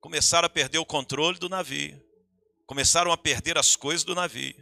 Começaram 0.00 0.46
a 0.46 0.50
perder 0.50 0.78
o 0.78 0.86
controle 0.86 1.38
do 1.38 1.50
navio, 1.50 2.07
começaram 2.68 3.10
a 3.10 3.16
perder 3.16 3.56
as 3.56 3.74
coisas 3.74 4.04
do 4.04 4.14
navio, 4.14 4.54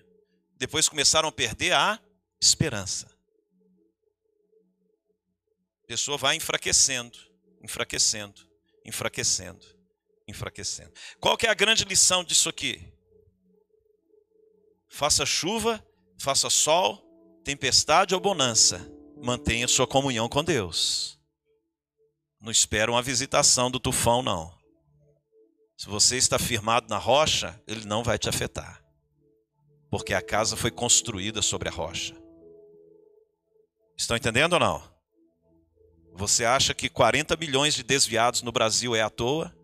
depois 0.57 0.89
começaram 0.89 1.29
a 1.29 1.33
perder 1.33 1.73
a 1.73 2.01
esperança. 2.41 3.15
A 5.83 5.87
pessoa 5.87 6.17
vai 6.17 6.37
enfraquecendo, 6.37 7.19
enfraquecendo, 7.61 8.41
enfraquecendo, 8.85 9.67
enfraquecendo. 10.27 10.93
Qual 11.21 11.37
que 11.37 11.47
é 11.47 11.51
a 11.51 11.55
grande 11.55 11.85
lição 11.85 12.23
disso 12.23 12.49
aqui? 12.49 12.81
Faça 14.89 15.27
chuva, 15.27 15.85
faça 16.17 16.49
sol, 16.49 17.03
tempestade 17.45 18.15
ou 18.15 18.21
bonança 18.21 18.89
mantenha 19.17 19.67
sua 19.67 19.87
comunhão 19.87 20.29
com 20.29 20.45
Deus. 20.45 21.19
Não 22.41 22.53
espera 22.53 22.91
uma 22.91 23.03
visitação 23.03 23.69
do 23.71 23.81
tufão, 23.81 24.23
não. 24.23 24.56
Se 25.77 25.87
você 25.87 26.17
está 26.17 26.39
firmado 26.39 26.89
na 26.89 26.97
rocha, 26.97 27.61
ele 27.67 27.85
não 27.85 28.03
vai 28.03 28.19
te 28.19 28.29
afetar. 28.29 28.83
Porque 29.91 30.15
a 30.15 30.23
casa 30.23 30.57
foi 30.57 30.71
construída 30.71 31.43
sobre 31.43 31.69
a 31.69 31.73
rocha. 31.73 32.17
Estão 33.97 34.17
entendendo 34.17 34.55
ou 34.55 34.61
não? 34.61 34.83
Você 36.15 36.47
acha 36.47 36.73
que 36.73 36.89
40 36.89 37.37
milhões 37.37 37.75
de 37.75 37.83
desviados 37.83 38.41
no 38.41 38.51
Brasil 38.51 38.97
é 38.97 39.03
à 39.03 39.11
toa? 39.11 39.55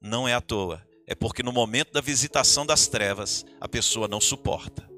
Não 0.00 0.26
é 0.26 0.32
à 0.32 0.40
toa. 0.40 0.82
É 1.06 1.14
porque 1.14 1.42
no 1.42 1.52
momento 1.52 1.92
da 1.92 2.00
visitação 2.00 2.64
das 2.64 2.86
trevas, 2.86 3.44
a 3.60 3.68
pessoa 3.68 4.08
não 4.08 4.20
suporta. 4.20 4.88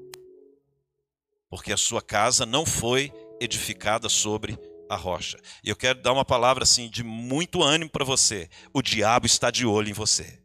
Porque 1.49 1.73
a 1.73 1.77
sua 1.77 2.01
casa 2.01 2.45
não 2.45 2.65
foi 2.65 3.11
edificada 3.41 4.07
sobre 4.07 4.57
a 4.89 4.95
rocha. 4.95 5.37
E 5.63 5.69
eu 5.69 5.75
quero 5.75 6.01
dar 6.01 6.13
uma 6.13 6.23
palavra 6.23 6.63
assim 6.63 6.89
de 6.89 7.03
muito 7.03 7.61
ânimo 7.61 7.89
para 7.89 8.05
você. 8.05 8.49
O 8.73 8.81
diabo 8.81 9.25
está 9.25 9.51
de 9.51 9.65
olho 9.65 9.89
em 9.89 9.93
você. 9.93 10.44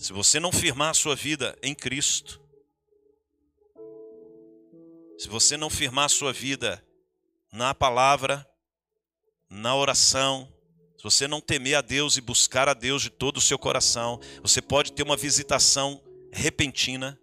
Se 0.00 0.14
você 0.14 0.40
não 0.40 0.50
firmar 0.50 0.88
a 0.88 0.94
sua 0.94 1.14
vida 1.14 1.58
em 1.62 1.74
Cristo, 1.74 2.40
se 5.18 5.28
você 5.28 5.58
não 5.58 5.68
firmar 5.68 6.06
a 6.06 6.08
sua 6.08 6.32
vida 6.32 6.82
na 7.52 7.74
palavra, 7.74 8.48
na 9.50 9.76
oração, 9.76 10.50
se 10.96 11.04
você 11.04 11.28
não 11.28 11.38
temer 11.38 11.74
a 11.74 11.82
Deus 11.82 12.16
e 12.16 12.22
buscar 12.22 12.66
a 12.66 12.72
Deus 12.72 13.02
de 13.02 13.10
todo 13.10 13.36
o 13.36 13.42
seu 13.42 13.58
coração, 13.58 14.18
você 14.40 14.62
pode 14.62 14.92
ter 14.92 15.02
uma 15.02 15.18
visitação 15.18 16.02
repentina, 16.32 17.20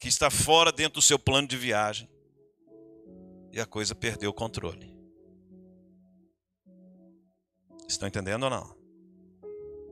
que 0.00 0.08
está 0.08 0.28
fora 0.28 0.72
dentro 0.72 0.94
do 0.94 1.02
seu 1.02 1.20
plano 1.20 1.46
de 1.46 1.56
viagem, 1.56 2.10
e 3.52 3.60
a 3.60 3.66
coisa 3.66 3.94
perdeu 3.94 4.30
o 4.30 4.34
controle. 4.34 4.92
Estão 7.86 8.08
entendendo 8.08 8.42
ou 8.42 8.50
não? 8.50 8.79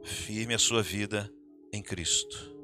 Firme 0.03 0.55
a 0.55 0.59
sua 0.59 0.83
vida 0.83 1.31
em 1.73 1.83
Cristo. 1.83 2.57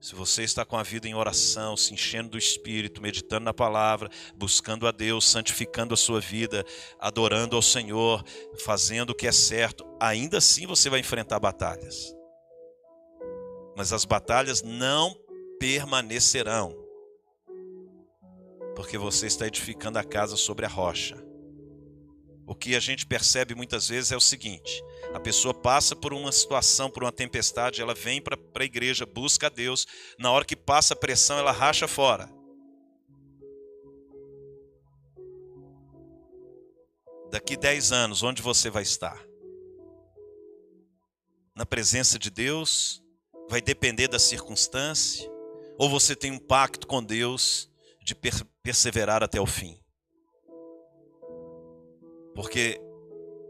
Se 0.00 0.14
você 0.14 0.44
está 0.44 0.64
com 0.64 0.76
a 0.76 0.82
vida 0.82 1.08
em 1.08 1.14
oração, 1.14 1.76
se 1.76 1.92
enchendo 1.92 2.30
do 2.30 2.38
Espírito, 2.38 3.02
meditando 3.02 3.44
na 3.44 3.52
palavra, 3.52 4.08
buscando 4.36 4.86
a 4.86 4.92
Deus, 4.92 5.28
santificando 5.28 5.92
a 5.92 5.96
sua 5.96 6.20
vida, 6.20 6.64
adorando 7.00 7.56
ao 7.56 7.62
Senhor, 7.62 8.24
fazendo 8.64 9.10
o 9.10 9.14
que 9.14 9.26
é 9.26 9.32
certo, 9.32 9.84
ainda 10.00 10.38
assim 10.38 10.66
você 10.66 10.88
vai 10.88 11.00
enfrentar 11.00 11.40
batalhas 11.40 12.16
mas 13.78 13.92
as 13.92 14.04
batalhas 14.04 14.60
não 14.60 15.16
permanecerão, 15.60 16.74
porque 18.74 18.98
você 18.98 19.28
está 19.28 19.46
edificando 19.46 20.00
a 20.00 20.04
casa 20.04 20.36
sobre 20.36 20.66
a 20.66 20.68
rocha. 20.68 21.16
O 22.44 22.56
que 22.56 22.74
a 22.74 22.80
gente 22.80 23.06
percebe 23.06 23.54
muitas 23.54 23.86
vezes 23.86 24.10
é 24.10 24.16
o 24.16 24.20
seguinte: 24.20 24.82
a 25.14 25.20
pessoa 25.20 25.54
passa 25.54 25.96
por 25.96 26.12
uma 26.12 26.30
situação, 26.30 26.90
por 26.90 27.02
uma 27.02 27.12
tempestade, 27.12 27.80
ela 27.80 27.94
vem 27.94 28.20
para 28.20 28.38
a 28.54 28.64
igreja, 28.64 29.06
busca 29.06 29.46
a 29.46 29.50
Deus, 29.50 29.86
na 30.18 30.30
hora 30.30 30.44
que 30.44 30.56
passa 30.56 30.94
a 30.94 30.96
pressão, 30.96 31.38
ela 31.38 31.52
racha 31.52 31.88
fora. 31.88 32.28
Daqui 37.30 37.56
10 37.56 37.92
anos, 37.92 38.22
onde 38.22 38.40
você 38.40 38.70
vai 38.70 38.82
estar? 38.82 39.22
Na 41.54 41.66
presença 41.66 42.18
de 42.18 42.30
Deus, 42.30 43.02
vai 43.48 43.60
depender 43.60 44.08
da 44.08 44.18
circunstância, 44.18 45.30
ou 45.78 45.88
você 45.88 46.14
tem 46.14 46.30
um 46.30 46.38
pacto 46.38 46.86
com 46.86 47.02
Deus 47.02 47.70
de 48.02 48.14
perseverar 48.62 49.22
até 49.22 49.40
o 49.40 49.46
fim. 49.46 49.78
Porque 52.34 52.80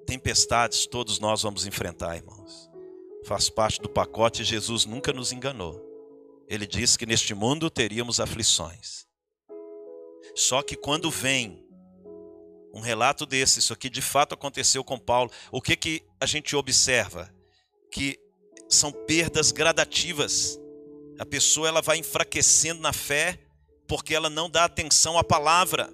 tempestades 0.08 0.86
todos 0.86 1.18
nós 1.18 1.42
vamos 1.42 1.66
enfrentar, 1.66 2.16
irmãos. 2.16 2.70
Faz 3.26 3.50
parte 3.50 3.78
do 3.78 3.90
pacote, 3.90 4.42
Jesus 4.42 4.86
nunca 4.86 5.12
nos 5.12 5.32
enganou. 5.32 5.86
Ele 6.48 6.66
disse 6.66 6.98
que 6.98 7.04
neste 7.04 7.34
mundo 7.34 7.68
teríamos 7.68 8.18
aflições. 8.18 9.06
Só 10.34 10.62
que 10.62 10.76
quando 10.76 11.10
vem 11.10 11.62
um 12.72 12.80
relato 12.80 13.26
desse, 13.26 13.58
isso 13.58 13.74
aqui 13.74 13.90
de 13.90 14.00
fato 14.00 14.32
aconteceu 14.32 14.82
com 14.82 14.98
Paulo, 14.98 15.30
o 15.52 15.60
que 15.60 15.76
que 15.76 16.02
a 16.18 16.24
gente 16.24 16.56
observa? 16.56 17.30
Que 17.92 18.18
são 18.66 18.90
perdas 18.90 19.52
gradativas. 19.52 20.58
A 21.18 21.26
pessoa 21.26 21.68
ela 21.68 21.82
vai 21.82 21.98
enfraquecendo 21.98 22.80
na 22.80 22.94
fé 22.94 23.38
porque 23.86 24.14
ela 24.14 24.30
não 24.30 24.48
dá 24.48 24.64
atenção 24.64 25.18
à 25.18 25.24
palavra. 25.24 25.92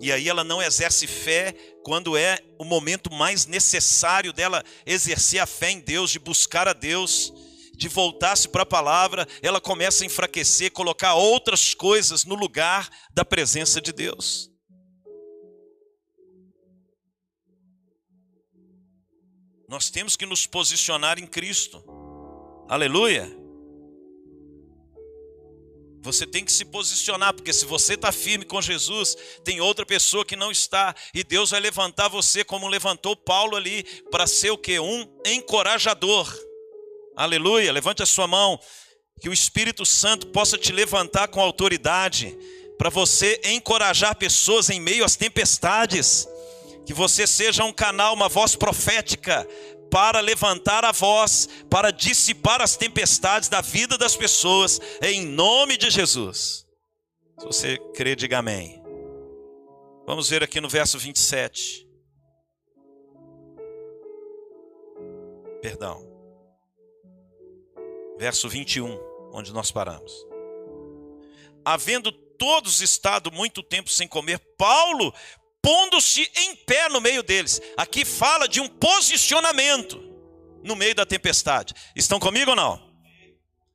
E 0.00 0.12
aí 0.12 0.28
ela 0.28 0.42
não 0.42 0.62
exerce 0.62 1.06
fé 1.06 1.54
quando 1.82 2.16
é 2.16 2.38
o 2.58 2.64
momento 2.64 3.12
mais 3.12 3.46
necessário 3.46 4.32
dela 4.32 4.62
exercer 4.84 5.40
a 5.40 5.46
fé 5.46 5.70
em 5.70 5.80
Deus, 5.80 6.10
de 6.10 6.18
buscar 6.18 6.66
a 6.66 6.72
Deus, 6.72 7.32
de 7.76 7.88
voltar-se 7.88 8.48
para 8.48 8.62
a 8.62 8.66
palavra, 8.66 9.26
ela 9.42 9.60
começa 9.60 10.04
a 10.04 10.06
enfraquecer, 10.06 10.72
colocar 10.72 11.14
outras 11.14 11.74
coisas 11.74 12.24
no 12.24 12.34
lugar 12.34 12.88
da 13.12 13.24
presença 13.24 13.80
de 13.80 13.92
Deus. 13.92 14.50
Nós 19.68 19.90
temos 19.90 20.16
que 20.16 20.26
nos 20.26 20.46
posicionar 20.46 21.18
em 21.18 21.26
Cristo. 21.26 21.82
Aleluia. 22.68 23.43
Você 26.04 26.26
tem 26.26 26.44
que 26.44 26.52
se 26.52 26.66
posicionar, 26.66 27.32
porque 27.32 27.50
se 27.50 27.64
você 27.64 27.94
está 27.94 28.12
firme 28.12 28.44
com 28.44 28.60
Jesus, 28.60 29.16
tem 29.42 29.62
outra 29.62 29.86
pessoa 29.86 30.22
que 30.22 30.36
não 30.36 30.52
está, 30.52 30.94
e 31.14 31.24
Deus 31.24 31.52
vai 31.52 31.60
levantar 31.60 32.08
você, 32.08 32.44
como 32.44 32.68
levantou 32.68 33.16
Paulo 33.16 33.56
ali, 33.56 33.82
para 34.10 34.26
ser 34.26 34.50
o 34.50 34.58
que? 34.58 34.78
Um 34.78 35.08
encorajador. 35.24 36.30
Aleluia. 37.16 37.72
Levante 37.72 38.02
a 38.02 38.06
sua 38.06 38.26
mão, 38.26 38.60
que 39.18 39.30
o 39.30 39.32
Espírito 39.32 39.86
Santo 39.86 40.26
possa 40.26 40.58
te 40.58 40.72
levantar 40.72 41.28
com 41.28 41.40
autoridade, 41.40 42.36
para 42.76 42.90
você 42.90 43.40
encorajar 43.42 44.14
pessoas 44.14 44.68
em 44.68 44.78
meio 44.78 45.06
às 45.06 45.16
tempestades 45.16 46.28
que 46.84 46.92
você 46.92 47.26
seja 47.26 47.64
um 47.64 47.72
canal, 47.72 48.12
uma 48.12 48.28
voz 48.28 48.54
profética 48.54 49.48
para 49.90 50.20
levantar 50.20 50.84
a 50.84 50.92
voz, 50.92 51.48
para 51.70 51.90
dissipar 51.90 52.60
as 52.60 52.76
tempestades 52.76 53.48
da 53.48 53.60
vida 53.60 53.96
das 53.96 54.16
pessoas, 54.16 54.80
em 55.02 55.24
nome 55.24 55.76
de 55.76 55.90
Jesus. 55.90 56.66
Se 57.38 57.46
você 57.46 57.78
crê, 57.94 58.14
diga 58.14 58.38
amém. 58.38 58.82
Vamos 60.06 60.28
ver 60.28 60.42
aqui 60.42 60.60
no 60.60 60.68
verso 60.68 60.98
27. 60.98 61.88
Perdão. 65.62 66.12
verso 68.18 68.48
21, 68.48 68.98
onde 69.32 69.52
nós 69.52 69.72
paramos. 69.72 70.12
Havendo 71.64 72.12
todos 72.12 72.80
estado 72.82 73.32
muito 73.32 73.62
tempo 73.62 73.88
sem 73.90 74.06
comer, 74.06 74.38
Paulo 74.58 75.12
pondo-se 75.64 76.30
em 76.36 76.54
pé 76.54 76.90
no 76.90 77.00
meio 77.00 77.22
deles. 77.22 77.58
Aqui 77.74 78.04
fala 78.04 78.46
de 78.46 78.60
um 78.60 78.68
posicionamento 78.68 79.98
no 80.62 80.76
meio 80.76 80.94
da 80.94 81.06
tempestade. 81.06 81.72
Estão 81.96 82.20
comigo 82.20 82.50
ou 82.50 82.56
não? 82.56 82.92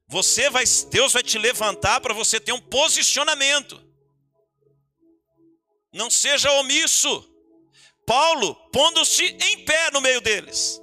Você 0.07 0.51
vai, 0.51 0.63
Deus 0.91 1.13
vai 1.13 1.23
te 1.23 1.39
levantar 1.39 1.99
para 1.99 2.13
você 2.13 2.39
ter 2.39 2.51
um 2.51 2.61
posicionamento. 2.61 3.83
Não 5.91 6.11
seja 6.11 6.51
omisso. 6.53 7.27
Paulo 8.05 8.53
pondo-se 8.71 9.23
em 9.23 9.65
pé 9.65 9.89
no 9.91 9.99
meio 9.99 10.21
deles. 10.21 10.79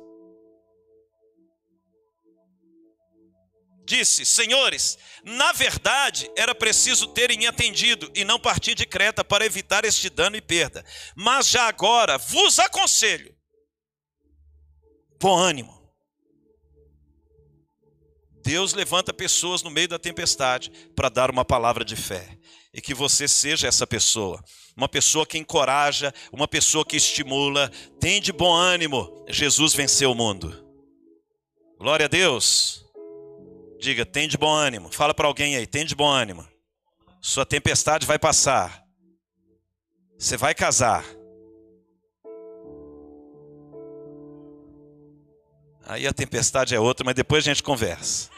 Disse: 3.86 4.26
Senhores, 4.26 4.98
na 5.24 5.52
verdade 5.52 6.28
era 6.36 6.52
preciso 6.54 7.06
terem 7.06 7.46
atendido 7.46 8.10
e 8.16 8.24
não 8.24 8.38
partir 8.38 8.74
de 8.74 8.84
Creta 8.84 9.24
para 9.24 9.46
evitar 9.46 9.84
este 9.84 10.10
dano 10.10 10.36
e 10.36 10.40
perda. 10.40 10.84
Mas 11.14 11.48
já 11.48 11.68
agora 11.68 12.18
vos 12.18 12.58
aconselho: 12.58 13.32
bom 15.20 15.38
ânimo. 15.38 15.76
Deus 18.44 18.74
levanta 18.74 19.14
pessoas 19.14 19.62
no 19.62 19.70
meio 19.70 19.88
da 19.88 19.98
tempestade 19.98 20.70
para 20.94 21.08
dar 21.08 21.30
uma 21.30 21.44
palavra 21.44 21.84
de 21.84 21.96
fé. 21.96 22.36
E 22.74 22.80
que 22.80 22.94
você 22.94 23.26
seja 23.26 23.66
essa 23.66 23.86
pessoa. 23.86 24.42
Uma 24.76 24.88
pessoa 24.88 25.26
que 25.26 25.38
encoraja, 25.38 26.12
uma 26.30 26.46
pessoa 26.46 26.84
que 26.84 26.96
estimula. 26.96 27.70
Tem 27.98 28.20
de 28.20 28.32
bom 28.32 28.52
ânimo. 28.52 29.24
Jesus 29.28 29.74
venceu 29.74 30.12
o 30.12 30.14
mundo. 30.14 30.64
Glória 31.78 32.06
a 32.06 32.08
Deus. 32.08 32.85
Diga, 33.78 34.06
tem 34.06 34.28
de 34.28 34.36
bom 34.36 34.52
ânimo. 34.52 34.90
Fala 34.92 35.14
para 35.14 35.26
alguém 35.26 35.56
aí, 35.56 35.66
tem 35.66 35.84
de 35.84 35.94
bom 35.94 36.08
ânimo. 36.08 36.46
Sua 37.20 37.44
tempestade 37.44 38.06
vai 38.06 38.18
passar. 38.18 38.84
Você 40.18 40.36
vai 40.36 40.54
casar. 40.54 41.04
Aí 45.84 46.06
a 46.06 46.12
tempestade 46.12 46.74
é 46.74 46.80
outra, 46.80 47.04
mas 47.04 47.14
depois 47.14 47.44
a 47.44 47.48
gente 47.48 47.62
conversa. 47.62 48.30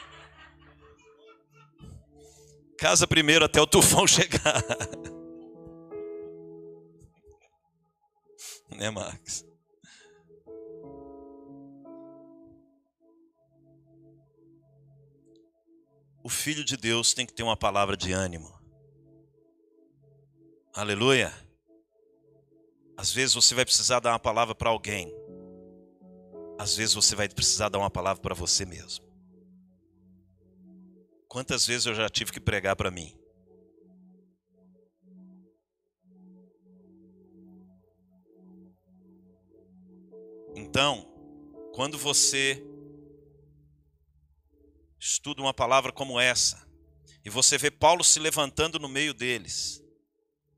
Casa 2.77 3.07
primeiro 3.07 3.43
até 3.45 3.59
o 3.59 3.67
tufão 3.67 4.05
chegar. 4.07 4.63
né, 8.69 8.89
Max? 8.89 9.48
O 16.29 16.31
filho 16.31 16.63
de 16.63 16.77
Deus 16.77 17.11
tem 17.11 17.25
que 17.25 17.33
ter 17.33 17.41
uma 17.41 17.57
palavra 17.57 17.97
de 17.97 18.11
ânimo. 18.11 18.53
Aleluia. 20.71 21.33
Às 22.95 23.11
vezes 23.11 23.33
você 23.33 23.55
vai 23.55 23.65
precisar 23.65 23.99
dar 23.99 24.11
uma 24.11 24.19
palavra 24.19 24.53
para 24.53 24.69
alguém. 24.69 25.11
Às 26.59 26.75
vezes 26.75 26.93
você 26.93 27.15
vai 27.15 27.27
precisar 27.27 27.69
dar 27.69 27.79
uma 27.79 27.89
palavra 27.89 28.21
para 28.21 28.35
você 28.35 28.63
mesmo. 28.63 29.03
Quantas 31.27 31.65
vezes 31.65 31.87
eu 31.87 31.95
já 31.95 32.07
tive 32.07 32.31
que 32.31 32.39
pregar 32.39 32.75
para 32.75 32.91
mim? 32.91 33.17
Então, 40.55 41.11
quando 41.73 41.97
você 41.97 42.63
estuda 44.99 45.41
uma 45.41 45.53
palavra 45.53 45.91
como 45.91 46.19
essa, 46.19 46.67
e 47.23 47.29
você 47.29 47.57
vê 47.57 47.71
Paulo 47.71 48.03
se 48.03 48.19
levantando 48.19 48.79
no 48.79 48.89
meio 48.89 49.13
deles, 49.13 49.81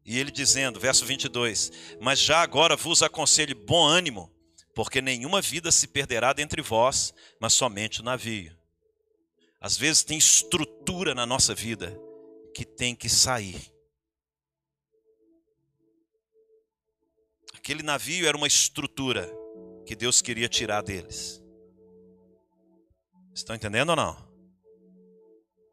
e 0.03 0.17
ele 0.17 0.31
dizendo, 0.31 0.79
verso 0.79 1.05
22: 1.05 1.71
Mas 1.99 2.19
já 2.19 2.41
agora 2.41 2.75
vos 2.75 3.03
aconselho 3.03 3.55
bom 3.55 3.85
ânimo, 3.85 4.33
porque 4.73 5.01
nenhuma 5.01 5.41
vida 5.41 5.71
se 5.71 5.87
perderá 5.87 6.33
dentre 6.33 6.61
vós, 6.61 7.13
mas 7.39 7.53
somente 7.53 8.01
o 8.01 8.03
navio. 8.03 8.57
Às 9.59 9.77
vezes 9.77 10.03
tem 10.03 10.17
estrutura 10.17 11.13
na 11.13 11.25
nossa 11.25 11.53
vida 11.53 11.95
que 12.55 12.65
tem 12.65 12.95
que 12.95 13.07
sair. 13.07 13.71
Aquele 17.53 17.83
navio 17.83 18.27
era 18.27 18.35
uma 18.35 18.47
estrutura 18.47 19.31
que 19.85 19.95
Deus 19.95 20.19
queria 20.19 20.49
tirar 20.49 20.81
deles. 20.81 21.39
Estão 23.35 23.55
entendendo 23.55 23.91
ou 23.91 23.95
não? 23.95 24.30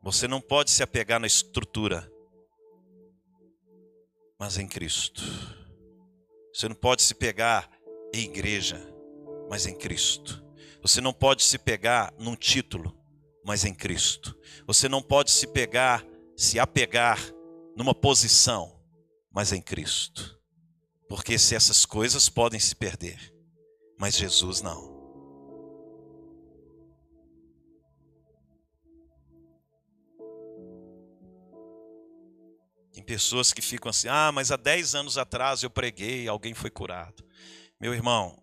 Você 0.09 0.27
não 0.27 0.41
pode 0.41 0.71
se 0.71 0.83
apegar 0.83 1.21
na 1.21 1.27
estrutura, 1.27 2.11
mas 4.41 4.57
em 4.57 4.67
Cristo. 4.67 5.23
Você 6.51 6.67
não 6.67 6.75
pode 6.75 7.03
se 7.03 7.15
pegar 7.15 7.71
em 8.15 8.23
igreja, 8.23 8.81
mas 9.51 9.67
em 9.67 9.77
Cristo. 9.77 10.43
Você 10.81 11.03
não 11.03 11.13
pode 11.13 11.43
se 11.43 11.59
pegar 11.59 12.11
num 12.19 12.35
título, 12.35 12.99
mas 13.45 13.67
em 13.67 13.75
Cristo. 13.75 14.35
Você 14.67 14.89
não 14.89 15.03
pode 15.03 15.31
se 15.31 15.47
pegar, 15.47 16.03
se 16.35 16.59
apegar 16.59 17.21
numa 17.77 17.95
posição, 17.95 18.81
mas 19.31 19.53
em 19.53 19.61
Cristo. 19.61 20.41
Porque 21.07 21.39
se 21.39 21.55
essas 21.55 21.85
coisas 21.85 22.31
podem 22.31 22.59
se 22.59 22.75
perder, 22.75 23.31
mas 23.99 24.17
Jesus 24.17 24.63
não. 24.63 24.98
Tem 32.99 33.05
pessoas 33.05 33.53
que 33.53 33.63
ficam 33.63 33.91
assim: 33.91 34.09
ah, 34.09 34.33
mas 34.33 34.51
há 34.51 34.57
10 34.57 34.97
anos 34.97 35.17
atrás 35.17 35.63
eu 35.63 35.71
preguei, 35.71 36.27
alguém 36.27 36.53
foi 36.53 36.69
curado. 36.69 37.25
Meu 37.81 37.95
irmão, 37.95 38.43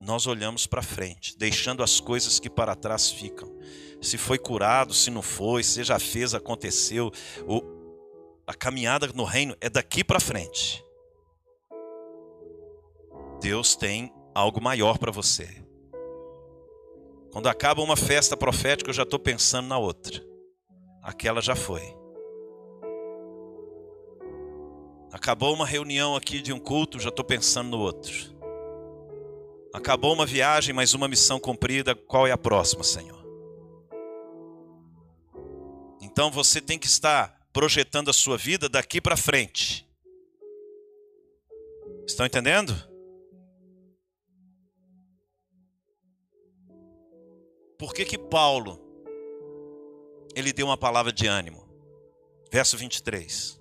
nós 0.00 0.26
olhamos 0.26 0.66
para 0.66 0.82
frente, 0.82 1.38
deixando 1.38 1.84
as 1.84 2.00
coisas 2.00 2.40
que 2.40 2.50
para 2.50 2.74
trás 2.74 3.12
ficam. 3.12 3.56
Se 4.02 4.18
foi 4.18 4.38
curado, 4.38 4.92
se 4.92 5.08
não 5.08 5.22
foi, 5.22 5.62
se 5.62 5.84
já 5.84 6.00
fez, 6.00 6.34
aconteceu. 6.34 7.12
O, 7.46 7.62
a 8.44 8.54
caminhada 8.54 9.06
no 9.14 9.22
reino 9.22 9.56
é 9.60 9.70
daqui 9.70 10.02
para 10.02 10.18
frente. 10.18 10.84
Deus 13.40 13.76
tem 13.76 14.12
algo 14.34 14.60
maior 14.60 14.98
para 14.98 15.12
você. 15.12 15.64
Quando 17.30 17.46
acaba 17.46 17.82
uma 17.82 17.96
festa 17.96 18.36
profética, 18.36 18.90
eu 18.90 18.94
já 18.94 19.04
estou 19.04 19.20
pensando 19.20 19.68
na 19.68 19.78
outra. 19.78 20.20
Aquela 21.04 21.40
já 21.40 21.54
foi. 21.54 21.98
Acabou 25.12 25.54
uma 25.54 25.66
reunião 25.66 26.14
aqui 26.14 26.40
de 26.40 26.52
um 26.52 26.60
culto, 26.60 27.00
já 27.00 27.08
estou 27.08 27.24
pensando 27.24 27.70
no 27.70 27.78
outro. 27.78 28.36
Acabou 29.72 30.12
uma 30.12 30.26
viagem, 30.26 30.74
mais 30.74 30.92
uma 30.92 31.08
missão 31.08 31.40
cumprida. 31.40 31.94
Qual 31.94 32.26
é 32.26 32.30
a 32.30 32.38
próxima, 32.38 32.84
Senhor? 32.84 33.18
Então 36.00 36.30
você 36.30 36.60
tem 36.60 36.78
que 36.78 36.86
estar 36.86 37.48
projetando 37.52 38.10
a 38.10 38.12
sua 38.12 38.36
vida 38.36 38.68
daqui 38.68 39.00
para 39.00 39.16
frente. 39.16 39.88
Estão 42.06 42.26
entendendo? 42.26 42.74
Por 47.78 47.94
que 47.94 48.04
que 48.04 48.18
Paulo 48.18 48.80
ele 50.34 50.52
deu 50.52 50.66
uma 50.66 50.76
palavra 50.76 51.12
de 51.12 51.26
ânimo? 51.26 51.68
Verso 52.50 52.76
23. 52.76 53.57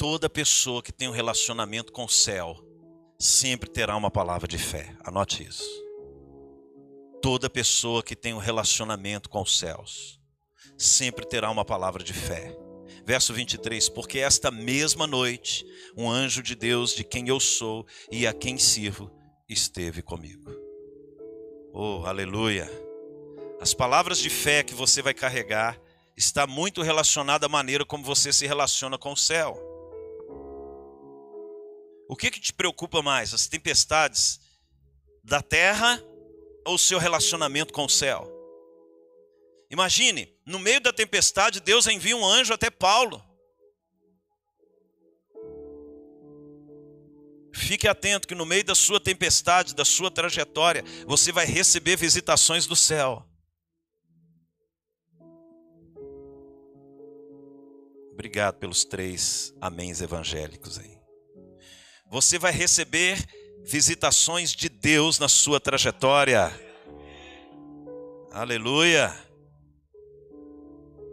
Toda 0.00 0.30
pessoa 0.30 0.82
que 0.82 0.92
tem 0.92 1.08
um 1.08 1.12
relacionamento 1.12 1.92
com 1.92 2.06
o 2.06 2.08
céu, 2.08 2.56
sempre 3.18 3.68
terá 3.68 3.94
uma 3.94 4.10
palavra 4.10 4.48
de 4.48 4.56
fé. 4.56 4.96
Anote 5.04 5.46
isso. 5.46 5.68
Toda 7.20 7.50
pessoa 7.50 8.02
que 8.02 8.16
tem 8.16 8.32
um 8.32 8.38
relacionamento 8.38 9.28
com 9.28 9.42
os 9.42 9.58
céus 9.58 10.18
sempre 10.78 11.26
terá 11.26 11.50
uma 11.50 11.66
palavra 11.66 12.02
de 12.02 12.14
fé. 12.14 12.56
Verso 13.04 13.34
23: 13.34 13.90
Porque 13.90 14.20
esta 14.20 14.50
mesma 14.50 15.06
noite 15.06 15.66
um 15.94 16.10
anjo 16.10 16.42
de 16.42 16.54
Deus, 16.54 16.94
de 16.94 17.04
quem 17.04 17.28
eu 17.28 17.38
sou 17.38 17.86
e 18.10 18.26
a 18.26 18.32
quem 18.32 18.56
sirvo, 18.56 19.10
esteve 19.46 20.00
comigo. 20.00 20.50
Oh, 21.74 22.06
aleluia! 22.06 22.66
As 23.60 23.74
palavras 23.74 24.18
de 24.18 24.30
fé 24.30 24.62
que 24.62 24.72
você 24.72 25.02
vai 25.02 25.12
carregar 25.12 25.78
está 26.16 26.46
muito 26.46 26.80
relacionada 26.80 27.44
à 27.44 27.50
maneira 27.50 27.84
como 27.84 28.02
você 28.02 28.32
se 28.32 28.46
relaciona 28.46 28.96
com 28.96 29.12
o 29.12 29.16
céu. 29.16 29.70
O 32.10 32.16
que, 32.16 32.28
que 32.28 32.40
te 32.40 32.52
preocupa 32.52 33.00
mais, 33.00 33.32
as 33.32 33.46
tempestades 33.46 34.40
da 35.22 35.40
terra 35.40 36.02
ou 36.66 36.74
o 36.74 36.78
seu 36.78 36.98
relacionamento 36.98 37.72
com 37.72 37.84
o 37.84 37.88
céu? 37.88 38.28
Imagine, 39.70 40.36
no 40.44 40.58
meio 40.58 40.80
da 40.80 40.92
tempestade, 40.92 41.60
Deus 41.60 41.86
envia 41.86 42.16
um 42.16 42.26
anjo 42.26 42.52
até 42.52 42.68
Paulo. 42.68 43.24
fique 47.52 47.86
atento 47.86 48.26
que 48.26 48.34
no 48.34 48.44
meio 48.44 48.64
da 48.64 48.74
sua 48.74 48.98
tempestade, 48.98 49.76
da 49.76 49.84
sua 49.84 50.10
trajetória, 50.10 50.82
você 51.06 51.30
vai 51.30 51.46
receber 51.46 51.96
visitações 51.96 52.66
do 52.66 52.74
céu. 52.74 53.24
Obrigado 58.12 58.56
pelos 58.56 58.84
três 58.84 59.54
améns 59.60 60.00
evangélicos 60.00 60.80
aí. 60.80 60.99
Você 62.10 62.40
vai 62.40 62.50
receber 62.50 63.24
visitações 63.62 64.50
de 64.52 64.68
Deus 64.68 65.20
na 65.20 65.28
sua 65.28 65.60
trajetória. 65.60 66.50
Aleluia. 68.32 69.16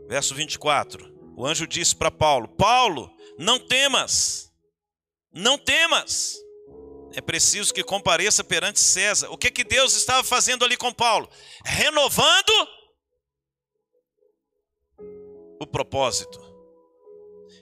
Verso 0.08 0.34
24. 0.34 1.16
O 1.38 1.45
anjo 1.45 1.68
disse 1.68 1.95
para 1.95 2.10
Paulo: 2.10 2.48
Paulo, 2.48 3.16
não 3.38 3.60
temas, 3.60 4.52
não 5.32 5.56
temas. 5.56 6.36
É 7.14 7.22
preciso 7.22 7.72
que 7.72 7.84
compareça 7.84 8.43
perante 8.43 8.80
César. 8.80 9.30
O 9.30 9.38
que 9.38 9.52
que 9.52 9.64
Deus 9.64 9.95
estava 9.95 10.24
fazendo 10.24 10.66
ali 10.66 10.76
com 10.76 10.91
Paulo? 10.91 11.30
Renovando 11.64 12.68
o 15.60 15.68
propósito. 15.68 16.39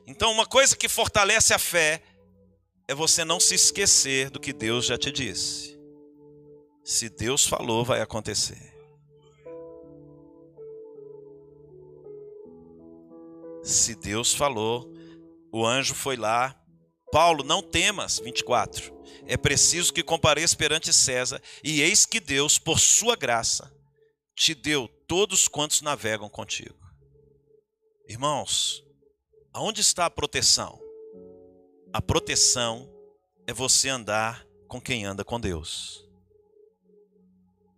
Então, 0.08 0.32
uma 0.32 0.46
coisa 0.46 0.78
que 0.78 0.88
fortalece 0.88 1.54
a 1.54 1.60
fé 1.60 2.02
é 2.88 2.94
você 2.94 3.26
não 3.26 3.40
se 3.40 3.56
esquecer 3.56 4.30
do 4.30 4.40
que 4.40 4.54
Deus 4.54 4.86
já 4.86 4.98
te 4.98 5.12
disse. 5.12 5.80
Se 6.84 7.10
Deus 7.10 7.46
falou, 7.46 7.84
vai 7.84 8.02
acontecer. 8.02 8.74
Se 13.64 13.96
Deus 13.96 14.34
falou, 14.34 14.92
o 15.52 15.66
anjo 15.66 15.96
foi 15.96 16.16
lá. 16.16 16.56
Paulo, 17.12 17.44
não 17.44 17.62
temas, 17.62 18.20
24. 18.20 18.94
É 19.26 19.38
preciso 19.38 19.94
que 19.94 20.04
compareça 20.04 20.56
perante 20.56 20.94
César, 20.94 21.42
e 21.64 21.82
eis 21.82 22.06
que 22.06 22.20
Deus, 22.20 22.60
por 22.60 22.80
sua 22.80 23.16
graça, 23.16 23.74
te 24.36 24.54
deu 24.54 24.88
todos 25.08 25.48
quantos 25.48 25.82
navegam 25.82 26.30
contigo. 26.30 26.78
Irmãos, 28.08 28.86
Aonde 29.56 29.80
está 29.80 30.06
a 30.06 30.10
proteção? 30.10 30.78
A 31.96 32.02
proteção 32.02 32.92
é 33.48 33.54
você 33.54 33.88
andar 33.88 34.46
com 34.68 34.82
quem 34.82 35.06
anda 35.06 35.24
com 35.24 35.40
Deus, 35.40 36.06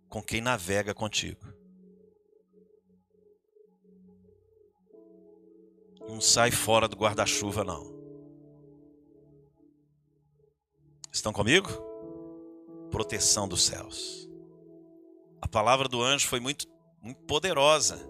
com 0.08 0.20
quem 0.20 0.40
navega 0.40 0.92
contigo. 0.92 1.46
Não 6.08 6.20
sai 6.20 6.50
fora 6.50 6.88
do 6.88 6.96
guarda-chuva, 6.96 7.62
não. 7.62 7.94
Estão 11.12 11.32
comigo? 11.32 11.68
Proteção 12.90 13.46
dos 13.46 13.62
céus. 13.62 14.28
A 15.40 15.46
palavra 15.46 15.88
do 15.88 16.02
anjo 16.02 16.26
foi 16.26 16.40
muito, 16.40 16.66
muito 17.00 17.22
poderosa. 17.22 18.04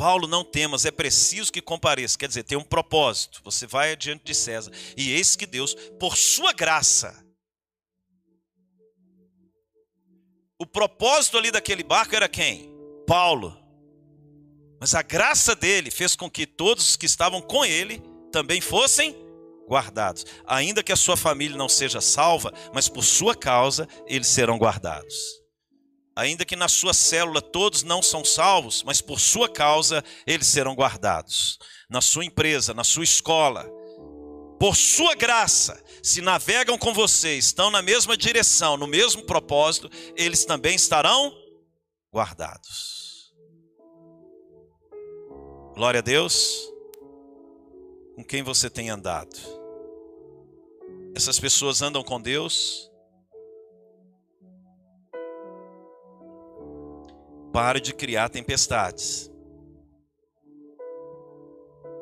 Paulo, 0.00 0.26
não 0.26 0.42
temas, 0.42 0.86
é 0.86 0.90
preciso 0.90 1.52
que 1.52 1.60
compareça. 1.60 2.16
Quer 2.16 2.26
dizer, 2.26 2.42
tem 2.42 2.56
um 2.56 2.64
propósito. 2.64 3.42
Você 3.44 3.66
vai 3.66 3.92
adiante 3.92 4.24
de 4.24 4.34
César. 4.34 4.72
E 4.96 5.12
eis 5.12 5.36
que 5.36 5.44
Deus, 5.44 5.74
por 5.98 6.16
sua 6.16 6.54
graça, 6.54 7.22
o 10.58 10.64
propósito 10.64 11.36
ali 11.36 11.50
daquele 11.50 11.82
barco 11.82 12.16
era 12.16 12.30
quem? 12.30 12.72
Paulo. 13.06 13.54
Mas 14.80 14.94
a 14.94 15.02
graça 15.02 15.54
dele 15.54 15.90
fez 15.90 16.16
com 16.16 16.30
que 16.30 16.46
todos 16.46 16.88
os 16.88 16.96
que 16.96 17.04
estavam 17.04 17.42
com 17.42 17.62
ele 17.62 18.02
também 18.32 18.62
fossem 18.62 19.14
guardados. 19.68 20.24
Ainda 20.46 20.82
que 20.82 20.92
a 20.92 20.96
sua 20.96 21.14
família 21.14 21.58
não 21.58 21.68
seja 21.68 22.00
salva, 22.00 22.54
mas 22.72 22.88
por 22.88 23.04
sua 23.04 23.34
causa 23.34 23.86
eles 24.06 24.28
serão 24.28 24.56
guardados 24.56 25.39
ainda 26.20 26.44
que 26.44 26.54
na 26.54 26.68
sua 26.68 26.92
célula 26.92 27.40
todos 27.40 27.82
não 27.82 28.02
são 28.02 28.22
salvos, 28.22 28.82
mas 28.82 29.00
por 29.00 29.18
sua 29.18 29.48
causa 29.48 30.04
eles 30.26 30.48
serão 30.48 30.74
guardados. 30.74 31.58
Na 31.88 32.02
sua 32.02 32.26
empresa, 32.26 32.74
na 32.74 32.84
sua 32.84 33.04
escola, 33.04 33.66
por 34.58 34.76
sua 34.76 35.14
graça, 35.14 35.82
se 36.02 36.20
navegam 36.20 36.76
com 36.76 36.92
você, 36.92 37.38
estão 37.38 37.70
na 37.70 37.80
mesma 37.80 38.18
direção, 38.18 38.76
no 38.76 38.86
mesmo 38.86 39.22
propósito, 39.22 39.90
eles 40.14 40.44
também 40.44 40.74
estarão 40.74 41.34
guardados. 42.14 43.32
Glória 45.74 46.00
a 46.00 46.02
Deus. 46.02 46.70
Com 48.14 48.22
quem 48.22 48.42
você 48.42 48.68
tem 48.68 48.90
andado? 48.90 49.34
Essas 51.14 51.40
pessoas 51.40 51.80
andam 51.80 52.04
com 52.04 52.20
Deus? 52.20 52.89
Pare 57.52 57.80
de 57.80 57.92
criar 57.92 58.28
tempestades. 58.28 59.28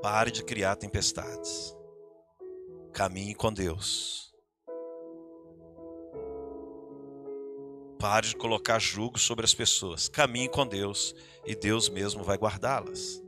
Pare 0.03 0.30
de 0.30 0.44
criar 0.44 0.76
tempestades. 0.76 1.74
Caminhe 2.92 3.34
com 3.34 3.51
Deus. 3.51 4.30
Pare 7.99 8.28
de 8.28 8.36
colocar 8.36 8.78
julgo 8.78 9.18
sobre 9.18 9.46
as 9.46 9.55
pessoas. 9.55 10.07
Caminhe 10.07 10.51
com 10.51 10.66
Deus 10.66 11.14
e 11.46 11.57
Deus 11.57 11.88
mesmo 11.88 12.22
vai 12.22 12.36
guardá-las. 12.36 13.22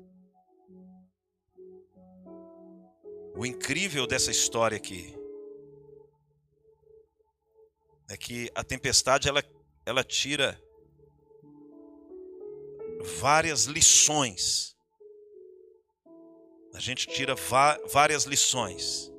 O 3.35 3.47
incrível 3.47 4.07
dessa 4.07 4.31
história 4.31 4.77
aqui 4.77 5.17
é 8.11 8.17
que 8.17 8.51
a 8.55 8.63
tempestade 8.63 9.27
ela, 9.27 9.43
ela 9.87 10.05
tira 10.05 10.61
várias 13.03 13.65
lições. 13.65 14.77
A 16.75 16.81
gente 16.81 17.07
tira 17.07 17.35
várias 17.93 18.25
lições. 18.25 19.13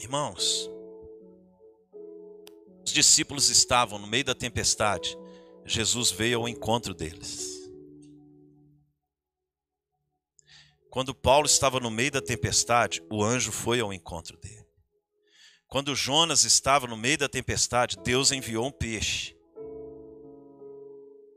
Irmãos, 0.00 0.68
os 2.84 2.92
discípulos 2.92 3.48
estavam 3.48 3.98
no 3.98 4.06
meio 4.06 4.24
da 4.24 4.34
tempestade, 4.34 5.16
Jesus 5.64 6.10
veio 6.10 6.40
ao 6.40 6.48
encontro 6.48 6.92
deles. 6.92 7.70
Quando 10.90 11.14
Paulo 11.14 11.46
estava 11.46 11.80
no 11.80 11.90
meio 11.90 12.10
da 12.10 12.20
tempestade, 12.20 13.02
o 13.10 13.22
anjo 13.24 13.50
foi 13.50 13.80
ao 13.80 13.92
encontro 13.92 14.36
dele. 14.36 14.61
Quando 15.72 15.94
Jonas 15.94 16.44
estava 16.44 16.86
no 16.86 16.98
meio 16.98 17.16
da 17.16 17.30
tempestade, 17.30 17.96
Deus 18.04 18.30
enviou 18.30 18.66
um 18.66 18.70
peixe. 18.70 19.34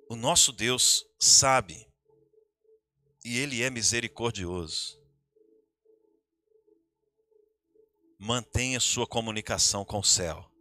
O 0.09 0.15
nosso 0.17 0.51
Deus 0.51 1.09
sabe 1.17 1.87
e 3.23 3.39
ele 3.39 3.63
é 3.63 3.69
misericordioso. 3.69 5.01
Mantenha 8.19 8.77
sua 8.81 9.07
comunicação 9.07 9.85
com 9.85 9.99
o 9.99 10.03
céu. 10.03 10.51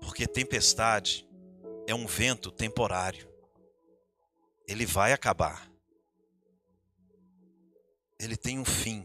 Porque 0.00 0.28
tempestade 0.28 1.28
é 1.88 1.94
um 1.94 2.06
vento 2.06 2.52
temporário. 2.52 3.28
Ele 4.68 4.86
vai 4.86 5.12
acabar. 5.12 5.68
Ele 8.16 8.36
tem 8.36 8.60
um 8.60 8.64
fim 8.64 9.04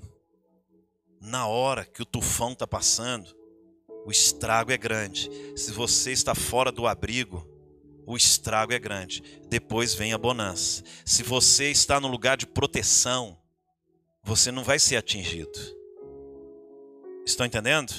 na 1.22 1.46
hora 1.46 1.86
que 1.86 2.02
o 2.02 2.06
tufão 2.06 2.54
está 2.54 2.66
passando, 2.66 3.30
o 4.04 4.10
estrago 4.10 4.72
é 4.72 4.78
grande. 4.78 5.30
Se 5.56 5.72
você 5.72 6.12
está 6.12 6.34
fora 6.34 6.72
do 6.72 6.88
abrigo, 6.88 7.48
o 8.08 8.18
estrago 8.18 8.74
é 8.74 8.80
grande. 8.80 9.22
Depois 9.48 9.94
vem 9.94 10.14
a 10.14 10.18
bonança. 10.18 10.84
Se 11.06 11.22
você 11.22 11.70
está 11.70 12.00
no 12.00 12.08
lugar 12.08 12.36
de 12.36 12.48
proteção, 12.48 13.38
você 14.24 14.52
não 14.52 14.64
vai 14.64 14.80
ser 14.80 14.96
atingido. 14.96 15.60
Estão 17.24 17.46
entendendo? 17.46 17.94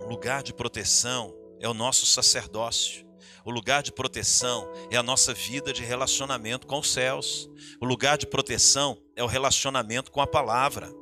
Um 0.00 0.08
lugar 0.08 0.42
de 0.42 0.52
proteção 0.52 1.32
é 1.60 1.68
o 1.68 1.74
nosso 1.74 2.04
sacerdócio. 2.04 3.06
O 3.44 3.50
lugar 3.52 3.80
de 3.80 3.92
proteção 3.92 4.68
é 4.90 4.96
a 4.96 5.04
nossa 5.04 5.32
vida 5.32 5.72
de 5.72 5.84
relacionamento 5.84 6.66
com 6.66 6.80
os 6.80 6.90
céus. 6.92 7.48
O 7.80 7.86
lugar 7.86 8.18
de 8.18 8.26
proteção 8.26 9.00
é 9.16 9.24
o 9.24 9.26
relacionamento 9.26 10.12
com 10.12 10.20
a 10.20 10.26
palavra. 10.26 10.92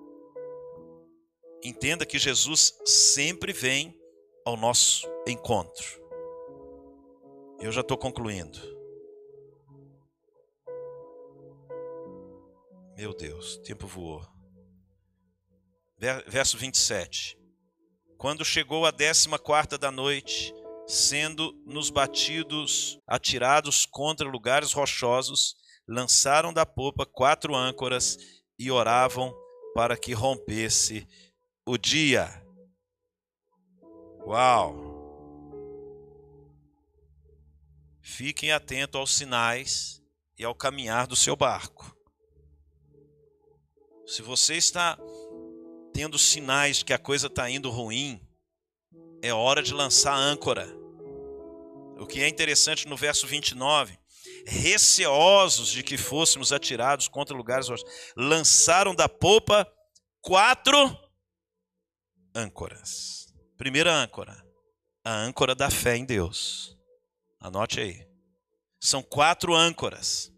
Entenda 1.62 2.06
que 2.06 2.18
Jesus 2.18 2.72
sempre 2.86 3.52
vem 3.52 3.98
ao 4.46 4.56
nosso 4.56 5.06
encontro. 5.26 6.00
Eu 7.60 7.72
já 7.72 7.80
estou 7.80 7.98
concluindo. 7.98 8.58
Meu 12.96 13.12
Deus, 13.12 13.56
o 13.56 13.62
tempo 13.62 13.86
voou. 13.86 14.24
Verso 15.98 16.56
27. 16.56 17.36
Quando 18.16 18.44
chegou 18.44 18.86
a 18.86 18.90
décima 18.90 19.38
quarta 19.38 19.76
da 19.76 19.90
noite, 19.90 20.54
sendo 20.86 21.52
nos 21.66 21.90
batidos, 21.90 23.00
atirados 23.06 23.86
contra 23.86 24.28
lugares 24.28 24.72
rochosos, 24.72 25.56
lançaram 25.86 26.52
da 26.52 26.64
popa 26.64 27.04
quatro 27.04 27.54
âncoras 27.54 28.18
e 28.58 28.70
oravam 28.70 29.34
para 29.74 29.96
que 29.96 30.12
rompesse 30.12 31.06
o 31.66 31.76
dia. 31.76 32.28
Uau! 34.26 34.94
Fiquem 38.00 38.52
atentos 38.52 38.98
aos 38.98 39.14
sinais 39.14 40.02
e 40.38 40.44
ao 40.44 40.54
caminhar 40.54 41.06
do 41.06 41.16
seu 41.16 41.34
barco. 41.34 41.96
Se 44.06 44.20
você 44.20 44.56
está 44.56 44.98
tendo 45.92 46.18
sinais 46.18 46.82
que 46.82 46.92
a 46.92 46.98
coisa 46.98 47.28
está 47.28 47.48
indo 47.48 47.70
ruim, 47.70 48.20
é 49.22 49.32
hora 49.32 49.62
de 49.62 49.72
lançar 49.72 50.14
âncora. 50.14 50.68
O 51.98 52.06
que 52.06 52.20
é 52.20 52.28
interessante 52.28 52.86
no 52.86 52.96
verso 52.96 53.26
29, 53.26 53.98
receosos 54.46 55.68
de 55.68 55.82
que 55.82 55.96
fôssemos 55.96 56.52
atirados 56.52 57.08
contra 57.08 57.36
lugares, 57.36 57.68
lançaram 58.16 58.94
da 58.94 59.08
popa 59.08 59.66
quatro 60.20 60.98
âncoras. 62.34 63.32
Primeira 63.56 63.92
âncora, 63.92 64.44
a 65.04 65.12
âncora 65.12 65.54
da 65.54 65.70
fé 65.70 65.96
em 65.96 66.04
Deus. 66.04 66.76
Anote 67.40 67.80
aí. 67.80 68.06
São 68.80 69.02
quatro 69.02 69.54
âncoras. 69.54 70.32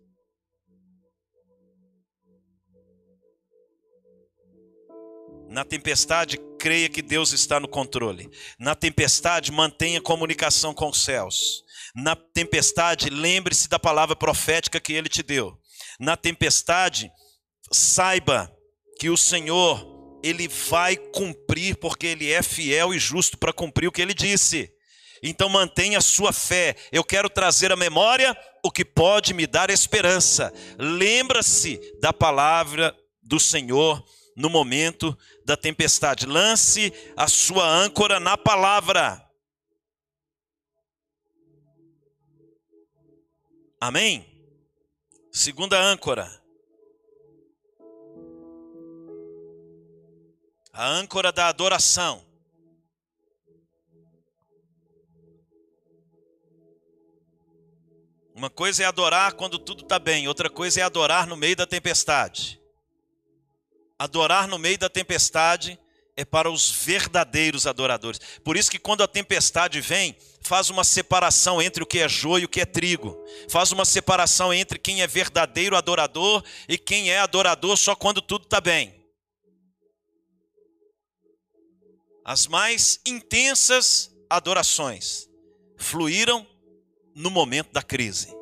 Na 5.49 5.65
tempestade, 5.65 6.39
creia 6.59 6.89
que 6.89 7.01
Deus 7.01 7.33
está 7.33 7.61
no 7.61 7.69
controle. 7.69 8.29
Na 8.59 8.75
tempestade, 8.75 9.53
mantenha 9.53 10.01
comunicação 10.01 10.75
com 10.75 10.89
os 10.89 11.05
céus. 11.05 11.65
Na 11.97 12.15
tempestade, 12.15 13.09
lembre-se 13.09 13.69
da 13.69 13.79
palavra 13.79 14.15
profética 14.15 14.79
que 14.79 14.93
ele 14.93 15.09
te 15.09 15.23
deu. 15.23 15.59
Na 15.99 16.15
tempestade, 16.15 17.11
saiba 17.73 18.53
que 19.01 19.09
o 19.09 19.17
Senhor, 19.17 20.21
ele 20.23 20.47
vai 20.47 20.97
cumprir, 20.97 21.77
porque 21.77 22.07
ele 22.07 22.31
é 22.31 22.43
fiel 22.43 22.93
e 22.93 22.99
justo 22.99 23.39
para 23.39 23.53
cumprir 23.53 23.87
o 23.89 23.93
que 23.93 24.03
ele 24.03 24.13
disse. 24.13 24.71
Então 25.23 25.49
mantenha 25.49 26.01
sua 26.03 26.35
fé. 26.35 26.77
Eu 26.93 27.03
quero 27.03 27.31
trazer 27.31 27.73
à 27.73 27.77
memória 27.77 28.37
o 28.63 28.71
que 28.71 28.85
pode 28.85 29.33
me 29.33 29.47
dar 29.47 29.71
esperança. 29.71 30.53
Lembra-se 30.79 31.81
da 32.01 32.13
palavra 32.13 32.95
do 33.23 33.41
Senhor 33.41 34.05
no 34.37 34.51
momento 34.51 35.17
da 35.47 35.57
tempestade. 35.57 36.27
Lance 36.27 36.93
a 37.17 37.27
sua 37.27 37.67
âncora 37.67 38.21
na 38.21 38.37
palavra. 38.37 39.26
Amém? 43.81 44.27
Segunda 45.31 45.79
âncora. 45.79 46.31
A 50.73 50.87
âncora 50.87 51.31
da 51.31 51.49
adoração. 51.49 52.25
Uma 58.35 58.51
coisa 58.51 58.83
é 58.83 58.87
adorar 58.87 59.33
quando 59.33 59.59
tudo 59.59 59.83
está 59.83 59.99
bem, 59.99 60.29
outra 60.29 60.51
coisa 60.51 60.81
é 60.81 60.83
adorar 60.83 61.27
no 61.27 61.37
meio 61.37 61.57
da 61.57 61.67
tempestade. 61.67 62.61
Adorar 63.99 64.47
no 64.47 64.59
meio 64.59 64.79
da 64.79 64.91
tempestade 64.91 65.79
é 66.17 66.25
para 66.25 66.51
os 66.51 66.71
verdadeiros 66.71 67.67
adoradores. 67.67 68.19
Por 68.43 68.57
isso 68.57 68.71
que 68.71 68.79
quando 68.79 69.03
a 69.03 69.09
tempestade 69.09 69.81
vem, 69.81 70.17
faz 70.41 70.71
uma 70.71 70.83
separação 70.83 71.61
entre 71.61 71.83
o 71.83 71.87
que 71.87 71.99
é 71.99 72.09
joio 72.09 72.43
e 72.43 72.45
o 72.47 72.49
que 72.49 72.61
é 72.61 72.65
trigo. 72.65 73.17
Faz 73.51 73.71
uma 73.71 73.85
separação 73.85 74.53
entre 74.53 74.79
quem 74.79 75.03
é 75.03 75.07
verdadeiro 75.07 75.77
adorador 75.77 76.43
e 76.69 76.79
quem 76.79 77.11
é 77.11 77.19
adorador 77.19 77.77
só 77.77 77.95
quando 77.95 78.23
tudo 78.23 78.45
está 78.45 78.61
bem. 78.61 78.95
As 82.25 82.47
mais 82.47 82.99
intensas 83.07 84.11
adorações 84.29 85.29
fluíram 85.77 86.47
no 87.15 87.31
momento 87.31 87.73
da 87.73 87.83
crise. 87.83 88.36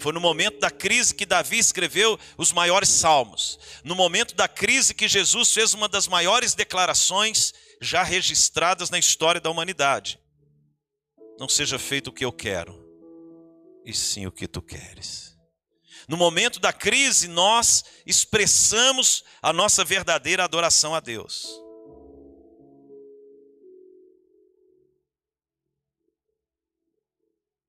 Foi 0.00 0.12
no 0.12 0.20
momento 0.20 0.60
da 0.60 0.70
crise 0.70 1.14
que 1.14 1.26
Davi 1.26 1.58
escreveu 1.58 2.18
os 2.36 2.52
maiores 2.52 2.88
salmos. 2.88 3.58
No 3.82 3.94
momento 3.94 4.34
da 4.34 4.46
crise 4.46 4.94
que 4.94 5.08
Jesus 5.08 5.52
fez 5.52 5.74
uma 5.74 5.88
das 5.88 6.06
maiores 6.06 6.54
declarações 6.54 7.52
já 7.80 8.02
registradas 8.02 8.90
na 8.90 8.98
história 8.98 9.40
da 9.40 9.50
humanidade. 9.50 10.20
Não 11.38 11.48
seja 11.48 11.78
feito 11.78 12.08
o 12.08 12.12
que 12.12 12.24
eu 12.24 12.32
quero, 12.32 12.84
e 13.84 13.94
sim 13.94 14.26
o 14.26 14.32
que 14.32 14.48
tu 14.48 14.60
queres. 14.60 15.36
No 16.08 16.16
momento 16.16 16.58
da 16.58 16.72
crise, 16.72 17.28
nós 17.28 17.84
expressamos 18.06 19.24
a 19.42 19.52
nossa 19.52 19.84
verdadeira 19.84 20.42
adoração 20.42 20.94
a 20.94 21.00
Deus. 21.00 21.46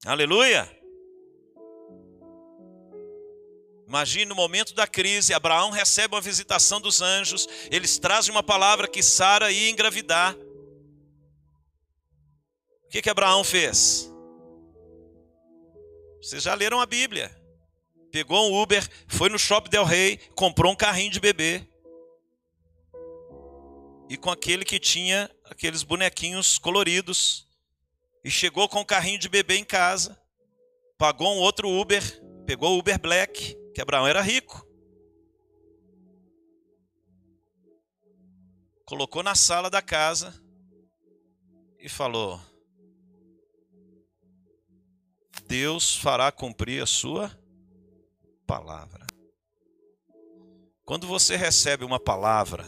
Aleluia! 0.05 0.78
Imagine 3.89 4.25
no 4.25 4.35
momento 4.35 4.75
da 4.75 4.85
crise, 4.85 5.33
Abraão 5.33 5.71
recebe 5.71 6.13
uma 6.13 6.21
visitação 6.21 6.79
dos 6.79 7.01
anjos, 7.01 7.47
eles 7.71 7.97
trazem 7.97 8.31
uma 8.31 8.43
palavra 8.43 8.87
que 8.87 9.01
Sara 9.01 9.51
ia 9.51 9.67
engravidar. 9.67 10.35
O 12.85 12.89
que, 12.91 13.01
que 13.01 13.09
Abraão 13.09 13.43
fez? 13.43 14.07
Vocês 16.21 16.43
já 16.43 16.53
leram 16.53 16.79
a 16.79 16.85
Bíblia. 16.85 17.35
Pegou 18.11 18.47
um 18.47 18.61
Uber, 18.61 18.87
foi 19.07 19.27
no 19.27 19.39
Shopping 19.39 19.71
Del 19.71 19.85
Rey, 19.85 20.17
comprou 20.35 20.71
um 20.71 20.75
carrinho 20.75 21.11
de 21.11 21.19
bebê. 21.19 21.67
E 24.07 24.15
com 24.17 24.29
aquele 24.29 24.63
que 24.63 24.79
tinha 24.79 25.31
aqueles 25.45 25.81
bonequinhos 25.81 26.59
coloridos. 26.59 27.47
E 28.23 28.29
chegou 28.29 28.69
com 28.69 28.81
o 28.81 28.85
carrinho 28.85 29.17
de 29.17 29.29
bebê 29.29 29.55
em 29.55 29.65
casa. 29.65 30.15
Pagou 30.95 31.33
um 31.33 31.39
outro 31.39 31.67
Uber, 31.67 32.03
pegou 32.45 32.75
o 32.75 32.79
Uber 32.79 32.99
Black 32.99 33.57
que 33.80 33.82
Abraão 33.82 34.05
era 34.05 34.21
rico. 34.21 34.67
Colocou 38.86 39.23
na 39.23 39.36
sala 39.36 39.69
da 39.69 39.82
casa 39.82 40.34
e 41.80 41.88
falou: 41.88 42.41
Deus 45.47 45.95
fará 45.95 46.30
cumprir 46.30 46.84
a 46.84 46.86
sua 46.86 47.32
palavra. 48.45 49.07
Quando 50.84 51.07
você 51.07 51.38
recebe 51.38 51.86
uma 51.86 52.01
palavra, 52.01 52.65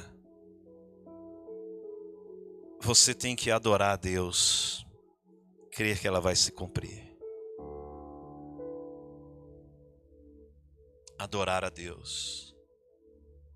você 2.79 3.13
tem 3.13 3.35
que 3.35 3.51
adorar 3.51 3.95
a 3.95 3.97
Deus, 3.97 4.85
crer 5.73 5.99
que 5.99 6.07
ela 6.07 6.21
vai 6.21 6.37
se 6.37 6.53
cumprir. 6.53 7.00
Adorar 11.21 11.63
a 11.63 11.69
Deus. 11.69 12.55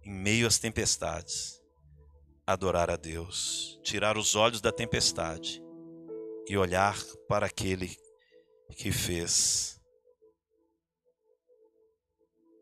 Em 0.03 0.13
meio 0.13 0.45
às 0.45 0.59
tempestades, 0.59 1.59
adorar 2.45 2.91
a 2.91 2.95
Deus, 2.95 3.79
tirar 3.81 4.19
os 4.19 4.35
olhos 4.35 4.61
da 4.61 4.71
tempestade 4.71 5.63
e 6.47 6.55
olhar 6.55 6.95
para 7.27 7.47
aquele 7.47 7.97
que 8.77 8.91
fez 8.91 9.81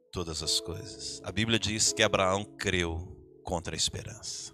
todas 0.10 0.41
as 0.41 0.62
coisas. 0.62 1.22
A 1.26 1.34
Bíblia 1.34 1.60
diz 1.60 1.91
que 1.91 2.01
Abraão 2.01 2.45
creu 2.45 3.41
contra 3.43 3.76
a 3.76 3.78
esperança. 3.78 4.54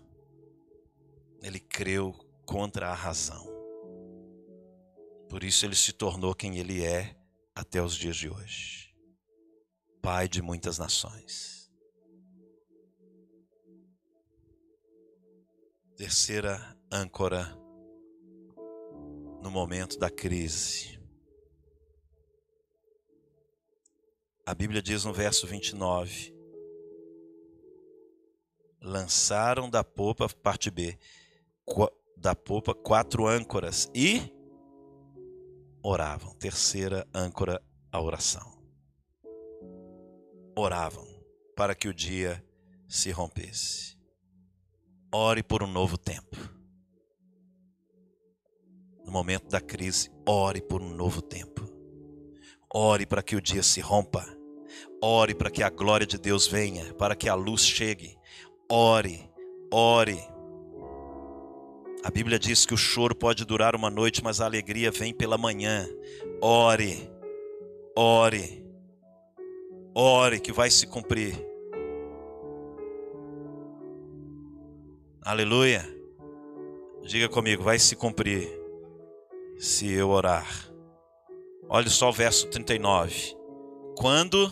Ele 1.44 1.60
creu 1.60 2.12
contra 2.44 2.90
a 2.90 2.96
razão. 2.96 3.48
Por 5.30 5.44
isso 5.44 5.64
ele 5.64 5.76
se 5.76 5.94
tornou 5.94 6.34
quem 6.34 6.58
ele 6.58 6.84
é 6.84 7.16
até 7.54 7.80
os 7.84 7.96
dias 7.96 8.18
de 8.18 8.28
hoje. 8.28 8.89
Pai 10.02 10.28
de 10.28 10.42
muitas 10.42 10.78
nações. 10.78 11.70
Terceira 15.98 16.78
âncora 16.92 17.46
no 19.42 19.52
momento 19.52 20.00
da 20.00 20.10
crise. 20.10 20.98
A 24.46 24.56
Bíblia 24.56 24.82
diz 24.82 25.04
no 25.04 25.14
verso 25.14 25.46
29: 25.46 26.34
Lançaram 28.82 29.70
da 29.70 29.84
popa, 29.84 30.30
parte 30.30 30.72
B, 30.72 30.98
da 32.16 32.34
popa 32.34 32.74
quatro 32.74 33.28
âncoras 33.28 33.92
e 33.94 34.22
oravam. 35.84 36.34
Terceira 36.36 37.06
âncora, 37.14 37.62
a 37.92 38.02
oração 38.02 38.59
oravam 40.60 41.08
para 41.56 41.74
que 41.74 41.88
o 41.88 41.94
dia 41.94 42.44
se 42.88 43.12
rompesse. 43.12 43.98
Ore 45.12 45.42
por 45.42 45.64
um 45.64 45.68
novo 45.68 45.98
tempo. 45.98 46.38
No 49.06 49.12
momento 49.12 49.48
da 49.48 49.60
crise, 49.60 50.12
ore 50.28 50.62
por 50.62 50.82
um 50.82 50.90
novo 50.90 51.22
tempo. 51.22 51.68
Ore 52.72 53.06
para 53.06 53.24
que 53.24 53.36
o 53.36 53.42
dia 53.42 53.64
se 53.64 53.82
rompa. 53.82 54.26
Ore 55.02 55.34
para 55.34 55.50
que 55.50 55.64
a 55.64 55.70
glória 55.70 56.06
de 56.06 56.18
Deus 56.18 56.46
venha, 56.46 56.94
para 56.94 57.16
que 57.16 57.28
a 57.28 57.34
luz 57.34 57.66
chegue. 57.66 58.18
Ore, 58.70 59.28
ore. 59.74 60.20
A 62.04 62.12
Bíblia 62.12 62.38
diz 62.38 62.66
que 62.66 62.74
o 62.74 62.78
choro 62.78 63.16
pode 63.16 63.44
durar 63.46 63.76
uma 63.76 63.90
noite, 63.90 64.24
mas 64.24 64.40
a 64.40 64.46
alegria 64.46 64.92
vem 64.92 65.14
pela 65.14 65.38
manhã. 65.38 65.88
Ore, 66.42 67.12
ore, 67.98 68.64
ore 69.94 70.40
que 70.40 70.52
vai 70.52 70.70
se 70.70 70.88
cumprir. 70.88 71.36
Aleluia. 75.22 75.84
Diga 77.04 77.30
comigo, 77.30 77.64
vai 77.64 77.80
se 77.80 77.96
cumprir 77.96 78.50
se 79.58 79.92
eu 79.92 80.10
orar. 80.10 80.48
Olha 81.68 81.90
só 81.90 82.10
o 82.10 82.14
verso 82.14 82.48
39. 82.48 83.36
Quando 83.98 84.52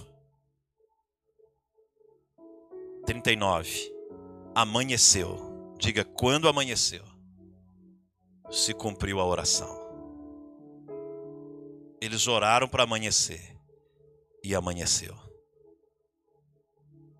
39 3.05 3.93
amanheceu. 4.53 5.75
Diga 5.79 6.03
quando 6.03 6.47
amanheceu 6.47 7.03
se 8.49 8.73
cumpriu 8.73 9.19
a 9.19 9.25
oração. 9.25 9.85
Eles 12.01 12.27
oraram 12.27 12.67
para 12.67 12.83
amanhecer 12.83 13.57
e 14.43 14.55
amanheceu. 14.55 15.26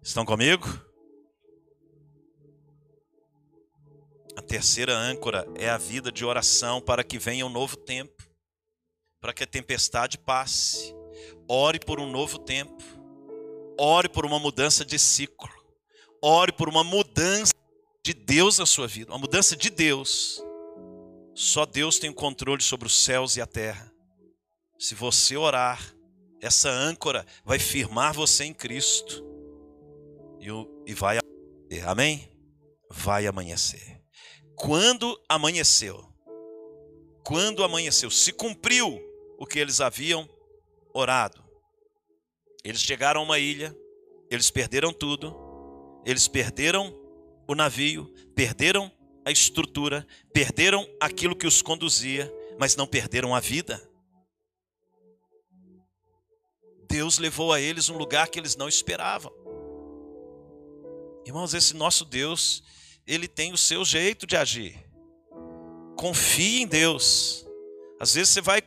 Estão 0.07 0.23
comigo? 0.23 0.65
A 4.37 4.41
terceira 4.41 4.95
âncora 4.95 5.45
é 5.55 5.67
a 5.67 5.77
vida 5.77 6.09
de 6.09 6.23
oração 6.23 6.79
para 6.79 7.03
que 7.03 7.19
venha 7.19 7.45
um 7.45 7.49
novo 7.49 7.75
tempo, 7.75 8.23
para 9.19 9.33
que 9.33 9.43
a 9.43 9.45
tempestade 9.45 10.17
passe. 10.17 10.95
Ore 11.45 11.77
por 11.77 11.99
um 11.99 12.09
novo 12.09 12.39
tempo. 12.39 12.81
Ore 13.77 14.07
por 14.07 14.25
uma 14.25 14.39
mudança 14.39 14.85
de 14.85 14.97
ciclo. 14.97 15.51
Ore 16.21 16.53
por 16.53 16.69
uma 16.69 16.85
mudança 16.85 17.53
de 18.01 18.13
Deus 18.13 18.59
na 18.59 18.65
sua 18.65 18.87
vida, 18.87 19.11
uma 19.11 19.19
mudança 19.19 19.57
de 19.57 19.69
Deus. 19.69 20.41
Só 21.35 21.65
Deus 21.65 21.99
tem 21.99 22.09
o 22.09 22.15
controle 22.15 22.63
sobre 22.63 22.87
os 22.87 23.03
céus 23.03 23.35
e 23.35 23.41
a 23.41 23.45
terra. 23.45 23.91
Se 24.79 24.95
você 24.95 25.35
orar, 25.35 25.93
essa 26.41 26.69
âncora 26.69 27.25
vai 27.43 27.59
firmar 27.59 28.13
você 28.13 28.45
em 28.45 28.53
Cristo. 28.53 29.27
E, 30.39 30.93
vai 30.93 31.17
amanhecer. 31.17 31.87
Amém? 31.87 32.31
Vai 32.89 33.27
amanhecer. 33.27 34.01
Quando 34.55 35.19
amanheceu, 35.27 36.03
quando 37.23 37.63
amanheceu, 37.63 38.09
se 38.09 38.31
cumpriu 38.31 38.99
o 39.37 39.45
que 39.45 39.59
eles 39.59 39.81
haviam 39.81 40.27
orado. 40.93 41.43
Eles 42.63 42.81
chegaram 42.81 43.21
a 43.21 43.23
uma 43.23 43.39
ilha, 43.39 43.75
eles 44.29 44.49
perderam 44.49 44.91
tudo, 44.91 45.35
eles 46.05 46.27
perderam 46.27 46.93
o 47.47 47.53
navio, 47.53 48.11
perderam 48.35 48.91
a 49.25 49.31
estrutura, 49.31 50.07
perderam 50.33 50.87
aquilo 50.99 51.35
que 51.35 51.45
os 51.45 51.61
conduzia, 51.61 52.33
mas 52.57 52.75
não 52.75 52.87
perderam 52.87 53.35
a 53.35 53.39
vida. 53.39 53.81
Deus 56.89 57.19
levou 57.19 57.51
a 57.51 57.59
eles 57.59 57.89
um 57.89 57.97
lugar 57.97 58.29
que 58.29 58.39
eles 58.39 58.55
não 58.55 58.67
esperavam. 58.67 59.31
Irmãos, 61.27 61.53
esse 61.53 61.73
nosso 61.73 62.05
Deus, 62.05 62.63
ele 63.05 63.27
tem 63.27 63.51
o 63.51 63.57
seu 63.57 63.83
jeito 63.83 64.25
de 64.25 64.37
agir. 64.37 64.81
Confie 65.97 66.61
em 66.61 66.67
Deus. 66.67 67.45
Às 67.99 68.13
vezes 68.13 68.29
você 68.29 68.39
vai, 68.39 68.61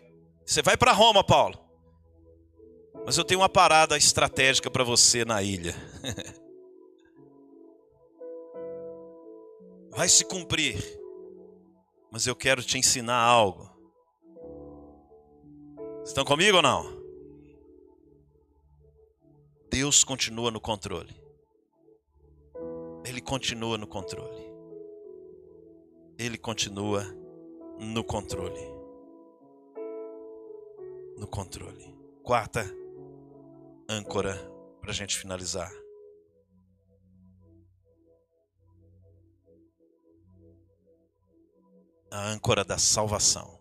você 0.44 0.60
vai 0.60 0.76
para 0.76 0.92
Roma, 0.92 1.24
Paulo. 1.24 1.58
Mas 3.06 3.16
eu 3.16 3.24
tenho 3.24 3.40
uma 3.40 3.48
parada 3.48 3.96
estratégica 3.96 4.70
para 4.70 4.84
você 4.84 5.24
na 5.24 5.42
ilha. 5.42 5.74
vai 9.88 10.10
se 10.10 10.22
cumprir, 10.26 10.76
mas 12.10 12.26
eu 12.26 12.36
quero 12.36 12.62
te 12.62 12.76
ensinar 12.76 13.16
algo. 13.16 13.70
Estão 16.04 16.26
comigo 16.26 16.58
ou 16.58 16.62
não? 16.62 17.00
Deus 19.70 20.04
continua 20.04 20.50
no 20.50 20.60
controle. 20.60 21.19
Ele 23.04 23.20
continua 23.20 23.78
no 23.78 23.86
controle. 23.86 24.50
Ele 26.18 26.36
continua 26.36 27.04
no 27.78 28.04
controle. 28.04 28.60
No 31.16 31.26
controle. 31.26 31.96
Quarta 32.22 32.64
âncora 33.88 34.34
para 34.80 34.90
a 34.90 34.94
gente 34.94 35.18
finalizar. 35.18 35.70
a 42.10 42.28
âncora 42.28 42.64
da 42.64 42.76
salvação. 42.76 43.60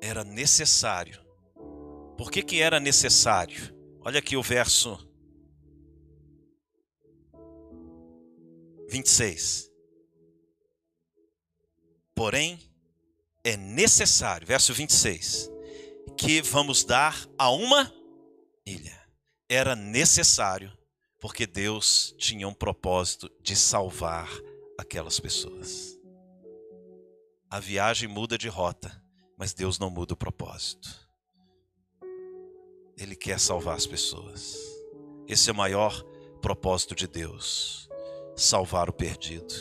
Era 0.00 0.22
necessário. 0.22 1.20
Por 2.16 2.30
que, 2.30 2.42
que 2.42 2.60
era 2.60 2.78
necessário? 2.78 3.74
Olha 4.00 4.20
aqui 4.20 4.36
o 4.36 4.42
verso 4.42 4.98
26. 8.94 9.72
Porém, 12.14 12.60
é 13.42 13.56
necessário, 13.56 14.46
verso 14.46 14.72
26, 14.72 15.50
que 16.16 16.40
vamos 16.40 16.84
dar 16.84 17.28
a 17.36 17.50
uma 17.50 17.92
ilha. 18.64 18.96
Era 19.48 19.74
necessário, 19.74 20.72
porque 21.18 21.44
Deus 21.44 22.14
tinha 22.18 22.46
um 22.46 22.54
propósito 22.54 23.28
de 23.42 23.56
salvar 23.56 24.30
aquelas 24.78 25.18
pessoas. 25.18 25.98
A 27.50 27.58
viagem 27.58 28.08
muda 28.08 28.38
de 28.38 28.46
rota, 28.46 29.02
mas 29.36 29.52
Deus 29.52 29.76
não 29.76 29.90
muda 29.90 30.14
o 30.14 30.16
propósito. 30.16 30.88
Ele 32.96 33.16
quer 33.16 33.40
salvar 33.40 33.76
as 33.76 33.88
pessoas. 33.88 34.56
Esse 35.26 35.50
é 35.50 35.52
o 35.52 35.56
maior 35.56 36.00
propósito 36.40 36.94
de 36.94 37.08
Deus: 37.08 37.88
salvar 38.36 38.88
o 38.88 38.92
perdido. 38.92 39.54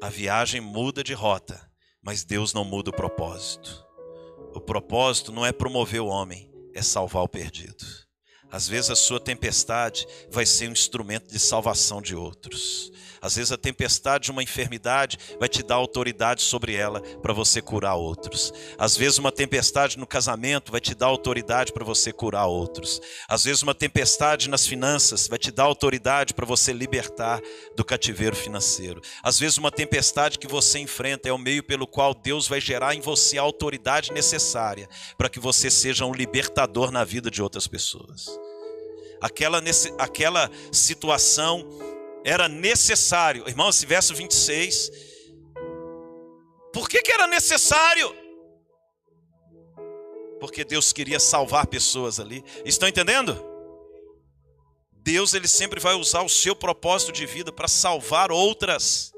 A 0.00 0.08
viagem 0.08 0.60
muda 0.60 1.02
de 1.02 1.12
rota, 1.12 1.60
mas 2.02 2.24
Deus 2.24 2.54
não 2.54 2.64
muda 2.64 2.90
o 2.90 2.92
propósito. 2.92 3.84
O 4.54 4.60
propósito 4.60 5.32
não 5.32 5.44
é 5.44 5.52
promover 5.52 6.00
o 6.00 6.06
homem, 6.06 6.50
é 6.72 6.82
salvar 6.82 7.22
o 7.22 7.28
perdido. 7.28 7.84
Às 8.50 8.68
vezes 8.68 8.90
a 8.90 8.96
sua 8.96 9.20
tempestade 9.20 10.06
vai 10.30 10.46
ser 10.46 10.68
um 10.68 10.72
instrumento 10.72 11.28
de 11.28 11.38
salvação 11.38 12.00
de 12.00 12.14
outros. 12.14 12.90
Às 13.20 13.36
vezes 13.36 13.52
a 13.52 13.56
tempestade 13.56 14.24
de 14.24 14.30
uma 14.30 14.42
enfermidade 14.42 15.18
vai 15.38 15.48
te 15.48 15.62
dar 15.62 15.76
autoridade 15.76 16.42
sobre 16.42 16.74
ela 16.74 17.00
para 17.00 17.32
você 17.32 17.60
curar 17.60 17.94
outros. 17.94 18.52
Às 18.78 18.96
vezes 18.96 19.18
uma 19.18 19.32
tempestade 19.32 19.98
no 19.98 20.06
casamento 20.06 20.72
vai 20.72 20.80
te 20.80 20.94
dar 20.94 21.06
autoridade 21.06 21.72
para 21.72 21.84
você 21.84 22.12
curar 22.12 22.46
outros. 22.46 23.00
Às 23.28 23.44
vezes 23.44 23.62
uma 23.62 23.74
tempestade 23.74 24.48
nas 24.48 24.66
finanças 24.66 25.28
vai 25.28 25.38
te 25.38 25.50
dar 25.50 25.64
autoridade 25.64 26.34
para 26.34 26.46
você 26.46 26.72
libertar 26.72 27.40
do 27.76 27.84
cativeiro 27.84 28.36
financeiro. 28.36 29.00
Às 29.22 29.38
vezes 29.38 29.58
uma 29.58 29.70
tempestade 29.70 30.38
que 30.38 30.46
você 30.46 30.78
enfrenta 30.78 31.28
é 31.28 31.32
o 31.32 31.38
meio 31.38 31.62
pelo 31.62 31.86
qual 31.86 32.14
Deus 32.14 32.48
vai 32.48 32.60
gerar 32.60 32.94
em 32.94 33.00
você 33.00 33.38
a 33.38 33.42
autoridade 33.42 34.12
necessária 34.12 34.88
para 35.16 35.28
que 35.28 35.40
você 35.40 35.70
seja 35.70 36.04
um 36.04 36.12
libertador 36.12 36.90
na 36.90 37.04
vida 37.04 37.30
de 37.30 37.42
outras 37.42 37.66
pessoas. 37.66 38.26
Aquela, 39.20 39.60
aquela 39.98 40.50
situação 40.70 41.66
era 42.28 42.46
necessário. 42.46 43.48
Irmão, 43.48 43.70
esse 43.70 43.86
verso 43.86 44.14
26. 44.14 44.90
Por 46.72 46.86
que, 46.86 47.00
que 47.00 47.10
era 47.10 47.26
necessário? 47.26 48.14
Porque 50.38 50.62
Deus 50.62 50.92
queria 50.92 51.18
salvar 51.18 51.66
pessoas 51.66 52.20
ali. 52.20 52.44
Estão 52.66 52.86
entendendo? 52.86 53.42
Deus 54.92 55.32
ele 55.32 55.48
sempre 55.48 55.80
vai 55.80 55.94
usar 55.94 56.20
o 56.20 56.28
seu 56.28 56.54
propósito 56.54 57.12
de 57.12 57.24
vida 57.24 57.50
para 57.50 57.66
salvar 57.66 58.30
outras. 58.30 59.10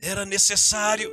Era 0.00 0.26
necessário. 0.26 1.12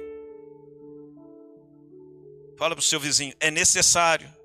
Fala 2.57 2.75
para 2.75 2.81
o 2.81 2.83
seu 2.83 2.99
vizinho, 2.99 3.33
é 3.39 3.49
necessário 3.51 4.35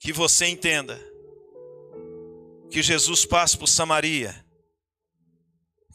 que 0.00 0.12
você 0.12 0.46
entenda 0.46 1.07
que 2.70 2.82
Jesus 2.82 3.24
passe 3.24 3.56
por 3.56 3.66
Samaria, 3.66 4.44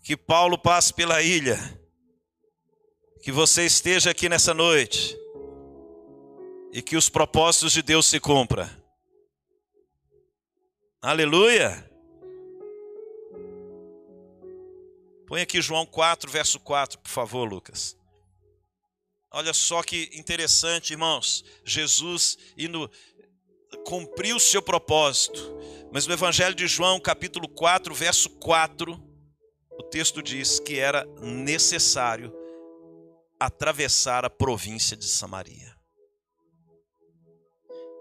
que 0.04 0.18
Paulo 0.18 0.58
passe 0.58 0.94
pela 0.94 1.22
ilha, 1.22 1.58
que 3.22 3.32
você 3.32 3.66
esteja 3.66 4.12
aqui 4.12 4.28
nessa 4.28 4.54
noite 4.54 5.18
e 6.74 6.82
que 6.82 6.98
os 6.98 7.10
propósitos 7.10 7.72
de 7.72 7.82
Deus 7.82 8.06
se 8.06 8.20
cumpram. 8.20 8.70
Aleluia! 11.02 11.90
Põe 15.28 15.42
aqui 15.42 15.62
João 15.62 15.86
4, 15.86 16.30
verso 16.30 16.60
4, 16.60 17.00
por 17.00 17.10
favor, 17.10 17.46
Lucas. 17.46 17.98
Olha 19.32 19.54
só 19.54 19.82
que 19.82 20.12
interessante, 20.14 20.92
irmãos. 20.92 21.44
Jesus 21.66 22.38
indo 22.56 22.90
cumprir 23.84 24.36
o 24.36 24.40
seu 24.40 24.62
propósito. 24.62 25.42
Mas 25.94 26.08
no 26.08 26.14
Evangelho 26.14 26.56
de 26.56 26.66
João, 26.66 27.00
capítulo 27.00 27.48
4, 27.48 27.94
verso 27.94 28.28
4, 28.28 29.00
o 29.78 29.84
texto 29.84 30.24
diz 30.24 30.60
que 30.60 30.80
era 30.80 31.06
necessário 31.22 32.34
atravessar 33.40 34.26
a 34.26 34.30
província 34.30 34.98
de 34.98 35.06
Samaria. 35.06 35.72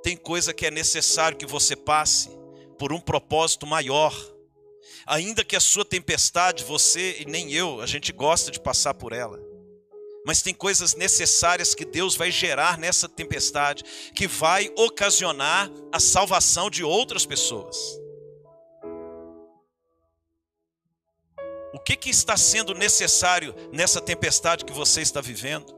Tem 0.03 0.17
coisa 0.17 0.55
que 0.55 0.65
é 0.65 0.71
necessário 0.71 1.37
que 1.37 1.45
você 1.45 1.77
passe 1.77 2.31
por 2.79 2.95
um 2.95 2.99
propósito 2.99 3.67
maior. 3.67 4.17
Ainda 5.07 5.45
que 5.45 5.55
a 5.55 5.61
sua 5.61 5.85
tempestade, 5.85 6.65
você 6.65 7.21
e 7.21 7.27
nem 7.27 7.53
eu, 7.53 7.83
a 7.83 7.87
gente 7.87 8.11
gosta 8.11 8.51
de 8.51 8.59
passar 8.59 8.95
por 8.95 9.13
ela. 9.13 9.39
Mas 10.25 10.41
tem 10.41 10.55
coisas 10.55 10.95
necessárias 10.95 11.75
que 11.75 11.85
Deus 11.85 12.15
vai 12.15 12.31
gerar 12.31 12.79
nessa 12.79 13.09
tempestade, 13.09 13.83
que 14.15 14.27
vai 14.27 14.73
ocasionar 14.77 15.71
a 15.91 15.99
salvação 15.99 16.71
de 16.71 16.85
outras 16.85 17.27
pessoas. 17.27 17.77
O 21.75 21.79
que, 21.81 21.97
que 21.97 22.11
está 22.11 22.37
sendo 22.37 22.75
necessário 22.75 23.55
nessa 23.73 24.01
tempestade 24.01 24.65
que 24.65 24.73
você 24.73 25.01
está 25.01 25.21
vivendo? 25.21 25.75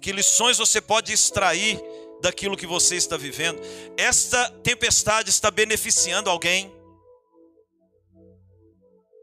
Que 0.00 0.10
lições 0.10 0.58
você 0.58 0.80
pode 0.80 1.12
extrair 1.12 1.80
daquilo 2.20 2.56
que 2.56 2.66
você 2.66 2.96
está 2.96 3.16
vivendo? 3.16 3.60
Esta 3.96 4.50
tempestade 4.62 5.30
está 5.30 5.50
beneficiando 5.50 6.30
alguém? 6.30 6.74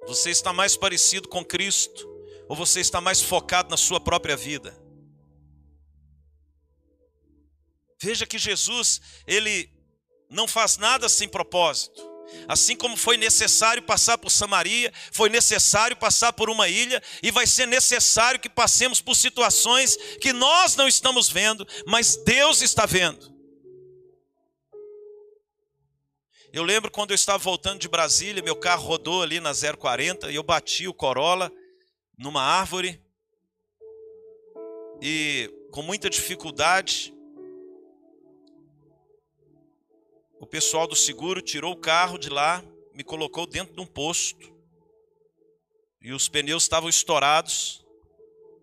Você 0.08 0.30
está 0.30 0.54
mais 0.54 0.78
parecido 0.78 1.28
com 1.28 1.44
Cristo? 1.44 2.15
Ou 2.48 2.56
você 2.56 2.80
está 2.80 3.02
mais 3.02 3.22
focado 3.22 3.70
na 3.70 3.78
sua 3.78 4.00
própria 4.00 4.38
vida? 4.38 4.78
Veja 8.02 8.26
que 8.26 8.38
Jesus, 8.38 9.02
ele 9.26 9.70
não 10.30 10.48
faz 10.48 10.78
nada 10.78 11.10
sem 11.10 11.28
propósito. 11.28 12.16
Assim 12.48 12.76
como 12.76 12.98
foi 12.98 13.18
necessário 13.18 13.82
passar 13.82 14.18
por 14.18 14.30
Samaria, 14.30 14.92
foi 15.12 15.30
necessário 15.30 15.96
passar 15.96 16.34
por 16.34 16.50
uma 16.50 16.68
ilha, 16.68 17.02
e 17.24 17.32
vai 17.32 17.48
ser 17.48 17.68
necessário 17.68 18.40
que 18.40 18.50
passemos 18.50 19.02
por 19.02 19.16
situações 19.16 19.96
que 20.20 20.34
nós 20.34 20.76
não 20.76 20.88
estamos 20.88 21.30
vendo, 21.30 21.66
mas 21.88 22.18
Deus 22.18 22.62
está 22.62 22.86
vendo. 22.86 23.34
Eu 26.52 26.64
lembro 26.64 26.90
quando 26.90 27.12
eu 27.12 27.16
estava 27.16 27.38
voltando 27.38 27.80
de 27.80 27.88
Brasília, 27.88 28.42
meu 28.42 28.56
carro 28.56 28.88
rodou 28.88 29.22
ali 29.22 29.40
na 29.40 29.52
040 29.54 30.32
e 30.32 30.36
eu 30.36 30.44
bati 30.44 30.88
o 30.88 30.94
Corolla 30.94 31.52
numa 32.18 32.42
árvore 32.42 33.02
e 35.02 35.52
com 35.72 35.82
muita 35.82 36.10
dificuldade 36.10 37.16
o 40.46 40.46
pessoal 40.46 40.86
do 40.86 40.96
seguro 40.96 41.42
tirou 41.42 41.74
o 41.74 41.78
carro 41.78 42.20
de 42.20 42.30
lá, 42.30 42.64
me 42.94 43.04
colocou 43.04 43.48
dentro 43.48 43.74
de 43.74 43.82
um 43.82 43.86
posto. 43.86 44.54
E 46.00 46.14
os 46.14 46.30
pneus 46.30 46.64
estavam 46.64 46.88
estourados. 46.88 47.84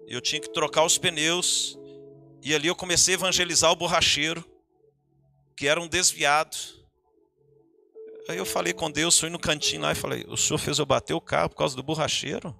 Eu 0.07 0.21
tinha 0.21 0.41
que 0.41 0.53
trocar 0.53 0.85
os 0.85 0.97
pneus. 0.97 1.77
E 2.41 2.55
ali 2.55 2.69
eu 2.69 2.77
comecei 2.77 3.15
a 3.15 3.17
evangelizar 3.17 3.73
o 3.73 3.77
borracheiro, 3.77 4.45
que 5.57 5.67
era 5.67 5.81
um 5.81 5.89
desviado. 5.89 6.57
Aí 8.29 8.39
eu 8.39 8.47
falei 8.47 8.73
com 8.73 8.89
Deus, 8.89 9.19
fui 9.19 9.29
no 9.29 9.39
cantinho 9.39 9.83
lá 9.83 9.91
e 9.91 9.97
falei: 9.97 10.25
O 10.29 10.37
senhor 10.37 10.59
fez 10.59 10.79
eu 10.79 10.87
bater 10.87 11.15
o 11.15 11.21
carro 11.21 11.49
por 11.49 11.57
causa 11.57 11.75
do 11.75 11.83
borracheiro? 11.83 12.57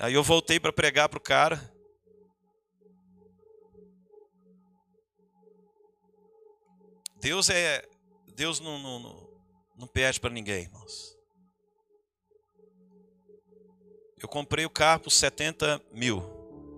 Aí 0.00 0.14
eu 0.14 0.22
voltei 0.22 0.58
para 0.58 0.72
pregar 0.72 1.10
para 1.10 1.18
o 1.18 1.22
cara. 1.22 1.70
Deus 7.20 7.50
é. 7.50 7.86
Deus 8.34 8.60
não, 8.60 8.78
não, 8.78 9.28
não, 9.76 9.86
pede 9.86 10.18
para 10.18 10.30
ninguém, 10.30 10.62
irmãos. 10.62 11.14
Eu 14.16 14.26
comprei 14.26 14.64
o 14.64 14.70
carro 14.70 15.02
por 15.02 15.10
70 15.10 15.82
mil. 15.92 16.22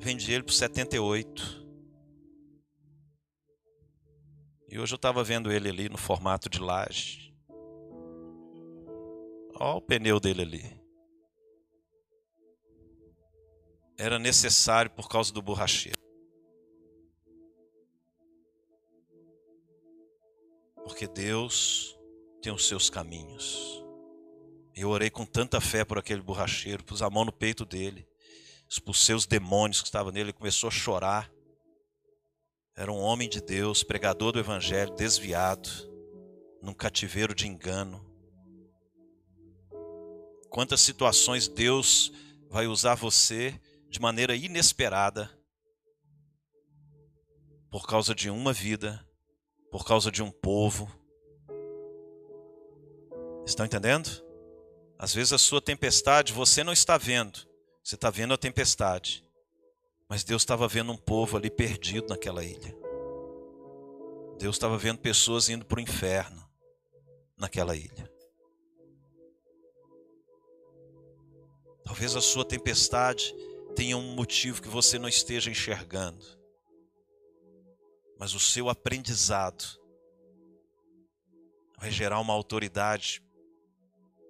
Vendi 0.00 0.32
ele 0.32 0.42
por 0.42 0.52
78. 0.52 1.64
E 4.68 4.80
hoje 4.80 4.94
eu 4.94 4.96
estava 4.96 5.22
vendo 5.22 5.52
ele 5.52 5.68
ali 5.68 5.88
no 5.88 5.98
formato 5.98 6.50
de 6.50 6.58
laje. 6.58 7.32
Olha 9.54 9.76
o 9.76 9.80
pneu 9.80 10.18
dele 10.18 10.42
ali. 10.42 10.81
Era 13.98 14.18
necessário 14.18 14.90
por 14.90 15.08
causa 15.08 15.32
do 15.32 15.42
borracheiro. 15.42 15.98
Porque 20.84 21.06
Deus 21.06 21.96
tem 22.40 22.52
os 22.52 22.66
seus 22.66 22.90
caminhos. 22.90 23.82
Eu 24.74 24.88
orei 24.88 25.10
com 25.10 25.24
tanta 25.24 25.60
fé 25.60 25.84
por 25.84 25.98
aquele 25.98 26.22
borracheiro, 26.22 26.82
pus 26.82 27.02
a 27.02 27.10
mão 27.10 27.24
no 27.24 27.32
peito 27.32 27.64
dele, 27.64 28.08
expulsei 28.68 29.14
os 29.14 29.26
demônios 29.26 29.80
que 29.80 29.88
estavam 29.88 30.10
nele, 30.10 30.30
ele 30.30 30.32
começou 30.32 30.68
a 30.68 30.72
chorar. 30.72 31.30
Era 32.74 32.90
um 32.90 32.98
homem 32.98 33.28
de 33.28 33.40
Deus, 33.40 33.82
pregador 33.82 34.32
do 34.32 34.38
evangelho, 34.38 34.94
desviado, 34.94 35.68
num 36.62 36.72
cativeiro 36.72 37.34
de 37.34 37.46
engano. 37.46 38.04
Quantas 40.48 40.80
situações 40.80 41.48
Deus 41.48 42.10
vai 42.48 42.66
usar 42.66 42.94
você 42.94 43.60
de 43.92 44.00
maneira 44.00 44.34
inesperada 44.34 45.30
por 47.70 47.86
causa 47.86 48.14
de 48.14 48.30
uma 48.30 48.50
vida 48.50 49.06
por 49.70 49.84
causa 49.84 50.10
de 50.10 50.22
um 50.22 50.30
povo. 50.30 50.90
Estão 53.46 53.66
entendendo? 53.66 54.08
Às 54.98 55.14
vezes 55.14 55.34
a 55.34 55.38
sua 55.38 55.60
tempestade 55.60 56.32
você 56.32 56.64
não 56.64 56.72
está 56.72 56.96
vendo, 56.96 57.46
você 57.84 57.94
está 57.94 58.08
vendo 58.08 58.32
a 58.32 58.38
tempestade. 58.38 59.22
Mas 60.08 60.24
Deus 60.24 60.40
estava 60.40 60.66
vendo 60.66 60.90
um 60.90 60.96
povo 60.96 61.36
ali 61.36 61.50
perdido 61.50 62.08
naquela 62.08 62.42
ilha. 62.42 62.74
Deus 64.38 64.56
estava 64.56 64.78
vendo 64.78 65.00
pessoas 65.00 65.50
indo 65.50 65.66
para 65.66 65.78
o 65.78 65.82
inferno 65.82 66.42
naquela 67.36 67.76
ilha. 67.76 68.10
Talvez 71.84 72.16
a 72.16 72.22
sua 72.22 72.44
tempestade 72.44 73.34
tenha 73.74 73.96
um 73.96 74.14
motivo 74.14 74.60
que 74.60 74.68
você 74.68 74.98
não 74.98 75.08
esteja 75.08 75.50
enxergando 75.50 76.42
mas 78.22 78.34
o 78.34 78.38
seu 78.38 78.68
aprendizado 78.68 79.64
vai 81.76 81.90
gerar 81.90 82.20
uma 82.20 82.32
autoridade 82.32 83.20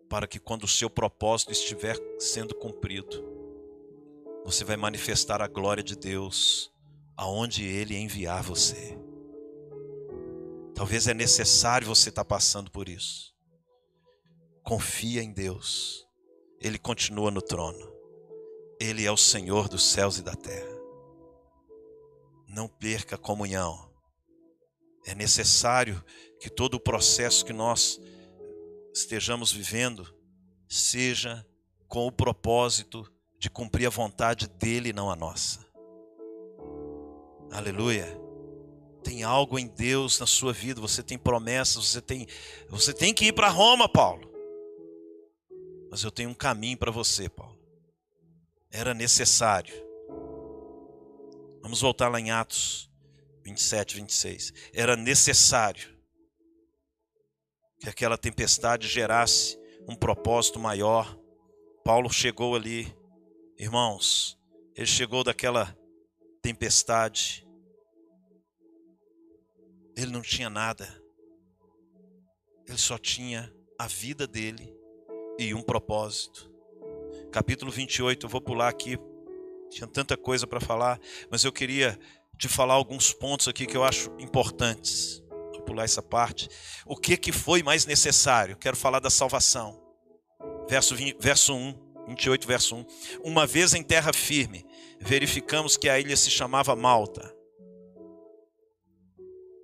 para 0.09 0.27
que 0.27 0.39
quando 0.39 0.65
o 0.65 0.69
seu 0.69 0.89
propósito 0.89 1.53
estiver 1.53 1.99
sendo 2.19 2.55
cumprido, 2.55 3.23
você 4.47 4.65
vai 4.65 4.79
manifestar 4.79 5.43
a 5.43 5.47
glória 5.47 5.83
de 5.83 5.95
Deus 5.95 6.73
aonde 7.15 7.67
ele 7.67 7.95
enviar 7.95 8.43
você. 8.43 8.99
Talvez 10.75 11.07
é 11.07 11.13
necessário 11.13 11.87
você 11.87 12.09
estar 12.09 12.25
passando 12.25 12.71
por 12.71 12.89
isso. 12.89 13.37
Confia 14.63 15.23
em 15.23 15.35
Deus. 15.35 16.09
Ele 16.59 16.79
continua 16.79 17.31
no 17.31 17.43
trono. 17.43 17.93
Ele 18.83 19.07
é 19.07 19.13
o 19.13 19.17
Senhor 19.17 19.69
dos 19.69 19.85
céus 19.85 20.19
e 20.19 20.23
da 20.23 20.35
terra. 20.35 20.77
Não 22.49 22.67
perca 22.67 23.15
a 23.15 23.19
comunhão. 23.19 23.89
É 25.07 25.15
necessário 25.15 26.05
que 26.41 26.51
todo 26.51 26.75
o 26.75 26.81
processo 26.81 27.45
que 27.45 27.53
nós 27.53 28.01
estejamos 28.93 29.53
vivendo 29.53 30.13
seja 30.69 31.47
com 31.87 32.09
o 32.09 32.11
propósito 32.11 33.09
de 33.39 33.49
cumprir 33.49 33.87
a 33.87 33.91
vontade 33.91 34.49
dele 34.49 34.93
não 34.93 35.09
a 35.13 35.15
nossa. 35.15 35.65
Aleluia. 37.53 38.21
Tem 39.05 39.23
algo 39.23 39.61
em 39.61 39.69
Deus 39.69 40.19
na 40.19 40.27
sua 40.27 40.53
vida, 40.53 40.81
você 40.81 41.05
tem 41.05 41.17
promessas, 41.17 41.87
você 41.87 42.01
tem 42.01 42.27
você 42.69 42.93
tem 42.93 43.15
que 43.15 43.27
ir 43.27 43.33
para 43.33 43.49
Roma, 43.49 43.89
Paulo. 43.89 44.29
Mas 45.89 46.03
eu 46.03 46.11
tenho 46.11 46.31
um 46.31 46.35
caminho 46.35 46.77
para 46.77 46.91
você, 46.91 47.29
Paulo. 47.29 47.52
Era 48.73 48.95
necessário 48.95 49.93
Vamos 51.63 51.81
voltar 51.81 52.09
lá 52.09 52.21
em 52.21 52.33
Atos 52.33 52.91
27, 53.45 53.97
26. 53.97 54.53
Era 54.75 54.97
necessário 54.97 55.97
que 57.81 57.89
aquela 57.89 58.19
tempestade 58.19 58.89
gerasse 58.89 59.57
um 59.89 59.95
propósito 59.95 60.59
maior. 60.59 61.17
Paulo 61.85 62.11
chegou 62.13 62.55
ali, 62.55 62.95
irmãos, 63.57 64.39
ele 64.75 64.87
chegou 64.87 65.23
daquela 65.25 65.77
tempestade. 66.43 67.47
Ele 69.97 70.11
não 70.11 70.21
tinha 70.21 70.51
nada. 70.51 70.87
Ele 72.67 72.79
só 72.79 72.99
tinha 72.99 73.51
a 73.79 73.87
vida 73.87 74.27
dele 74.27 74.77
e 75.39 75.55
um 75.55 75.63
propósito. 75.63 76.52
Capítulo 77.33 77.73
28, 77.73 78.27
eu 78.27 78.31
vou 78.31 78.43
pular 78.43 78.69
aqui 78.69 78.99
Tinha 79.71 79.87
tanta 79.87 80.19
coisa 80.19 80.47
para 80.47 80.61
falar, 80.61 81.01
mas 81.31 81.45
eu 81.45 81.51
queria 81.51 81.99
te 82.37 82.47
falar 82.47 82.75
alguns 82.75 83.11
pontos 83.15 83.49
aqui 83.49 83.65
que 83.65 83.75
eu 83.75 83.83
acho 83.83 84.11
importantes. 84.19 85.23
Vou 85.53 85.63
pular 85.63 85.85
essa 85.85 86.03
parte. 86.03 86.47
O 86.85 86.95
que, 86.95 87.17
que 87.17 87.33
foi 87.33 87.63
mais 87.63 87.87
necessário? 87.87 88.59
Quero 88.59 88.77
falar 88.77 89.01
da 89.01 89.09
salvação. 89.09 89.81
Verso, 90.69 90.95
20, 90.95 91.17
verso 91.19 91.55
1, 91.55 92.07
28, 92.09 92.47
verso 92.47 92.77
1. 92.77 92.87
Uma 93.25 93.47
vez 93.47 93.73
em 93.73 93.83
terra 93.83 94.13
firme, 94.13 94.67
verificamos 95.01 95.79
que 95.79 95.89
a 95.89 95.99
ilha 95.99 96.17
se 96.19 96.31
chamava 96.31 96.77
Malta. 96.77 97.35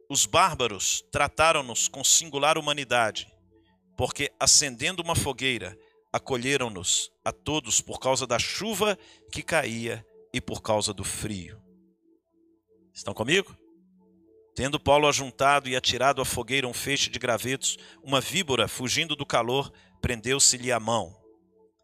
Os 0.08 0.24
bárbaros 0.24 1.04
trataram-nos 1.12 1.86
com 1.86 2.02
singular 2.02 2.56
humanidade, 2.56 3.30
porque 3.94 4.32
acendendo 4.40 5.02
uma 5.02 5.14
fogueira, 5.14 5.78
acolheram-nos 6.12 7.11
a 7.24 7.32
todos 7.32 7.80
por 7.80 7.98
causa 7.98 8.26
da 8.26 8.38
chuva 8.38 8.98
que 9.32 9.42
caía 9.42 10.04
e 10.32 10.40
por 10.40 10.62
causa 10.62 10.92
do 10.92 11.04
frio. 11.04 11.61
Estão 12.92 13.14
comigo? 13.14 13.56
Tendo 14.54 14.80
Paulo 14.80 15.06
ajuntado 15.06 15.68
e 15.68 15.76
atirado 15.76 16.20
à 16.20 16.24
fogueira 16.24 16.66
um 16.66 16.74
feixe 16.74 17.09
de 17.09 17.18
gravetos, 17.18 17.78
uma 18.02 18.20
víbora, 18.20 18.66
fugindo 18.66 19.14
do 19.14 19.24
calor, 19.24 19.72
prendeu-se-lhe 20.00 20.72
a 20.72 20.80
mão. 20.80 21.16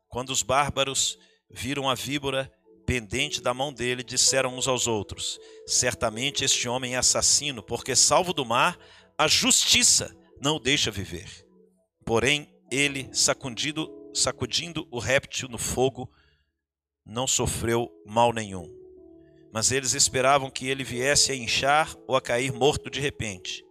Quando 0.09 0.31
os 0.31 0.43
bárbaros 0.43 1.17
viram 1.49 1.89
a 1.89 1.95
víbora 1.95 2.51
pendente 2.85 3.41
da 3.41 3.55
mão 3.55 3.73
dele, 3.73 4.03
disseram 4.03 4.57
uns 4.57 4.67
aos 4.67 4.87
outros: 4.87 5.39
Certamente 5.67 6.45
este 6.45 6.69
homem 6.69 6.95
é 6.95 6.99
assassino, 6.99 7.63
porque, 7.63 7.95
salvo 7.95 8.33
do 8.33 8.45
mar, 8.45 8.77
a 9.17 9.29
justiça 9.29 10.13
não 10.41 10.57
o 10.57 10.61
deixa 10.61 10.91
viver. 10.91 11.47
Porém, 12.05 12.53
ele, 12.71 13.09
sacudindo, 13.13 13.89
sacudindo 14.15 14.87
o 14.91 14.99
réptil 14.99 15.49
no 15.49 15.59
fogo, 15.59 16.11
não 17.05 17.27
sofreu 17.27 17.91
mal 18.07 18.33
nenhum. 18.33 18.73
Mas 19.53 19.71
eles 19.71 19.93
esperavam 19.93 20.51
que 20.51 20.69
ele 20.69 20.83
viesse 20.83 21.33
a 21.33 21.37
inchar 21.37 21.95
ou 22.07 22.17
a 22.17 22.23
cair 22.23 22.53
morto 22.53 22.89
de 22.89 23.01
repente. 23.01 23.65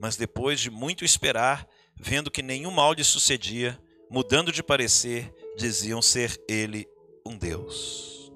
Mas 0.00 0.16
depois 0.16 0.58
de 0.58 0.70
muito 0.70 1.04
esperar, 1.04 1.68
vendo 1.94 2.30
que 2.30 2.42
nenhum 2.42 2.70
mal 2.70 2.92
lhe 2.92 3.04
sucedia, 3.04 3.80
mudando 4.10 4.50
de 4.50 4.62
parecer, 4.62 5.32
diziam 5.56 6.02
ser 6.02 6.42
ele 6.48 6.88
um 7.24 7.36
Deus. 7.36 8.32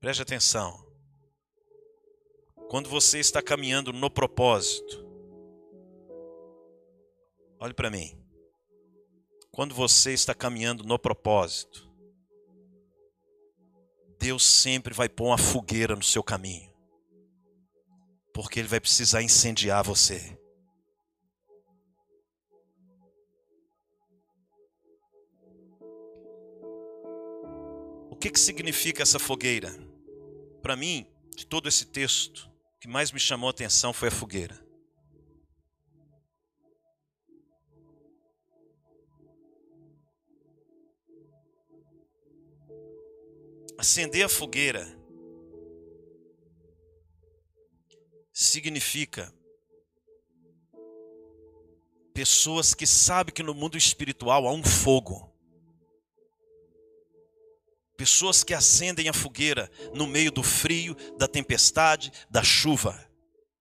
Preste 0.00 0.22
atenção. 0.22 0.86
Quando 2.68 2.88
você 2.88 3.18
está 3.18 3.42
caminhando 3.42 3.92
no 3.92 4.10
propósito, 4.10 5.06
olhe 7.60 7.74
para 7.74 7.90
mim. 7.90 8.21
Quando 9.54 9.74
você 9.74 10.14
está 10.14 10.34
caminhando 10.34 10.82
no 10.82 10.98
propósito, 10.98 11.86
Deus 14.18 14.42
sempre 14.42 14.94
vai 14.94 15.10
pôr 15.10 15.26
uma 15.26 15.36
fogueira 15.36 15.94
no 15.94 16.02
seu 16.02 16.22
caminho. 16.22 16.72
Porque 18.32 18.58
Ele 18.58 18.68
vai 18.68 18.80
precisar 18.80 19.22
incendiar 19.22 19.84
você. 19.84 20.38
O 28.08 28.16
que, 28.16 28.30
que 28.30 28.40
significa 28.40 29.02
essa 29.02 29.18
fogueira? 29.18 29.70
Para 30.62 30.76
mim, 30.76 31.06
de 31.36 31.44
todo 31.44 31.68
esse 31.68 31.84
texto, 31.84 32.50
o 32.76 32.78
que 32.80 32.88
mais 32.88 33.12
me 33.12 33.20
chamou 33.20 33.48
a 33.48 33.50
atenção 33.50 33.92
foi 33.92 34.08
a 34.08 34.12
fogueira. 34.12 34.71
Acender 43.78 44.24
a 44.24 44.28
fogueira 44.28 44.86
significa 48.32 49.32
pessoas 52.14 52.74
que 52.74 52.86
sabem 52.86 53.34
que 53.34 53.42
no 53.42 53.54
mundo 53.54 53.76
espiritual 53.76 54.46
há 54.46 54.52
um 54.52 54.62
fogo. 54.62 55.30
Pessoas 57.96 58.42
que 58.42 58.54
acendem 58.54 59.08
a 59.08 59.12
fogueira 59.12 59.70
no 59.94 60.06
meio 60.06 60.30
do 60.30 60.42
frio, 60.42 60.94
da 61.16 61.28
tempestade, 61.28 62.12
da 62.30 62.42
chuva. 62.42 62.98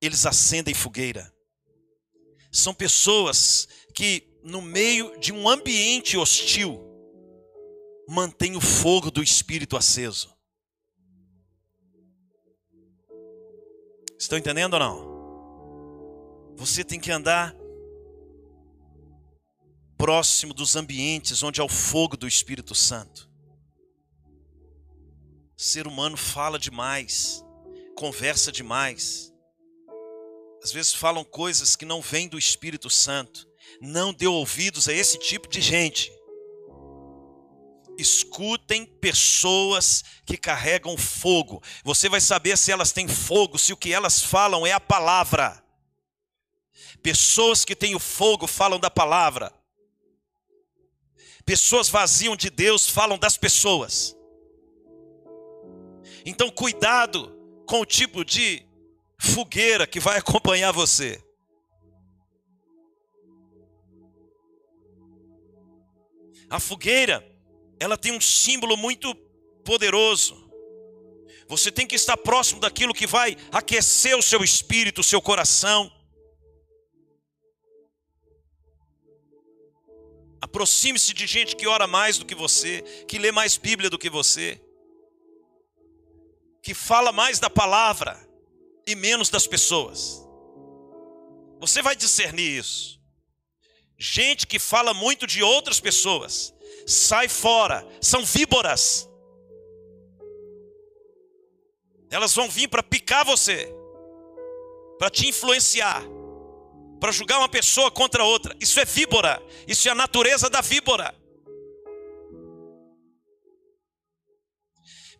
Eles 0.01 0.25
acendem 0.25 0.73
fogueira. 0.73 1.33
São 2.51 2.73
pessoas 2.73 3.67
que, 3.93 4.27
no 4.43 4.61
meio 4.61 5.17
de 5.19 5.31
um 5.31 5.47
ambiente 5.47 6.17
hostil, 6.17 6.90
mantém 8.07 8.55
o 8.55 8.61
fogo 8.61 9.09
do 9.09 9.23
Espírito 9.23 9.77
aceso. 9.77 10.35
Estão 14.19 14.37
entendendo 14.37 14.73
ou 14.73 14.79
não? 14.79 16.55
Você 16.57 16.83
tem 16.83 16.99
que 16.99 17.11
andar 17.11 17.55
próximo 19.97 20.53
dos 20.53 20.75
ambientes 20.75 21.41
onde 21.41 21.61
há 21.61 21.63
o 21.63 21.69
fogo 21.69 22.15
do 22.17 22.27
Espírito 22.27 22.75
Santo. 22.75 23.29
O 25.57 25.61
ser 25.61 25.87
humano 25.87 26.17
fala 26.17 26.59
demais, 26.59 27.43
conversa 27.95 28.51
demais. 28.51 29.31
Às 30.63 30.71
vezes 30.71 30.93
falam 30.93 31.23
coisas 31.23 31.75
que 31.75 31.85
não 31.85 32.01
vêm 32.01 32.27
do 32.27 32.37
Espírito 32.37 32.89
Santo. 32.89 33.47
Não 33.79 34.13
dê 34.13 34.27
ouvidos 34.27 34.87
a 34.87 34.93
esse 34.93 35.17
tipo 35.17 35.47
de 35.47 35.61
gente 35.61 36.11
escutem 38.01 38.85
pessoas 38.85 40.03
que 40.25 40.35
carregam 40.35 40.97
fogo. 40.97 41.61
Você 41.83 42.09
vai 42.09 42.19
saber 42.19 42.57
se 42.57 42.71
elas 42.71 42.91
têm 42.91 43.07
fogo, 43.07 43.57
se 43.57 43.71
o 43.71 43.77
que 43.77 43.93
elas 43.93 44.21
falam 44.21 44.65
é 44.65 44.71
a 44.71 44.79
palavra. 44.79 45.63
Pessoas 47.01 47.63
que 47.63 47.75
têm 47.75 47.95
o 47.95 47.99
fogo 47.99 48.47
falam 48.47 48.79
da 48.79 48.89
palavra. 48.89 49.53
Pessoas 51.45 51.89
vaziam 51.89 52.35
de 52.35 52.49
Deus 52.49 52.87
falam 52.87 53.17
das 53.17 53.37
pessoas. 53.37 54.15
Então, 56.25 56.51
cuidado 56.51 57.35
com 57.65 57.81
o 57.81 57.85
tipo 57.85 58.23
de 58.23 58.65
fogueira 59.17 59.87
que 59.87 59.99
vai 59.99 60.17
acompanhar 60.19 60.71
você. 60.71 61.23
A 66.49 66.59
fogueira 66.59 67.30
ela 67.81 67.97
tem 67.97 68.11
um 68.11 68.21
símbolo 68.21 68.77
muito 68.77 69.15
poderoso. 69.65 70.35
Você 71.47 71.71
tem 71.71 71.87
que 71.87 71.95
estar 71.95 72.15
próximo 72.15 72.59
daquilo 72.59 72.93
que 72.93 73.07
vai 73.07 73.35
aquecer 73.51 74.15
o 74.15 74.21
seu 74.21 74.43
espírito, 74.43 75.01
o 75.01 75.03
seu 75.03 75.19
coração. 75.19 75.91
Aproxime-se 80.39 81.11
de 81.11 81.25
gente 81.25 81.55
que 81.55 81.65
ora 81.65 81.87
mais 81.87 82.19
do 82.19 82.25
que 82.25 82.35
você, 82.35 82.83
que 83.07 83.17
lê 83.17 83.31
mais 83.31 83.57
Bíblia 83.57 83.89
do 83.89 83.97
que 83.97 84.11
você, 84.11 84.61
que 86.61 86.75
fala 86.75 87.11
mais 87.11 87.39
da 87.39 87.49
palavra 87.49 88.15
e 88.85 88.93
menos 88.93 89.27
das 89.27 89.47
pessoas. 89.47 90.23
Você 91.59 91.81
vai 91.81 91.95
discernir 91.95 92.59
isso. 92.59 93.01
Gente 93.97 94.45
que 94.45 94.59
fala 94.59 94.93
muito 94.93 95.25
de 95.25 95.41
outras 95.41 95.79
pessoas 95.79 96.53
sai 96.85 97.27
fora, 97.27 97.87
são 98.01 98.23
víboras. 98.23 99.09
Elas 102.09 102.35
vão 102.35 102.49
vir 102.49 102.67
para 102.67 102.83
picar 102.83 103.25
você, 103.25 103.73
para 104.99 105.09
te 105.09 105.27
influenciar, 105.27 106.03
para 106.99 107.11
julgar 107.11 107.37
uma 107.39 107.49
pessoa 107.49 107.89
contra 107.89 108.23
outra. 108.23 108.55
Isso 108.59 108.79
é 108.79 108.85
víbora, 108.85 109.41
isso 109.67 109.87
é 109.87 109.91
a 109.91 109.95
natureza 109.95 110.49
da 110.49 110.61
víbora. 110.61 111.15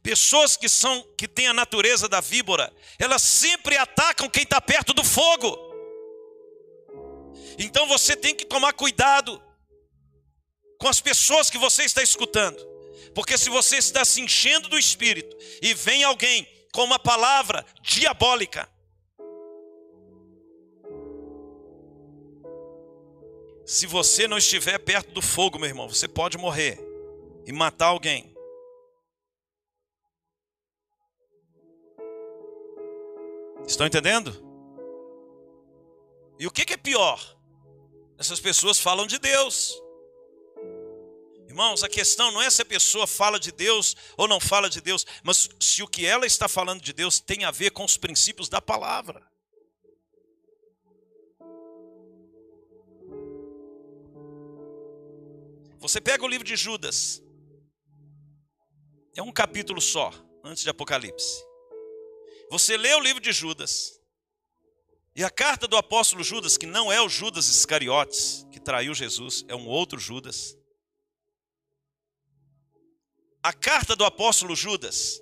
Pessoas 0.04 0.58
que 0.58 0.68
são 0.68 1.04
que 1.16 1.28
têm 1.28 1.48
a 1.48 1.54
natureza 1.54 2.10
da 2.10 2.20
víbora, 2.20 2.74
elas 3.00 3.22
sempre 3.22 3.78
atacam 3.78 4.30
quem 4.30 4.44
está 4.44 4.60
perto 4.60 4.94
do 4.94 5.04
fogo. 5.04 5.58
Então 7.58 7.88
você 7.88 8.16
tem 8.16 8.36
que 8.36 8.46
tomar 8.46 8.74
cuidado 8.74 9.42
com 10.82 10.88
as 10.88 11.00
pessoas 11.00 11.48
que 11.48 11.60
você 11.60 11.84
está 11.84 12.02
escutando. 12.02 12.58
Porque 13.14 13.38
se 13.38 13.52
você 13.52 13.78
está 13.78 14.04
se 14.04 14.20
enchendo 14.20 14.68
do 14.68 14.80
Espírito 14.80 15.38
e 15.62 15.76
vem 15.76 16.04
alguém 16.04 16.48
com 16.74 16.84
uma 16.84 16.98
palavra 16.98 17.64
diabólica, 17.84 18.68
se 23.64 23.86
você 23.86 24.28
não 24.28 24.40
estiver 24.40 24.80
perto 24.80 25.12
do 25.12 25.22
fogo, 25.22 25.60
meu 25.60 25.70
irmão, 25.70 25.88
você 25.88 26.08
pode 26.08 26.36
morrer 26.40 26.80
e 27.46 27.52
matar 27.52 27.88
alguém. 27.88 28.36
Estão 33.68 33.86
entendendo? 33.86 34.36
E 36.40 36.48
o 36.48 36.52
que 36.52 36.74
é 36.74 36.78
pior? 36.78 37.38
Essas 38.18 38.40
pessoas 38.40 38.80
falam 38.80 39.06
de 39.06 39.20
Deus 39.20 39.80
Irmãos, 41.52 41.84
a 41.84 41.90
questão 41.90 42.32
não 42.32 42.42
é 42.42 42.50
se 42.50 42.62
a 42.62 42.66
pessoa 42.66 43.06
fala 43.06 43.38
de 43.38 43.52
Deus 43.52 43.94
ou 44.16 44.26
não 44.26 44.40
fala 44.40 44.70
de 44.70 44.80
Deus, 44.80 45.06
mas 45.22 45.50
se 45.60 45.84
o 45.84 45.88
que 45.88 46.06
ela 46.06 46.26
está 46.26 46.48
falando 46.48 46.82
de 46.82 46.94
Deus 46.94 47.20
tem 47.20 47.44
a 47.44 47.52
ver 47.52 47.72
com 47.72 47.84
os 47.84 47.98
princípios 47.98 48.48
da 48.48 48.62
palavra. 48.62 49.22
Você 55.78 56.00
pega 56.00 56.24
o 56.24 56.28
livro 56.28 56.48
de 56.48 56.56
Judas, 56.56 57.22
é 59.14 59.22
um 59.22 59.32
capítulo 59.34 59.82
só, 59.82 60.10
antes 60.46 60.64
de 60.64 60.70
Apocalipse. 60.70 61.44
Você 62.50 62.78
lê 62.78 62.94
o 62.96 63.02
livro 63.02 63.22
de 63.22 63.34
Judas, 63.34 64.00
e 65.14 65.22
a 65.22 65.30
carta 65.30 65.68
do 65.68 65.76
apóstolo 65.76 66.24
Judas, 66.24 66.56
que 66.56 66.66
não 66.66 66.90
é 66.90 67.02
o 67.02 67.10
Judas 67.10 67.50
Iscariotes, 67.50 68.48
que 68.54 68.60
traiu 68.62 68.94
Jesus, 68.94 69.44
é 69.50 69.56
um 69.56 69.68
outro 69.68 70.00
Judas. 70.00 70.61
A 73.44 73.54
carta 73.54 73.96
do 73.96 74.06
apóstolo 74.06 74.56
Judas, 74.56 75.22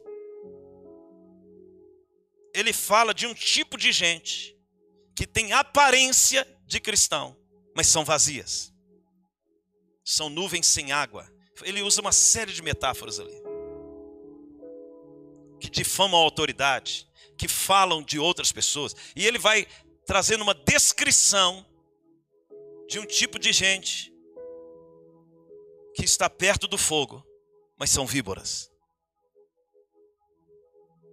ele 2.53 2.74
fala 2.74 3.13
de 3.13 3.26
um 3.26 3.34
tipo 3.34 3.78
de 3.78 3.91
gente 3.91 4.57
que 5.15 5.26
tem 5.26 5.53
aparência 5.53 6.45
de 6.65 6.80
cristão, 6.80 7.38
mas 7.76 7.88
são 7.88 8.03
vazias 8.03 8.74
são 10.09 10.28
nuvens 10.28 10.65
sem 10.65 10.91
água. 10.91 11.32
Ele 11.61 11.84
usa 11.84 12.01
uma 12.01 12.11
série 12.11 12.51
de 12.51 12.63
metáforas 12.63 13.20
ali. 13.20 13.43
Que 15.59 15.70
difamam 15.70 16.20
a 16.20 16.24
autoridade, 16.24 17.07
que 17.38 17.47
falam 17.47 18.01
de 18.01 18.17
outras 18.17 18.51
pessoas. 18.51 18.95
E 19.15 19.26
ele 19.26 19.38
vai 19.38 19.67
trazendo 20.05 20.41
uma 20.41 20.55
descrição 20.55 21.63
de 22.88 22.97
um 22.97 23.05
tipo 23.05 23.38
de 23.38 23.53
gente 23.53 24.11
que 25.93 26.03
está 26.03 26.28
perto 26.28 26.67
do 26.67 26.78
fogo, 26.78 27.24
mas 27.80 27.90
são 27.90 28.06
víboras. 28.06 28.70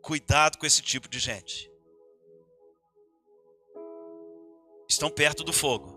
Cuidado 0.03 0.59
com 0.59 0.67
esse 0.67 0.83
tipo 0.83 1.09
de 1.09 1.21
gente. 1.21 1.71
Estão 4.89 5.09
perto 5.09 5.45
do 5.45 5.53
fogo, 5.53 5.95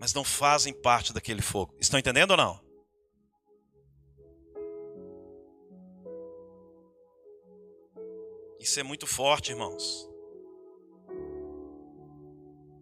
mas 0.00 0.12
não 0.12 0.24
fazem 0.24 0.72
parte 0.72 1.12
daquele 1.12 1.42
fogo. 1.42 1.76
Estão 1.78 1.98
entendendo 1.98 2.32
ou 2.32 2.36
não? 2.36 2.68
Isso 8.60 8.78
é 8.80 8.82
muito 8.82 9.06
forte, 9.06 9.52
irmãos. 9.52 10.08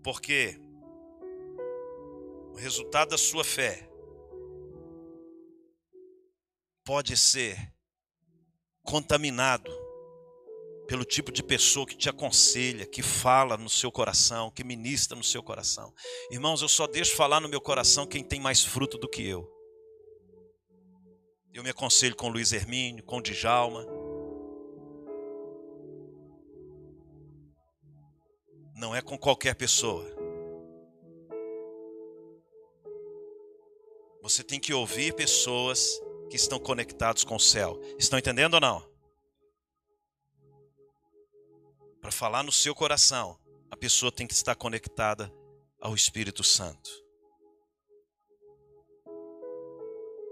Porque 0.02 0.58
o 2.52 2.56
resultado 2.56 3.10
da 3.10 3.18
sua 3.18 3.44
fé 3.44 3.88
pode 6.86 7.16
ser 7.16 7.74
contaminado 8.84 9.72
pelo 10.86 11.04
tipo 11.04 11.32
de 11.32 11.42
pessoa 11.42 11.84
que 11.84 11.96
te 11.96 12.08
aconselha, 12.08 12.86
que 12.86 13.02
fala 13.02 13.56
no 13.56 13.68
seu 13.68 13.90
coração, 13.90 14.52
que 14.52 14.62
ministra 14.62 15.16
no 15.18 15.24
seu 15.24 15.42
coração. 15.42 15.92
Irmãos, 16.30 16.62
eu 16.62 16.68
só 16.68 16.86
deixo 16.86 17.16
falar 17.16 17.40
no 17.40 17.48
meu 17.48 17.60
coração 17.60 18.06
quem 18.06 18.22
tem 18.22 18.38
mais 18.38 18.64
fruto 18.64 18.96
do 18.96 19.08
que 19.08 19.26
eu. 19.26 19.52
Eu 21.52 21.64
me 21.64 21.70
aconselho 21.70 22.14
com 22.14 22.28
Luiz 22.28 22.52
Hermínio, 22.52 23.02
com 23.02 23.20
Djalma. 23.20 23.84
Não 28.76 28.94
é 28.94 29.02
com 29.02 29.18
qualquer 29.18 29.56
pessoa. 29.56 30.06
Você 34.22 34.44
tem 34.44 34.60
que 34.60 34.72
ouvir 34.72 35.14
pessoas 35.14 36.00
que 36.28 36.36
estão 36.36 36.58
conectados 36.58 37.24
com 37.24 37.36
o 37.36 37.40
céu. 37.40 37.80
Estão 37.98 38.18
entendendo 38.18 38.54
ou 38.54 38.60
não? 38.60 38.96
para 42.06 42.12
falar 42.12 42.44
no 42.44 42.52
seu 42.52 42.72
coração, 42.72 43.36
a 43.68 43.76
pessoa 43.76 44.12
tem 44.12 44.28
que 44.28 44.32
estar 44.32 44.54
conectada 44.54 45.28
ao 45.80 45.92
Espírito 45.92 46.44
Santo. 46.44 46.88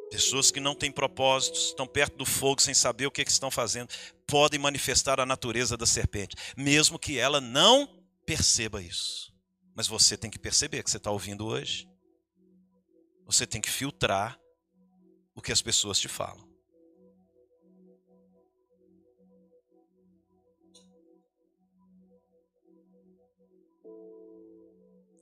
Pessoas 0.08 0.52
que 0.52 0.60
não 0.60 0.72
têm 0.72 0.92
propósitos, 0.92 1.70
estão 1.70 1.84
perto 1.84 2.16
do 2.16 2.24
fogo 2.24 2.62
sem 2.62 2.72
saber 2.72 3.08
o 3.08 3.10
que, 3.10 3.22
é 3.22 3.24
que 3.24 3.30
estão 3.32 3.50
fazendo, 3.50 3.88
podem 4.24 4.60
manifestar 4.60 5.18
a 5.18 5.26
natureza 5.26 5.76
da 5.76 5.84
serpente, 5.84 6.36
mesmo 6.56 6.96
que 6.96 7.18
ela 7.18 7.40
não 7.40 7.88
perceba 8.24 8.80
isso. 8.80 9.34
Mas 9.74 9.88
você 9.88 10.16
tem 10.16 10.30
que 10.30 10.38
perceber 10.38 10.80
que 10.84 10.90
você 10.92 10.98
está 10.98 11.10
ouvindo 11.10 11.44
hoje. 11.44 11.88
Você 13.26 13.48
tem 13.48 13.60
que 13.60 13.68
filtrar 13.68 14.38
o 15.34 15.42
que 15.42 15.52
as 15.52 15.60
pessoas 15.60 15.98
te 15.98 16.08
falam. 16.08 16.48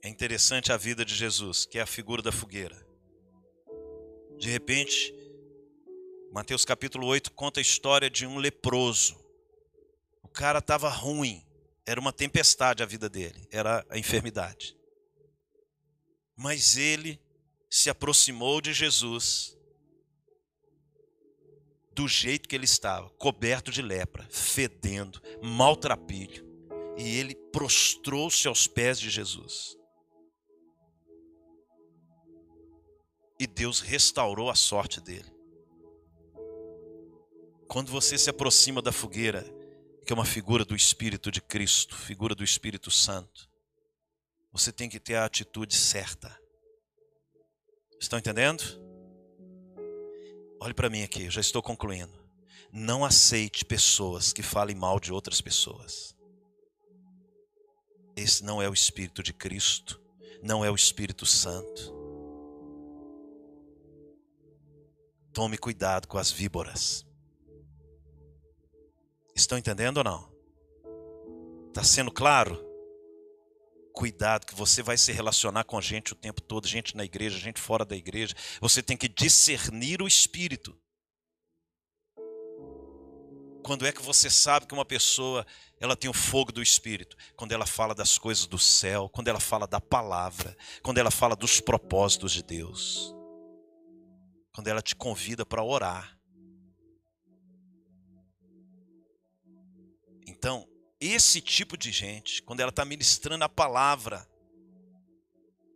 É 0.01 0.09
interessante 0.09 0.71
a 0.71 0.77
vida 0.77 1.05
de 1.05 1.15
Jesus, 1.15 1.65
que 1.65 1.79
é 1.79 1.81
a 1.81 1.85
figura 1.85 2.21
da 2.21 2.31
fogueira. 2.31 2.75
De 4.37 4.49
repente, 4.49 5.15
Mateus 6.33 6.65
capítulo 6.65 7.07
8 7.07 7.31
conta 7.31 7.59
a 7.59 7.61
história 7.61 8.09
de 8.09 8.25
um 8.25 8.37
leproso. 8.37 9.17
O 10.21 10.27
cara 10.27 10.59
estava 10.59 10.89
ruim, 10.89 11.45
era 11.85 11.99
uma 11.99 12.11
tempestade 12.11 12.83
a 12.83 12.85
vida 12.85 13.07
dele, 13.07 13.47
era 13.49 13.85
a 13.89 13.97
enfermidade. 13.97 14.75
Mas 16.35 16.75
ele 16.75 17.21
se 17.69 17.89
aproximou 17.89 18.59
de 18.59 18.73
Jesus 18.73 19.57
do 21.95 22.07
jeito 22.07 22.49
que 22.49 22.55
ele 22.55 22.65
estava, 22.65 23.09
coberto 23.11 23.71
de 23.71 23.81
lepra, 23.81 24.25
fedendo, 24.29 25.21
maltrapilho, 25.41 26.45
e 26.97 27.17
ele 27.17 27.35
prostrou-se 27.51 28.47
aos 28.47 28.67
pés 28.67 28.99
de 28.99 29.09
Jesus. 29.09 29.77
e 33.43 33.47
Deus 33.47 33.81
restaurou 33.81 34.49
a 34.49 34.55
sorte 34.55 35.01
dele. 35.01 35.29
Quando 37.67 37.91
você 37.91 38.17
se 38.17 38.29
aproxima 38.29 38.81
da 38.81 38.91
fogueira, 38.91 39.43
que 40.05 40.13
é 40.13 40.15
uma 40.15 40.25
figura 40.25 40.63
do 40.63 40.75
Espírito 40.75 41.29
de 41.29 41.41
Cristo, 41.41 41.95
figura 41.95 42.33
do 42.33 42.43
Espírito 42.43 42.89
Santo, 42.89 43.49
você 44.51 44.71
tem 44.71 44.87
que 44.87 44.99
ter 44.99 45.15
a 45.15 45.25
atitude 45.25 45.75
certa. 45.75 46.39
Estão 47.99 48.17
entendendo? 48.17 48.63
Olhe 50.63 50.73
para 50.73 50.89
mim 50.89 51.03
aqui, 51.03 51.29
já 51.29 51.41
estou 51.41 51.61
concluindo. 51.61 52.13
Não 52.71 53.03
aceite 53.03 53.65
pessoas 53.65 54.31
que 54.31 54.41
falem 54.41 54.73
mal 54.73 54.97
de 54.97 55.11
outras 55.11 55.41
pessoas. 55.41 56.15
Esse 58.15 58.45
não 58.45 58.61
é 58.61 58.69
o 58.69 58.73
Espírito 58.73 59.21
de 59.21 59.33
Cristo, 59.33 60.01
não 60.41 60.63
é 60.63 60.71
o 60.71 60.75
Espírito 60.75 61.25
Santo. 61.25 61.93
Tome 65.33 65.57
cuidado 65.57 66.07
com 66.07 66.17
as 66.17 66.31
víboras. 66.31 67.05
Estão 69.35 69.57
entendendo 69.57 69.97
ou 69.97 70.03
não? 70.05 70.31
Está 71.67 71.83
sendo 71.83 72.09
claro? 72.09 72.72
Cuidado, 73.93 74.45
que 74.45 74.55
você 74.55 74.81
vai 74.81 74.97
se 74.97 75.11
relacionar 75.11 75.63
com 75.63 75.79
gente 75.79 76.13
o 76.13 76.15
tempo 76.15 76.41
todo, 76.41 76.67
gente 76.67 76.97
na 76.97 77.05
igreja, 77.05 77.37
gente 77.37 77.61
fora 77.61 77.85
da 77.85 77.95
igreja. 77.95 78.35
Você 78.59 78.81
tem 78.81 78.97
que 78.97 79.07
discernir 79.07 80.01
o 80.01 80.07
espírito. 80.07 80.75
Quando 83.63 83.85
é 83.85 83.93
que 83.93 84.01
você 84.01 84.29
sabe 84.29 84.65
que 84.65 84.73
uma 84.73 84.83
pessoa 84.83 85.45
ela 85.79 85.95
tem 85.95 86.09
o 86.09 86.13
fogo 86.13 86.51
do 86.51 86.61
espírito? 86.61 87.15
Quando 87.35 87.53
ela 87.53 87.65
fala 87.65 87.95
das 87.95 88.17
coisas 88.17 88.45
do 88.45 88.59
céu, 88.59 89.07
quando 89.07 89.29
ela 89.29 89.39
fala 89.39 89.65
da 89.65 89.79
palavra, 89.79 90.57
quando 90.81 90.97
ela 90.97 91.11
fala 91.11 91.35
dos 91.35 91.61
propósitos 91.61 92.33
de 92.33 92.43
Deus 92.43 93.13
quando 94.53 94.67
ela 94.67 94.81
te 94.81 94.95
convida 94.95 95.45
para 95.45 95.63
orar. 95.63 96.17
Então, 100.27 100.67
esse 101.07 101.41
tipo 101.41 101.77
de 101.77 101.91
gente, 101.91 102.41
quando 102.43 102.59
ela 102.59 102.69
está 102.69 102.85
ministrando 102.85 103.43
a 103.43 103.49
palavra, 103.49 104.27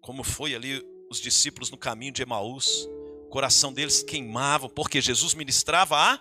como 0.02 0.24
foi 0.24 0.56
ali 0.56 0.82
os 1.10 1.20
discípulos 1.20 1.70
no 1.70 1.78
caminho 1.78 2.14
de 2.14 2.22
Emaús, 2.22 2.88
o 3.26 3.30
coração 3.30 3.74
deles 3.74 4.04
queimava, 4.04 4.70
porque 4.70 5.02
Jesus 5.02 5.34
ministrava 5.34 5.98
a 5.98 6.20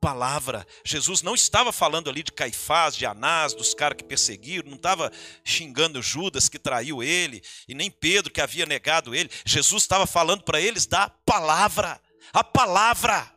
palavra. 0.00 0.66
Jesus 0.84 1.20
não 1.22 1.34
estava 1.34 1.72
falando 1.72 2.08
ali 2.08 2.22
de 2.22 2.32
Caifás, 2.32 2.96
de 2.96 3.04
Anás, 3.04 3.52
dos 3.52 3.74
caras 3.74 3.98
que 3.98 4.04
perseguiram, 4.04 4.70
não 4.70 4.76
estava 4.76 5.12
xingando 5.44 6.00
Judas 6.00 6.48
que 6.48 6.58
traiu 6.58 7.02
ele, 7.02 7.42
e 7.68 7.74
nem 7.74 7.90
Pedro 7.90 8.32
que 8.32 8.40
havia 8.40 8.64
negado 8.64 9.14
ele. 9.14 9.30
Jesus 9.44 9.82
estava 9.82 10.06
falando 10.06 10.42
para 10.42 10.60
eles 10.60 10.86
da 10.86 11.10
palavra. 11.10 12.00
A 12.32 12.42
palavra. 12.42 13.30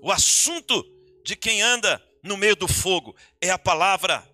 O 0.00 0.10
assunto 0.10 0.84
de 1.24 1.36
quem 1.36 1.60
anda 1.60 2.02
no 2.22 2.36
meio 2.36 2.56
do 2.56 2.68
fogo 2.68 3.16
é 3.40 3.50
a 3.50 3.58
palavra. 3.58 4.28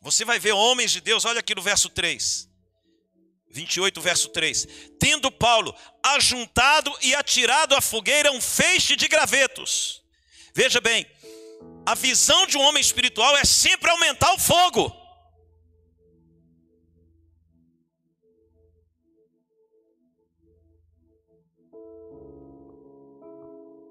Você 0.00 0.24
vai 0.24 0.38
ver 0.38 0.52
homens 0.52 0.90
de 0.90 1.00
Deus, 1.00 1.24
olha 1.24 1.40
aqui 1.40 1.54
no 1.54 1.62
verso 1.62 1.88
3. 1.90 2.48
28, 3.50 4.00
verso 4.00 4.28
3. 4.28 4.66
Tendo 4.98 5.30
Paulo 5.30 5.74
ajuntado 6.02 6.94
e 7.00 7.14
atirado 7.14 7.74
à 7.74 7.80
fogueira 7.80 8.30
um 8.32 8.40
feixe 8.40 8.94
de 8.94 9.08
gravetos. 9.08 10.02
Veja 10.54 10.80
bem, 10.80 11.06
a 11.84 11.94
visão 11.94 12.46
de 12.46 12.56
um 12.56 12.60
homem 12.60 12.80
espiritual 12.80 13.36
é 13.36 13.44
sempre 13.44 13.90
aumentar 13.90 14.32
o 14.34 14.38
fogo. 14.38 14.92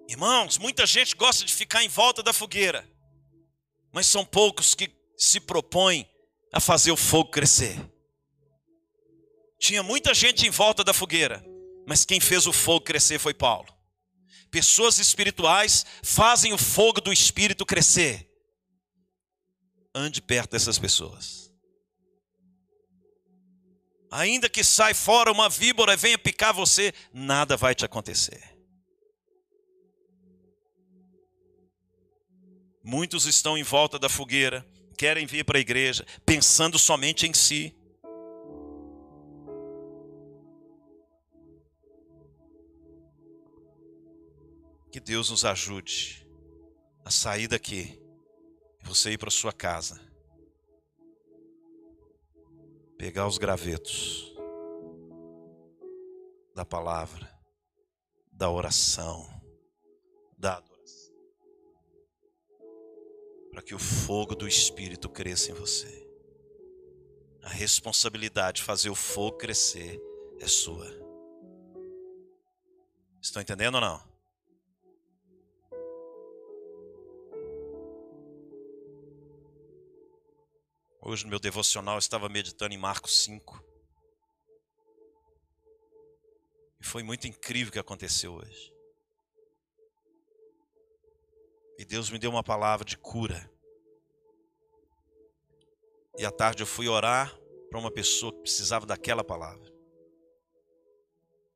Irmãos, 0.07 0.57
muita 0.57 0.85
gente 0.85 1.15
gosta 1.15 1.43
de 1.43 1.53
ficar 1.53 1.83
em 1.83 1.89
volta 1.89 2.23
da 2.23 2.31
fogueira, 2.31 2.87
mas 3.91 4.07
são 4.07 4.23
poucos 4.23 4.73
que 4.73 4.89
se 5.17 5.39
propõem 5.39 6.09
a 6.53 6.61
fazer 6.61 6.91
o 6.91 6.97
fogo 6.97 7.29
crescer. 7.29 7.77
Tinha 9.59 9.83
muita 9.83 10.13
gente 10.13 10.47
em 10.47 10.49
volta 10.49 10.83
da 10.83 10.93
fogueira, 10.93 11.43
mas 11.85 12.05
quem 12.05 12.19
fez 12.21 12.47
o 12.47 12.53
fogo 12.53 12.85
crescer 12.85 13.19
foi 13.19 13.33
Paulo. 13.33 13.67
Pessoas 14.49 14.97
espirituais 14.97 15.85
fazem 16.01 16.53
o 16.53 16.57
fogo 16.57 17.01
do 17.01 17.11
espírito 17.11 17.65
crescer. 17.65 18.31
Ande 19.93 20.21
perto 20.21 20.51
dessas 20.51 20.79
pessoas. 20.79 21.51
Ainda 24.09 24.49
que 24.49 24.63
sai 24.63 24.93
fora 24.93 25.31
uma 25.31 25.49
víbora 25.49 25.93
e 25.93 25.97
venha 25.97 26.17
picar 26.17 26.53
você, 26.53 26.93
nada 27.13 27.57
vai 27.57 27.75
te 27.75 27.83
acontecer. 27.83 28.56
Muitos 32.89 33.25
estão 33.25 33.57
em 33.57 33.63
volta 33.63 33.99
da 33.99 34.07
fogueira, 34.07 34.65
querem 34.97 35.25
vir 35.25 35.43
para 35.43 35.57
a 35.57 35.59
igreja, 35.59 36.05
pensando 36.25 36.79
somente 36.79 37.27
em 37.27 37.33
si. 37.33 37.75
Que 44.89 45.01
Deus 45.01 45.29
nos 45.29 45.43
ajude 45.43 46.25
a 47.03 47.11
sair 47.11 47.49
daqui 47.49 48.01
você 48.83 49.11
ir 49.11 49.17
para 49.17 49.29
sua 49.29 49.51
casa. 49.51 49.99
Pegar 52.97 53.27
os 53.27 53.37
gravetos 53.37 54.33
da 56.55 56.63
palavra, 56.63 57.29
da 58.31 58.49
oração, 58.49 59.27
da. 60.37 60.63
Para 63.57 63.63
que 63.63 63.73
o 63.73 63.79
fogo 63.79 64.35
do 64.35 64.47
Espírito 64.47 65.09
cresça 65.09 65.49
em 65.49 65.55
você. 65.55 66.07
A 67.41 67.49
responsabilidade 67.49 68.57
de 68.57 68.63
fazer 68.63 68.91
o 68.91 68.93
fogo 68.93 69.35
crescer 69.35 69.99
é 70.39 70.47
sua. 70.47 70.85
Estão 73.19 73.41
entendendo 73.41 73.73
ou 73.73 73.81
não? 73.81 73.99
Hoje 81.01 81.23
no 81.23 81.31
meu 81.31 81.39
devocional 81.39 81.95
eu 81.95 81.99
estava 81.99 82.29
meditando 82.29 82.75
em 82.75 82.77
Marcos 82.77 83.23
5. 83.23 83.59
E 86.79 86.85
foi 86.85 87.01
muito 87.01 87.25
incrível 87.25 87.69
o 87.69 87.73
que 87.73 87.79
aconteceu 87.79 88.33
hoje. 88.33 88.76
Deus 91.87 92.09
me 92.09 92.19
deu 92.19 92.29
uma 92.29 92.43
palavra 92.43 92.85
de 92.85 92.97
cura. 92.97 93.49
E 96.17 96.25
à 96.25 96.31
tarde 96.31 96.63
eu 96.63 96.67
fui 96.67 96.87
orar 96.87 97.35
para 97.69 97.79
uma 97.79 97.91
pessoa 97.91 98.31
que 98.31 98.41
precisava 98.41 98.85
daquela 98.85 99.23
palavra. 99.23 99.73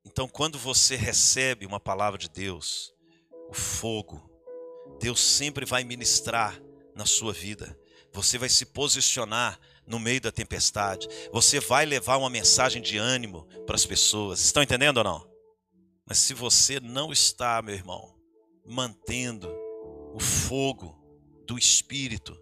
Então, 0.03 0.28
quando 0.28 0.58
você 0.58 0.95
recebe 0.95 1.66
uma 1.66 1.80
palavra 1.80 2.18
de 2.18 2.28
Deus, 2.30 2.94
o 3.49 3.53
fogo, 3.53 4.30
Deus 4.99 5.20
sempre 5.20 5.66
vai 5.66 5.84
ministrar 5.84 6.60
na 6.95 7.06
sua 7.06 7.32
vida 7.32 7.78
você 8.14 8.38
vai 8.38 8.49
se 8.49 8.66
posicionar 8.66 9.60
no 9.86 9.99
meio 9.99 10.22
da 10.22 10.32
tempestade, 10.32 11.08
você 11.32 11.60
vai 11.60 11.86
levar 11.86 12.18
uma 12.18 12.30
mensagem 12.30 12.82
de 12.82 12.98
ânimo 12.98 13.45
para 13.66 13.76
as 13.76 13.86
pessoas. 13.86 14.41
Estão 14.41 14.64
entendendo 14.64 14.98
ou 14.98 15.03
não? 15.03 15.32
Mas 16.06 16.18
se 16.20 16.34
você 16.34 16.80
não 16.80 17.12
está, 17.12 17.62
meu 17.62 17.74
irmão, 17.74 18.14
mantendo 18.66 19.49
o 20.14 20.20
fogo 20.20 20.98
do 21.46 21.58
Espírito 21.58 22.40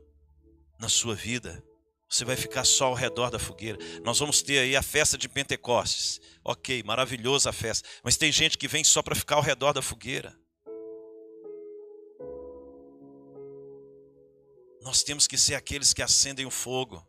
na 0.80 0.90
sua 0.90 1.16
vida, 1.16 1.64
você 2.10 2.26
vai 2.26 2.36
ficar 2.36 2.64
só 2.66 2.88
ao 2.88 2.94
redor 2.96 3.30
da 3.30 3.38
fogueira. 3.38 3.78
Nós 4.04 4.18
vamos 4.18 4.42
ter 4.42 4.60
aí 4.60 4.76
a 4.76 4.82
festa 4.82 5.16
de 5.16 5.30
Pentecostes. 5.30 6.20
Ok, 6.44 6.82
maravilhosa 6.84 7.52
a 7.52 7.54
festa. 7.54 7.88
Mas 8.04 8.18
tem 8.18 8.32
gente 8.32 8.58
que 8.58 8.68
vem 8.68 8.84
só 8.84 9.04
para 9.04 9.16
ficar 9.16 9.36
ao 9.36 9.44
redor 9.44 9.74
da 9.74 9.82
fogueira. 9.82 10.36
Nós 14.82 15.04
temos 15.04 15.28
que 15.28 15.38
ser 15.38 15.54
aqueles 15.54 15.94
que 15.94 16.02
acendem 16.02 16.48
o 16.48 16.50
fogo, 16.52 17.06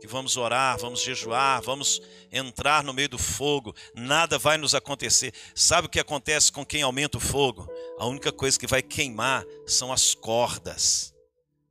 que 0.00 0.06
vamos 0.06 0.38
orar, 0.38 0.78
vamos 0.78 1.02
jejuar, 1.02 1.60
vamos 1.60 2.00
entrar 2.32 2.82
no 2.82 2.94
meio 2.94 3.10
do 3.10 3.18
fogo, 3.18 3.74
nada 3.94 4.38
vai 4.38 4.56
nos 4.56 4.74
acontecer. 4.74 5.34
Sabe 5.54 5.86
o 5.86 5.90
que 5.90 6.00
acontece 6.00 6.50
com 6.50 6.64
quem 6.64 6.80
aumenta 6.80 7.18
o 7.18 7.20
fogo? 7.20 7.68
A 8.00 8.06
única 8.06 8.32
coisa 8.32 8.58
que 8.58 8.66
vai 8.66 8.80
queimar 8.80 9.44
são 9.66 9.92
as 9.92 10.14
cordas. 10.14 11.14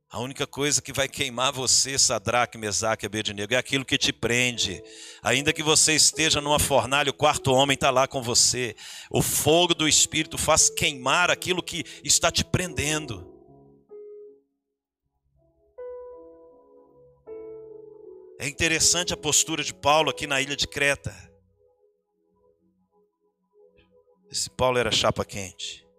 A 0.08 0.20
única 0.20 0.46
coisa 0.46 0.80
que 0.80 0.92
vai 0.92 1.08
queimar 1.08 1.52
você, 1.52 1.98
Sadraque, 1.98 2.56
Mesaque 2.56 3.04
Abednego, 3.04 3.52
é 3.52 3.56
aquilo 3.56 3.84
que 3.84 3.98
te 3.98 4.12
prende. 4.12 4.80
Ainda 5.24 5.52
que 5.52 5.60
você 5.60 5.92
esteja 5.92 6.40
numa 6.40 6.60
fornalha, 6.60 7.10
o 7.10 7.14
quarto 7.14 7.50
homem 7.50 7.74
está 7.74 7.90
lá 7.90 8.06
com 8.06 8.22
você. 8.22 8.76
O 9.10 9.20
fogo 9.20 9.74
do 9.74 9.88
Espírito 9.88 10.38
faz 10.38 10.70
queimar 10.70 11.32
aquilo 11.32 11.60
que 11.60 11.84
está 12.04 12.30
te 12.30 12.44
prendendo. 12.44 13.28
É 18.38 18.46
interessante 18.46 19.12
a 19.12 19.16
postura 19.16 19.64
de 19.64 19.74
Paulo 19.74 20.10
aqui 20.10 20.28
na 20.28 20.40
ilha 20.40 20.54
de 20.54 20.68
Creta. 20.68 21.12
Esse 24.30 24.48
Paulo 24.48 24.78
era 24.78 24.92
chapa 24.92 25.24
quente. 25.24 25.89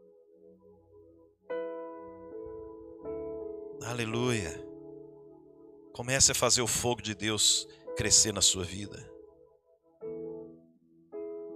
Aleluia. 3.83 4.63
Comece 5.91 6.31
a 6.31 6.35
fazer 6.35 6.61
o 6.61 6.67
fogo 6.67 7.01
de 7.01 7.15
Deus 7.15 7.67
crescer 7.97 8.31
na 8.31 8.41
sua 8.41 8.63
vida. 8.63 9.09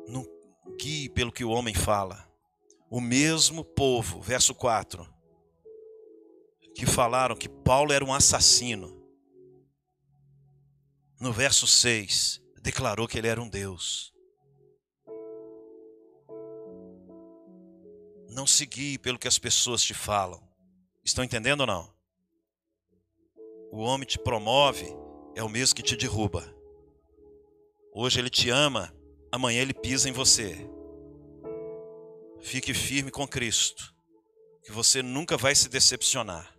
Não 0.08 0.26
guie 0.78 1.08
pelo 1.10 1.32
que 1.32 1.44
o 1.44 1.52
homem 1.52 1.74
fala. 1.74 2.28
O 2.90 3.00
mesmo 3.00 3.64
povo, 3.64 4.22
verso 4.22 4.56
4, 4.56 5.08
que 6.74 6.86
falaram 6.86 7.36
que 7.36 7.48
Paulo 7.48 7.94
era 7.94 8.04
um 8.04 8.14
assassino 8.14 9.04
no 11.20 11.32
verso 11.32 11.66
6, 11.66 12.42
declarou 12.62 13.08
que 13.08 13.18
ele 13.18 13.28
era 13.28 13.42
um 13.42 13.48
Deus. 13.48 14.14
Não 18.30 18.46
seguir 18.46 19.00
pelo 19.00 19.18
que 19.18 19.28
as 19.28 19.40
pessoas 19.40 19.82
te 19.82 19.94
falam. 19.94 20.44
Estão 21.04 21.24
entendendo 21.24 21.62
ou 21.62 21.68
não? 21.68 21.95
O 23.76 23.80
homem 23.80 24.08
te 24.08 24.18
promove, 24.18 24.88
é 25.36 25.44
o 25.44 25.50
mesmo 25.50 25.76
que 25.76 25.84
te 25.84 25.98
derruba. 25.98 26.42
Hoje 27.94 28.22
ele 28.22 28.30
te 28.30 28.50
ama, 28.50 28.96
amanhã 29.30 29.62
ele 29.62 29.74
pisa 29.74 30.08
em 30.08 30.14
você. 30.14 30.56
Fique 32.40 32.74
firme 32.74 33.12
com 33.12 33.28
Cristo, 33.28 33.94
que 34.64 34.72
você 34.72 35.04
nunca 35.04 35.36
vai 35.36 35.54
se 35.54 35.68
decepcionar. 35.68 36.58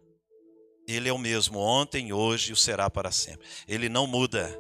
Ele 0.87 1.09
é 1.09 1.13
o 1.13 1.17
mesmo 1.17 1.59
ontem, 1.59 2.13
hoje 2.13 2.51
e 2.51 2.53
o 2.53 2.57
será 2.57 2.91
para 2.91 3.11
sempre. 3.11 3.47
Ele 3.67 3.89
não 3.89 4.07
muda. 4.07 4.55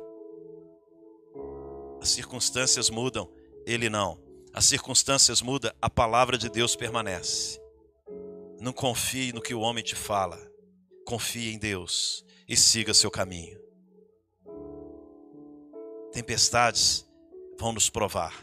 As 2.01 2.09
circunstâncias 2.09 2.89
mudam, 2.89 3.31
ele 3.66 3.91
não. 3.91 4.19
As 4.55 4.65
circunstâncias 4.65 5.43
mudam, 5.43 5.70
a 5.83 5.91
palavra 5.91 6.39
de 6.39 6.49
Deus 6.49 6.74
permanece. 6.74 7.61
Não 8.59 8.73
confie 8.73 9.31
no 9.31 9.43
que 9.43 9.53
o 9.53 9.61
homem 9.61 9.85
te 9.85 9.95
fala. 9.95 10.41
Confie 11.05 11.53
em 11.53 11.59
Deus 11.59 12.24
e 12.48 12.56
siga 12.56 12.94
seu 12.94 13.10
caminho. 13.10 13.60
Tempestades 16.12 17.06
vão 17.59 17.73
nos 17.73 17.90
provar, 17.90 18.35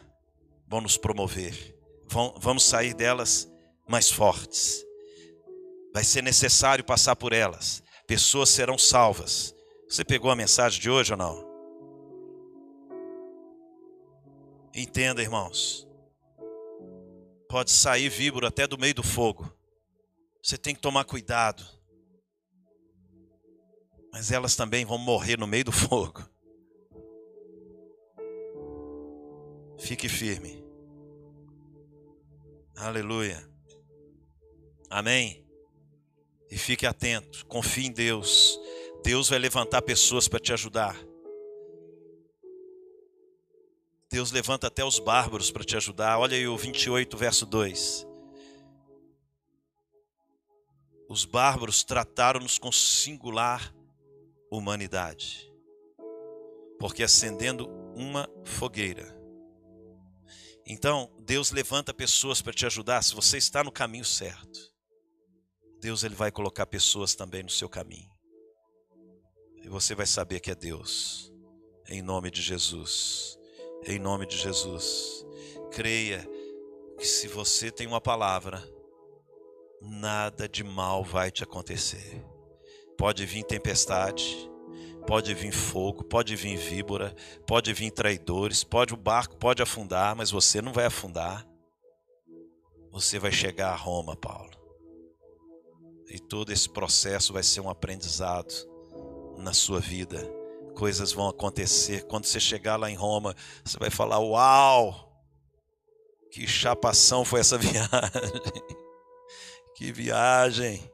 vão 0.67 0.81
nos 0.81 0.97
promover, 0.97 1.75
vão, 2.07 2.35
vamos 2.37 2.63
sair 2.63 2.93
delas 2.93 3.51
mais 3.87 4.11
fortes. 4.11 4.85
Vai 5.93 6.03
ser 6.03 6.21
necessário 6.21 6.83
passar 6.83 7.15
por 7.15 7.33
elas. 7.33 7.83
Pessoas 8.07 8.49
serão 8.49 8.77
salvas. 8.77 9.55
Você 9.87 10.03
pegou 10.03 10.31
a 10.31 10.35
mensagem 10.35 10.81
de 10.81 10.89
hoje 10.89 11.13
ou 11.13 11.17
não? 11.17 11.53
Entenda, 14.73 15.21
irmãos. 15.21 15.87
Pode 17.47 17.69
sair 17.69 18.09
víbora 18.09 18.47
até 18.47 18.65
do 18.65 18.77
meio 18.77 18.95
do 18.95 19.03
fogo. 19.03 19.51
Você 20.41 20.57
tem 20.57 20.73
que 20.73 20.81
tomar 20.81 21.05
cuidado. 21.05 21.63
Mas 24.13 24.31
elas 24.31 24.55
também 24.55 24.85
vão 24.85 24.99
morrer 24.99 25.39
no 25.39 25.47
meio 25.47 25.65
do 25.65 25.71
fogo. 25.71 26.23
Fique 29.79 30.07
firme. 30.07 30.63
Aleluia. 32.75 33.43
Amém. 34.87 35.43
E 36.47 36.57
fique 36.59 36.85
atento, 36.85 37.43
confie 37.47 37.87
em 37.87 37.91
Deus. 37.91 38.59
Deus 39.03 39.29
vai 39.29 39.39
levantar 39.39 39.81
pessoas 39.81 40.27
para 40.27 40.39
te 40.39 40.53
ajudar. 40.53 40.95
Deus 44.11 44.31
levanta 44.31 44.67
até 44.67 44.85
os 44.85 44.99
bárbaros 44.99 45.49
para 45.49 45.63
te 45.63 45.75
ajudar. 45.75 46.19
Olha 46.19 46.37
aí 46.37 46.47
o 46.47 46.55
28, 46.55 47.17
verso 47.17 47.47
2. 47.47 48.05
Os 51.09 51.25
bárbaros 51.25 51.83
trataram-nos 51.83 52.59
com 52.59 52.71
singular 52.71 53.73
humanidade, 54.57 55.51
porque 56.79 57.03
acendendo 57.03 57.67
uma 57.95 58.29
fogueira. 58.45 59.17
Então, 60.65 61.11
Deus 61.19 61.51
levanta 61.51 61.93
pessoas 61.93 62.41
para 62.41 62.53
te 62.53 62.65
ajudar 62.65 63.01
se 63.01 63.15
você 63.15 63.37
está 63.37 63.63
no 63.63 63.71
caminho 63.71 64.05
certo. 64.05 64.71
Deus 65.79 66.03
ele 66.03 66.15
vai 66.15 66.31
colocar 66.31 66.65
pessoas 66.65 67.13
também 67.13 67.43
no 67.43 67.49
seu 67.49 67.67
caminho. 67.67 68.09
E 69.61 69.67
você 69.67 69.93
vai 69.93 70.05
saber 70.05 70.39
que 70.39 70.51
é 70.51 70.55
Deus. 70.55 71.31
Em 71.87 72.01
nome 72.01 72.31
de 72.31 72.41
Jesus. 72.41 73.37
Em 73.85 73.99
nome 73.99 74.25
de 74.25 74.37
Jesus. 74.37 75.25
Creia 75.71 76.25
que 76.97 77.05
se 77.05 77.27
você 77.27 77.69
tem 77.69 77.85
uma 77.87 77.99
palavra, 77.99 78.63
nada 79.81 80.47
de 80.47 80.63
mal 80.63 81.03
vai 81.03 81.29
te 81.29 81.43
acontecer. 81.43 82.23
Pode 83.03 83.25
vir 83.25 83.43
tempestade, 83.43 84.49
pode 85.05 85.33
vir 85.33 85.51
fogo, 85.51 86.05
pode 86.05 86.37
vir 86.37 86.55
víbora, 86.55 87.13
pode 87.45 87.73
vir 87.73 87.91
traidores, 87.91 88.63
pode 88.63 88.93
o 88.93 88.97
barco 88.97 89.35
pode 89.35 89.61
afundar, 89.61 90.15
mas 90.15 90.31
você 90.31 90.61
não 90.61 90.71
vai 90.71 90.85
afundar. 90.85 91.45
Você 92.93 93.19
vai 93.19 93.29
chegar 93.29 93.73
a 93.73 93.75
Roma, 93.75 94.15
Paulo. 94.15 94.53
E 96.07 96.17
todo 96.17 96.53
esse 96.53 96.69
processo 96.69 97.33
vai 97.33 97.43
ser 97.43 97.59
um 97.59 97.69
aprendizado 97.69 98.53
na 99.37 99.51
sua 99.51 99.81
vida 99.81 100.25
coisas 100.73 101.11
vão 101.11 101.27
acontecer. 101.27 102.05
Quando 102.05 102.23
você 102.23 102.39
chegar 102.39 102.77
lá 102.77 102.89
em 102.89 102.95
Roma, 102.95 103.35
você 103.65 103.77
vai 103.77 103.89
falar: 103.89 104.19
Uau! 104.19 105.11
Que 106.31 106.47
chapação 106.47 107.25
foi 107.25 107.41
essa 107.41 107.57
viagem! 107.59 107.91
Que 109.75 109.91
viagem! 109.91 110.92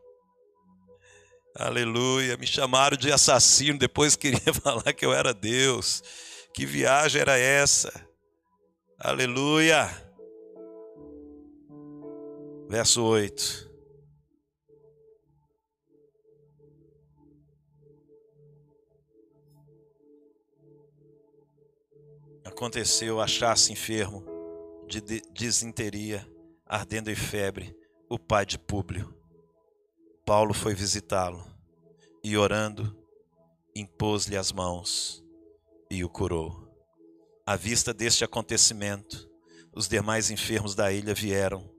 Aleluia! 1.60 2.38
Me 2.38 2.48
chamaram 2.48 2.96
de 2.96 3.12
assassino, 3.12 3.78
depois 3.78 4.16
queria 4.16 4.40
falar 4.64 4.94
que 4.94 5.06
eu 5.06 5.12
era 5.12 5.34
Deus. 5.34 6.02
Que 6.54 6.66
viagem 6.66 7.20
era 7.20 7.38
essa? 7.38 7.92
Aleluia! 8.98 9.90
Verso 12.70 13.04
8. 13.04 13.68
aconteceu 22.46 23.22
achar-se 23.22 23.72
enfermo 23.72 24.26
de 24.86 25.00
desinteria, 25.32 26.28
ardendo 26.66 27.10
em 27.10 27.16
febre, 27.16 27.74
o 28.10 28.20
pai 28.20 28.46
de 28.46 28.60
Públio. 28.60 29.16
Paulo 30.26 30.54
foi 30.54 30.74
visitá-lo 30.74 31.49
e, 32.24 32.38
orando, 32.38 32.96
impôs-lhe 33.76 34.38
as 34.38 34.52
mãos 34.52 35.24
e 35.90 36.04
o 36.04 36.10
curou. 36.10 36.68
À 37.46 37.56
vista 37.56 37.94
deste 37.94 38.24
acontecimento, 38.24 39.30
os 39.74 39.88
demais 39.88 40.30
enfermos 40.30 40.76
da 40.76 40.92
ilha 40.92 41.14
vieram 41.14 41.70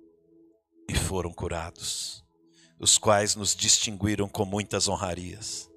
e 0.89 0.95
foram 0.95 1.33
curados, 1.33 2.25
os 2.79 2.99
quais 2.99 3.37
nos 3.37 3.55
distinguiram 3.55 4.29
com 4.29 4.45
muitas 4.45 4.89
honrarias. 4.89 5.71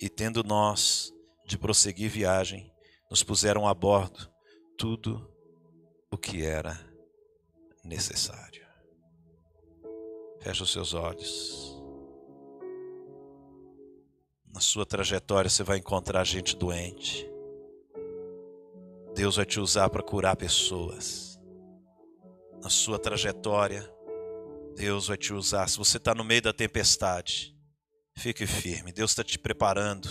E 0.00 0.08
tendo 0.08 0.44
nós 0.44 1.12
de 1.46 1.58
prosseguir 1.58 2.10
viagem, 2.10 2.72
nos 3.10 3.22
puseram 3.22 3.66
a 3.66 3.74
bordo 3.74 4.30
tudo 4.76 5.30
o 6.10 6.16
que 6.16 6.44
era 6.44 6.78
necessário. 7.82 8.64
Feche 10.40 10.62
os 10.62 10.72
seus 10.72 10.94
olhos. 10.94 11.73
Na 14.54 14.60
sua 14.60 14.86
trajetória 14.86 15.50
você 15.50 15.64
vai 15.64 15.78
encontrar 15.78 16.22
gente 16.22 16.56
doente. 16.56 17.28
Deus 19.12 19.34
vai 19.34 19.44
te 19.44 19.58
usar 19.58 19.90
para 19.90 20.00
curar 20.00 20.36
pessoas. 20.36 21.40
Na 22.62 22.70
sua 22.70 22.96
trajetória, 22.96 23.92
Deus 24.76 25.08
vai 25.08 25.16
te 25.16 25.32
usar. 25.32 25.68
Se 25.68 25.76
você 25.76 25.96
está 25.96 26.14
no 26.14 26.22
meio 26.22 26.40
da 26.40 26.52
tempestade, 26.52 27.52
fique 28.16 28.46
firme. 28.46 28.92
Deus 28.92 29.10
está 29.10 29.24
te 29.24 29.40
preparando, 29.40 30.08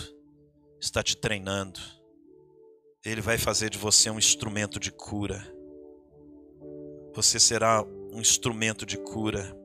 está 0.78 1.02
te 1.02 1.16
treinando. 1.16 1.80
Ele 3.02 3.22
vai 3.22 3.38
fazer 3.38 3.70
de 3.70 3.78
você 3.78 4.10
um 4.10 4.18
instrumento 4.18 4.78
de 4.78 4.92
cura. 4.92 5.42
Você 7.14 7.40
será 7.40 7.82
um 7.82 8.20
instrumento 8.20 8.84
de 8.84 8.98
cura. 8.98 9.56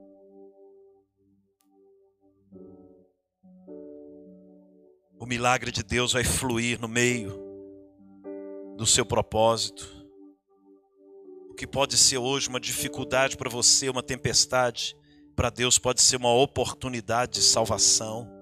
O 5.19 5.25
milagre 5.25 5.71
de 5.71 5.83
Deus 5.83 6.13
vai 6.13 6.23
fluir 6.23 6.79
no 6.79 6.87
meio 6.87 7.37
do 8.77 8.85
seu 8.85 9.05
propósito. 9.05 9.87
O 11.49 11.53
que 11.53 11.67
pode 11.67 11.97
ser 11.97 12.17
hoje 12.17 12.47
uma 12.47 12.59
dificuldade 12.59 13.35
para 13.35 13.49
você, 13.49 13.89
uma 13.89 14.01
tempestade, 14.01 14.95
para 15.35 15.49
Deus 15.49 15.77
pode 15.77 16.01
ser 16.01 16.15
uma 16.15 16.33
oportunidade 16.33 17.33
de 17.33 17.41
salvação 17.41 18.39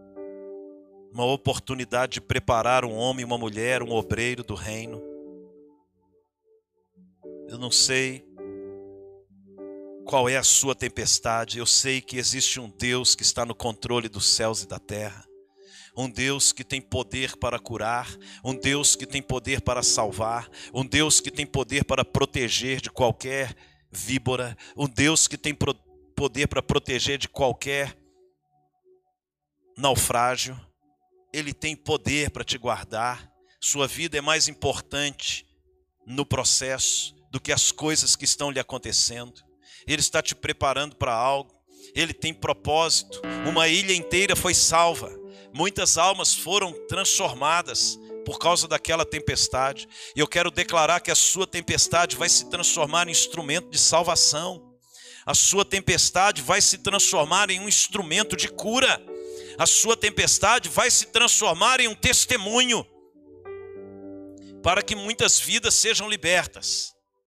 uma 1.18 1.26
oportunidade 1.26 2.14
de 2.14 2.22
preparar 2.22 2.86
um 2.86 2.94
homem, 2.94 3.26
uma 3.26 3.40
mulher, 3.40 3.82
um 3.82 3.92
obreiro 3.92 4.44
do 4.44 4.54
reino. 4.54 5.02
Eu 7.50 7.58
não 7.58 7.72
sei 7.72 8.24
qual 10.06 10.30
é 10.30 10.38
a 10.38 10.44
sua 10.44 10.76
tempestade, 10.76 11.58
eu 11.58 11.66
sei 11.66 12.02
que 12.02 12.18
existe 12.18 12.60
um 12.60 12.70
Deus 12.70 13.16
que 13.16 13.24
está 13.24 13.46
no 13.46 13.56
controle 13.56 14.08
dos 14.08 14.28
céus 14.28 14.62
e 14.62 14.68
da 14.68 14.78
terra. 14.78 15.26
Um 15.98 16.08
Deus 16.08 16.54
que 16.54 16.64
tem 16.64 16.80
poder 16.80 17.36
para 17.38 17.58
curar, 17.58 18.08
um 18.44 18.54
Deus 18.54 18.96
que 18.96 19.08
tem 19.08 19.20
poder 19.20 19.62
para 19.62 19.82
salvar, 19.82 20.48
um 20.72 20.86
Deus 20.86 21.20
que 21.20 21.32
tem 21.32 21.44
poder 21.44 21.84
para 21.86 22.06
proteger 22.06 22.80
de 22.80 22.92
qualquer 22.92 23.56
víbora, 23.92 24.56
um 24.76 24.88
Deus 24.88 25.28
que 25.28 25.40
tem 25.40 25.58
poder 26.16 26.48
para 26.48 26.62
proteger 26.62 27.18
de 27.18 27.28
qualquer 27.28 27.98
naufrágio. 29.76 30.60
Ele 31.34 31.52
tem 31.52 31.76
poder 31.76 32.30
para 32.30 32.44
te 32.44 32.60
guardar. 32.60 33.32
Sua 33.60 33.88
vida 33.88 34.20
é 34.20 34.22
mais 34.22 34.48
importante 34.48 35.48
no 36.06 36.26
processo 36.26 37.16
do 37.32 37.40
que 37.40 37.52
as 37.52 37.72
coisas 37.72 38.16
que 38.16 38.26
estão 38.26 38.52
lhe 38.52 38.60
acontecendo. 38.60 39.44
Ele 39.88 40.02
está 40.02 40.22
te 40.22 40.36
preparando 40.36 40.96
para 40.96 41.14
algo. 41.14 41.56
Ele 41.96 42.14
tem 42.14 42.34
propósito. 42.34 43.22
Uma 43.50 43.68
ilha 43.68 43.94
inteira 43.94 44.36
foi 44.36 44.54
salva. 44.54 45.27
Muitas 45.58 45.98
almas 45.98 46.34
foram 46.34 46.72
transformadas 46.88 48.00
por 48.26 48.40
causa 48.40 48.68
daquela 48.68 49.06
tempestade. 49.06 49.90
E 50.16 50.20
eu 50.20 50.28
quero 50.28 50.50
declarar 50.50 51.02
que 51.02 51.12
a 51.12 51.16
sua 51.16 51.46
tempestade 51.46 52.16
vai 52.16 52.30
se 52.30 52.50
transformar 52.50 53.08
em 53.08 53.12
instrumento 53.12 53.70
de 53.70 53.78
salvação. 53.78 54.74
A 55.26 55.34
sua 55.34 55.66
tempestade 55.66 56.42
vai 56.42 56.62
se 56.62 56.78
transformar 56.78 57.50
em 57.50 57.60
um 57.60 57.68
instrumento 57.68 58.38
de 58.38 58.48
cura 58.48 59.04
a 59.58 59.66
sua 59.66 59.98
tempestade 59.98 60.70
vai 60.70 60.90
se 60.92 61.08
transformar 61.08 61.80
em 61.80 61.88
um 61.88 61.96
testemunho 61.96 62.86
para 64.62 64.84
que 64.84 64.96
muitas 64.96 65.40
vidas 65.40 65.74
sejam 65.74 66.08
libertas. 66.08 66.94